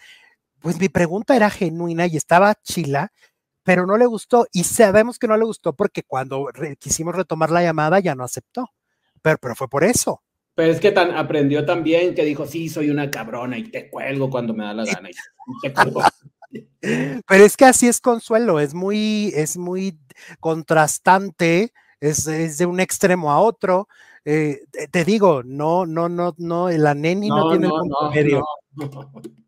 [0.60, 3.12] pues mi pregunta era genuina y estaba chila,
[3.64, 6.46] pero no le gustó y sabemos que no le gustó porque cuando
[6.78, 8.70] quisimos retomar la llamada ya no aceptó,
[9.22, 10.22] pero, pero fue por eso.
[10.54, 14.30] Pero es que tan, aprendió también que dijo, sí, soy una cabrona y te cuelgo
[14.30, 15.08] cuando me da la gana.
[17.26, 19.98] pero es que así es Consuelo, es muy, es muy
[20.38, 23.88] contrastante, es, es de un extremo a otro.
[24.24, 24.60] Eh,
[24.90, 28.44] te, digo, no, no, no, no, la neni no, tiene el punto medio.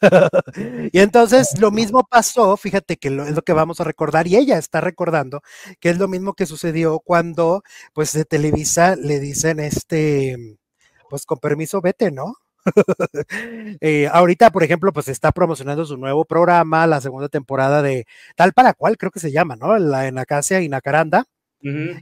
[0.92, 4.58] y entonces lo mismo pasó, fíjate que es lo que vamos a recordar y ella
[4.58, 5.42] está recordando
[5.80, 7.62] que es lo mismo que sucedió cuando
[7.94, 10.36] pues de Televisa le dicen este,
[11.08, 12.34] pues con permiso vete, ¿no?
[13.80, 18.06] Eh, ahorita, por ejemplo, pues está promocionando su nuevo programa, la segunda temporada de
[18.36, 19.78] Tal para cual, creo que se llama, ¿no?
[19.78, 21.24] La en Acacia y Nacaranda,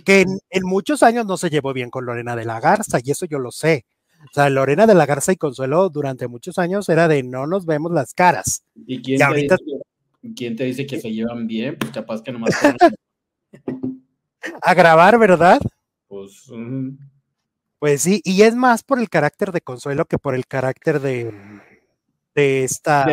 [0.05, 3.11] que en, en, muchos años no se llevó bien con Lorena de la Garza, y
[3.11, 3.85] eso yo lo sé.
[4.25, 7.67] O sea, Lorena de la Garza y Consuelo durante muchos años era de no nos
[7.67, 8.65] vemos las caras.
[8.87, 9.57] ¿Y quién, te, dice,
[10.35, 11.77] ¿quién te dice que se llevan bien?
[11.79, 12.51] Pues capaz que nomás.
[14.63, 15.61] a grabar, ¿verdad?
[16.09, 16.51] Pues.
[17.79, 21.31] Pues sí, y es más por el carácter de Consuelo que por el carácter de,
[22.35, 23.05] de esta.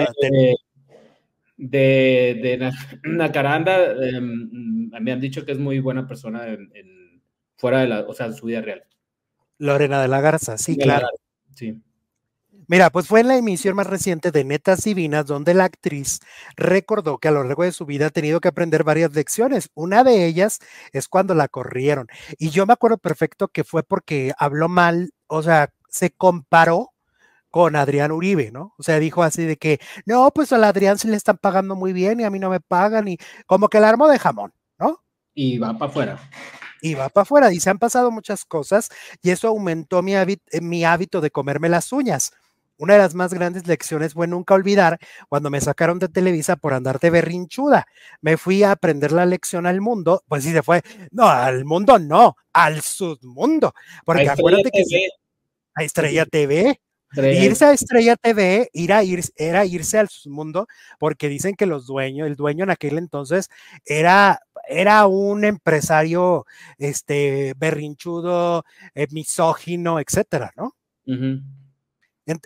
[1.57, 2.71] De, de,
[3.03, 7.21] Nacaranda, em, me han dicho que es muy buena persona en,
[7.57, 8.83] fuera de la, o sea, en su vida real.
[9.61, 11.07] Lorena de la Garza, sí, claro.
[11.55, 11.79] Sí.
[12.67, 16.19] Mira, pues fue en la emisión más reciente de Netas Divinas donde la actriz
[16.55, 19.69] recordó que a lo largo de su vida ha tenido que aprender varias lecciones.
[19.75, 20.59] Una de ellas
[20.93, 22.07] es cuando la corrieron.
[22.39, 26.93] Y yo me acuerdo perfecto que fue porque habló mal, o sea, se comparó
[27.51, 28.73] con Adrián Uribe, ¿no?
[28.79, 31.93] O sea, dijo así de que, no, pues al Adrián se le están pagando muy
[31.93, 35.03] bien y a mí no me pagan y como que el armo de jamón, ¿no?
[35.35, 36.19] Y va para afuera
[36.81, 37.53] y va para afuera.
[37.53, 38.89] Y se han pasado muchas cosas
[39.21, 42.31] y eso aumentó mi, hábito, eh, mi hábito de comerme las uñas.
[42.77, 44.97] Una de las más grandes lecciones fue nunca olvidar
[45.29, 47.85] cuando me sacaron de Televisa por andar de berrinchuda.
[48.21, 50.81] Me fui a aprender la lección al mundo, pues sí se fue,
[51.11, 53.75] no, al mundo no, al submundo.
[54.03, 54.83] Porque acuérdate que
[55.75, 56.79] a Estrella TV,
[57.13, 60.67] Irse a Estrella TV ir a ir, era irse al mundo
[60.97, 63.49] porque dicen que los dueños, el dueño en aquel entonces
[63.85, 64.39] era,
[64.71, 66.45] era un empresario
[66.77, 68.63] este, berrinchudo,
[68.95, 70.75] eh, misógino, etcétera, ¿no?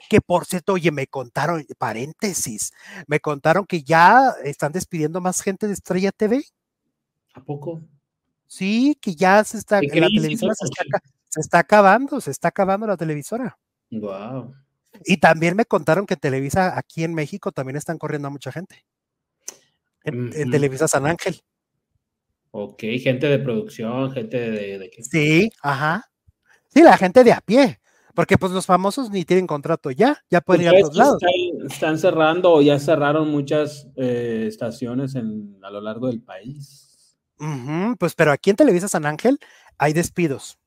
[0.10, 2.72] Que por cierto, oye, me contaron, paréntesis,
[3.08, 6.44] me contaron que ya están despidiendo más gente de Estrella TV.
[7.34, 7.82] ¿A poco?
[8.48, 12.88] Sí, que ya se está, la televisora se está, se está, acabando, se está acabando
[12.88, 13.58] la televisora.
[13.92, 14.56] Wow.
[15.04, 18.86] Y también me contaron que Televisa aquí en México también están corriendo a mucha gente.
[20.04, 21.42] En, Televisa San Ángel.
[22.58, 24.90] Ok, gente de producción, gente de, de...
[25.12, 26.10] Sí, ajá.
[26.74, 27.82] Sí, la gente de a pie.
[28.14, 31.22] Porque pues los famosos ni tienen contrato ya, ya pueden ir a todos lados.
[31.70, 37.18] Están, cerrando o ya cerraron muchas eh, estaciones en, a lo largo del país.
[38.00, 39.38] pues pero aquí en Televisa San Ángel
[39.78, 40.58] hay despidos.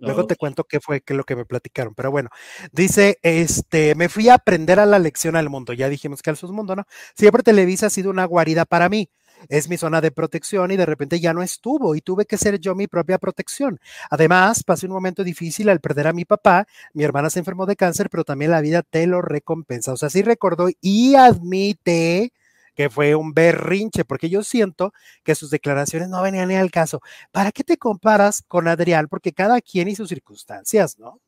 [0.00, 2.30] Luego te cuento qué fue qué lo que me platicaron, pero bueno,
[2.72, 6.36] dice, este, me fui a aprender a la lección al mundo, ya dijimos que al
[6.50, 6.84] mundo, ¿no?
[7.14, 9.08] Siempre Televisa ha sido una guarida para mí
[9.48, 12.58] es mi zona de protección y de repente ya no estuvo y tuve que ser
[12.58, 13.80] yo mi propia protección.
[14.10, 17.76] Además, pasé un momento difícil al perder a mi papá, mi hermana se enfermó de
[17.76, 19.92] cáncer, pero también la vida te lo recompensa.
[19.92, 22.32] O sea, sí recordó y admite
[22.74, 24.92] que fue un berrinche, porque yo siento
[25.22, 27.00] que sus declaraciones no venían ni al caso.
[27.32, 29.08] ¿Para qué te comparas con Adrián?
[29.08, 31.20] Porque cada quien y sus circunstancias, ¿no?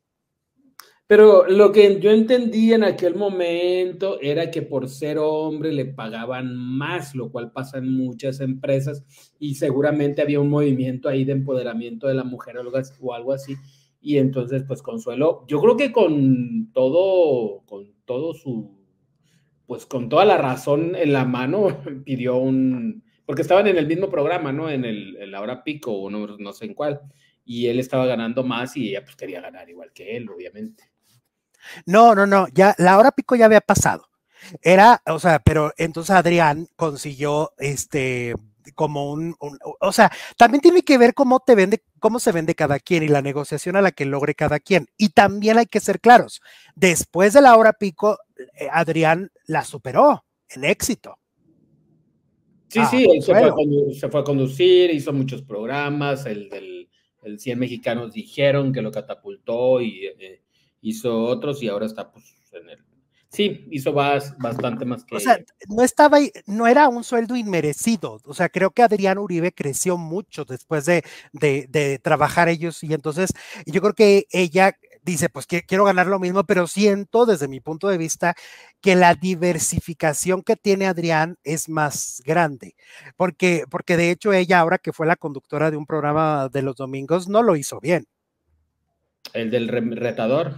[1.09, 6.57] Pero lo que yo entendí en aquel momento era que por ser hombre le pagaban
[6.57, 9.05] más, lo cual pasa en muchas empresas
[9.39, 13.55] y seguramente había un movimiento ahí de empoderamiento de la mujer o algo así.
[14.01, 18.77] Y entonces, pues Consuelo, yo creo que con todo, con todo su,
[19.67, 21.69] pues con toda la razón en la mano,
[22.05, 24.69] pidió un, porque estaban en el mismo programa, ¿no?
[24.71, 27.01] En, el, la hora pico o no, no sé en cuál.
[27.45, 30.96] Y él estaba ganando más y ella pues quería ganar igual que él, obviamente.
[31.85, 34.09] No, no, no, ya la hora pico ya había pasado.
[34.63, 38.35] Era, o sea, pero entonces Adrián consiguió este
[38.75, 39.37] como un,
[39.81, 43.09] o sea, también tiene que ver cómo te vende, cómo se vende cada quien y
[43.09, 44.89] la negociación a la que logre cada quien.
[44.99, 46.41] Y también hay que ser claros,
[46.75, 51.19] después de la hora pico, eh, Adrián la superó en éxito.
[52.69, 53.33] Sí, sí, él se
[54.09, 56.89] fue, a conducir, hizo muchos programas, el del
[57.23, 60.43] el 100 mexicanos dijeron que lo catapultó y eh,
[60.89, 62.79] hizo otros y ahora está pues en el...
[63.29, 65.17] Sí, hizo bastante más que...
[65.17, 65.39] O sea,
[65.69, 68.21] no estaba, no era un sueldo inmerecido.
[68.25, 71.03] O sea, creo que Adrián Uribe creció mucho después de,
[71.33, 73.33] de, trabajar ellos y entonces
[73.67, 77.61] yo creo que ella dice, pues que quiero ganar lo mismo, pero siento desde mi
[77.61, 78.35] punto de vista
[78.81, 82.75] que la diversificación que tiene Adrián es más grande,
[83.17, 86.77] porque, porque de hecho ella ahora que fue la conductora de un programa de los
[86.77, 88.07] domingos no lo hizo bien.
[89.33, 90.57] El del retador.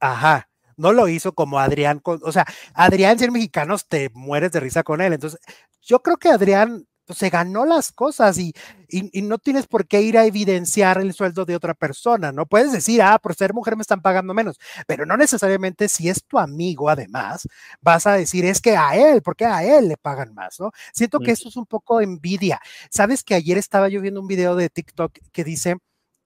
[0.00, 4.82] Ajá, no lo hizo como Adrián, o sea, Adrián, si mexicanos, te mueres de risa
[4.82, 5.12] con él.
[5.12, 5.40] Entonces,
[5.82, 8.54] yo creo que Adrián pues, se ganó las cosas y,
[8.88, 12.46] y, no tienes por qué ir a evidenciar el sueldo de otra persona, ¿no?
[12.46, 16.24] Puedes decir, ah, por ser mujer me están pagando menos, pero no necesariamente si es
[16.24, 17.48] tu amigo, además,
[17.80, 20.70] vas a decir, es que a él, porque a él le pagan más, ¿no?
[20.94, 22.60] Siento que eso es un poco envidia.
[22.90, 25.78] Sabes que ayer estaba yo viendo un video de TikTok que dice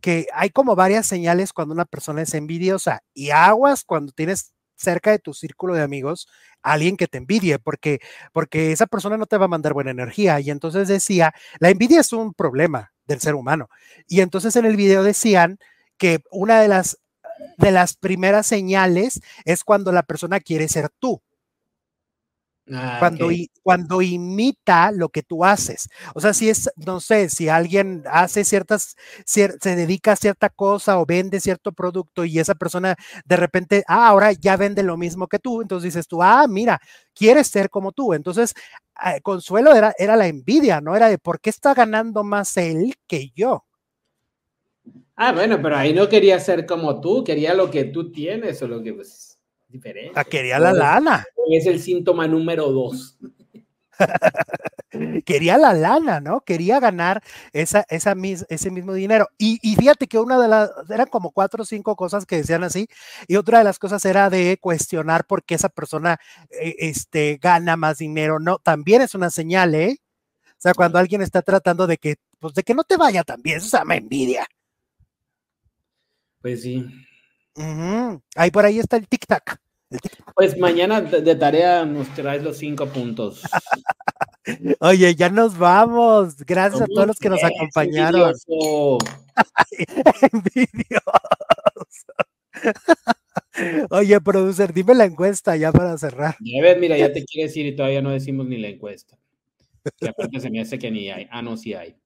[0.05, 5.11] que hay como varias señales cuando una persona es envidiosa y aguas cuando tienes cerca
[5.11, 6.29] de tu círculo de amigos
[6.61, 8.01] alguien que te envidie, porque,
[8.31, 10.41] porque esa persona no te va a mandar buena energía.
[10.41, 13.71] Y entonces decía, la envidia es un problema del ser humano.
[14.07, 15.59] Y entonces en el video decían
[15.97, 16.99] que una de las,
[17.57, 21.23] de las primeras señales es cuando la persona quiere ser tú.
[22.73, 23.29] Ah, cuando,
[23.63, 25.89] cuando imita lo que tú haces.
[26.15, 28.97] O sea, si es, no sé, si alguien hace ciertas,
[29.27, 32.97] se dedica a cierta cosa o vende cierto producto y esa persona
[33.27, 36.81] de repente, ah, ahora ya vende lo mismo que tú, entonces dices tú, ah, mira,
[37.13, 38.15] quieres ser como tú.
[38.15, 38.55] Entonces,
[38.95, 40.97] ah, Consuelo era, era la envidia, ¿no?
[40.97, 43.65] Era de por qué está ganando más él que yo.
[45.17, 48.69] Ah, bueno, pero ahí no quería ser como tú, quería lo que tú tienes o
[48.69, 49.34] lo que pues
[49.75, 50.13] diferente.
[50.15, 51.27] Ah, quería la lana.
[51.51, 53.19] Es el síntoma número dos.
[55.27, 56.41] quería la lana, ¿no?
[56.43, 57.23] Quería ganar
[57.53, 58.15] esa, esa
[58.49, 59.29] ese mismo dinero.
[59.37, 62.87] Y, fíjate que una de las, eran como cuatro o cinco cosas que decían así,
[63.27, 66.19] y otra de las cosas era de cuestionar por qué esa persona
[66.51, 68.59] eh, este, gana más dinero, ¿no?
[68.59, 69.99] También es una señal, ¿eh?
[70.53, 73.43] O sea, cuando alguien está tratando de que, pues de que no te vaya tan
[73.43, 74.47] bien, eso se llama envidia.
[76.41, 76.87] Pues sí.
[78.37, 79.59] Ahí por ahí está el tic-tac.
[80.35, 83.43] Pues mañana de tarea nos traes los cinco puntos.
[84.81, 86.37] Oye, ya nos vamos.
[86.45, 88.35] Gracias a todos los que nos acompañaron.
[93.91, 96.37] Oye, producer, dime la encuesta ya para cerrar.
[96.41, 99.17] Ya ves, mira, ya te quiere decir y todavía no decimos ni la encuesta.
[99.99, 101.29] Que aparte se me hace que ni hay.
[101.31, 101.97] Ah, no, sí hay.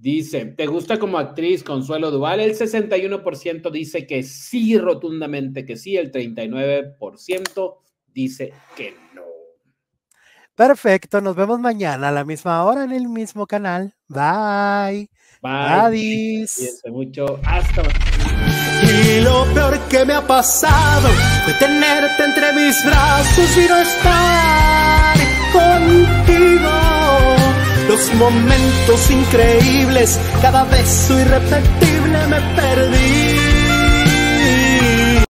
[0.00, 2.38] Dice, ¿te gusta como actriz Consuelo Duval?
[2.38, 7.76] El 61% dice que sí, rotundamente que sí, el 39%
[8.06, 9.22] dice que no.
[10.54, 13.92] Perfecto, nos vemos mañana a la misma hora en el mismo canal.
[14.06, 15.10] Bye.
[15.42, 15.52] Bye.
[16.22, 16.80] Adiós.
[16.86, 17.40] mucho.
[17.44, 17.82] Hasta
[18.84, 21.08] Y lo peor que me ha pasado
[21.44, 25.16] fue tenerte entre mis brazos y no estar
[25.52, 26.87] contigo.
[28.14, 33.17] Momentos increíbles, cada beso irrepetible me perdí.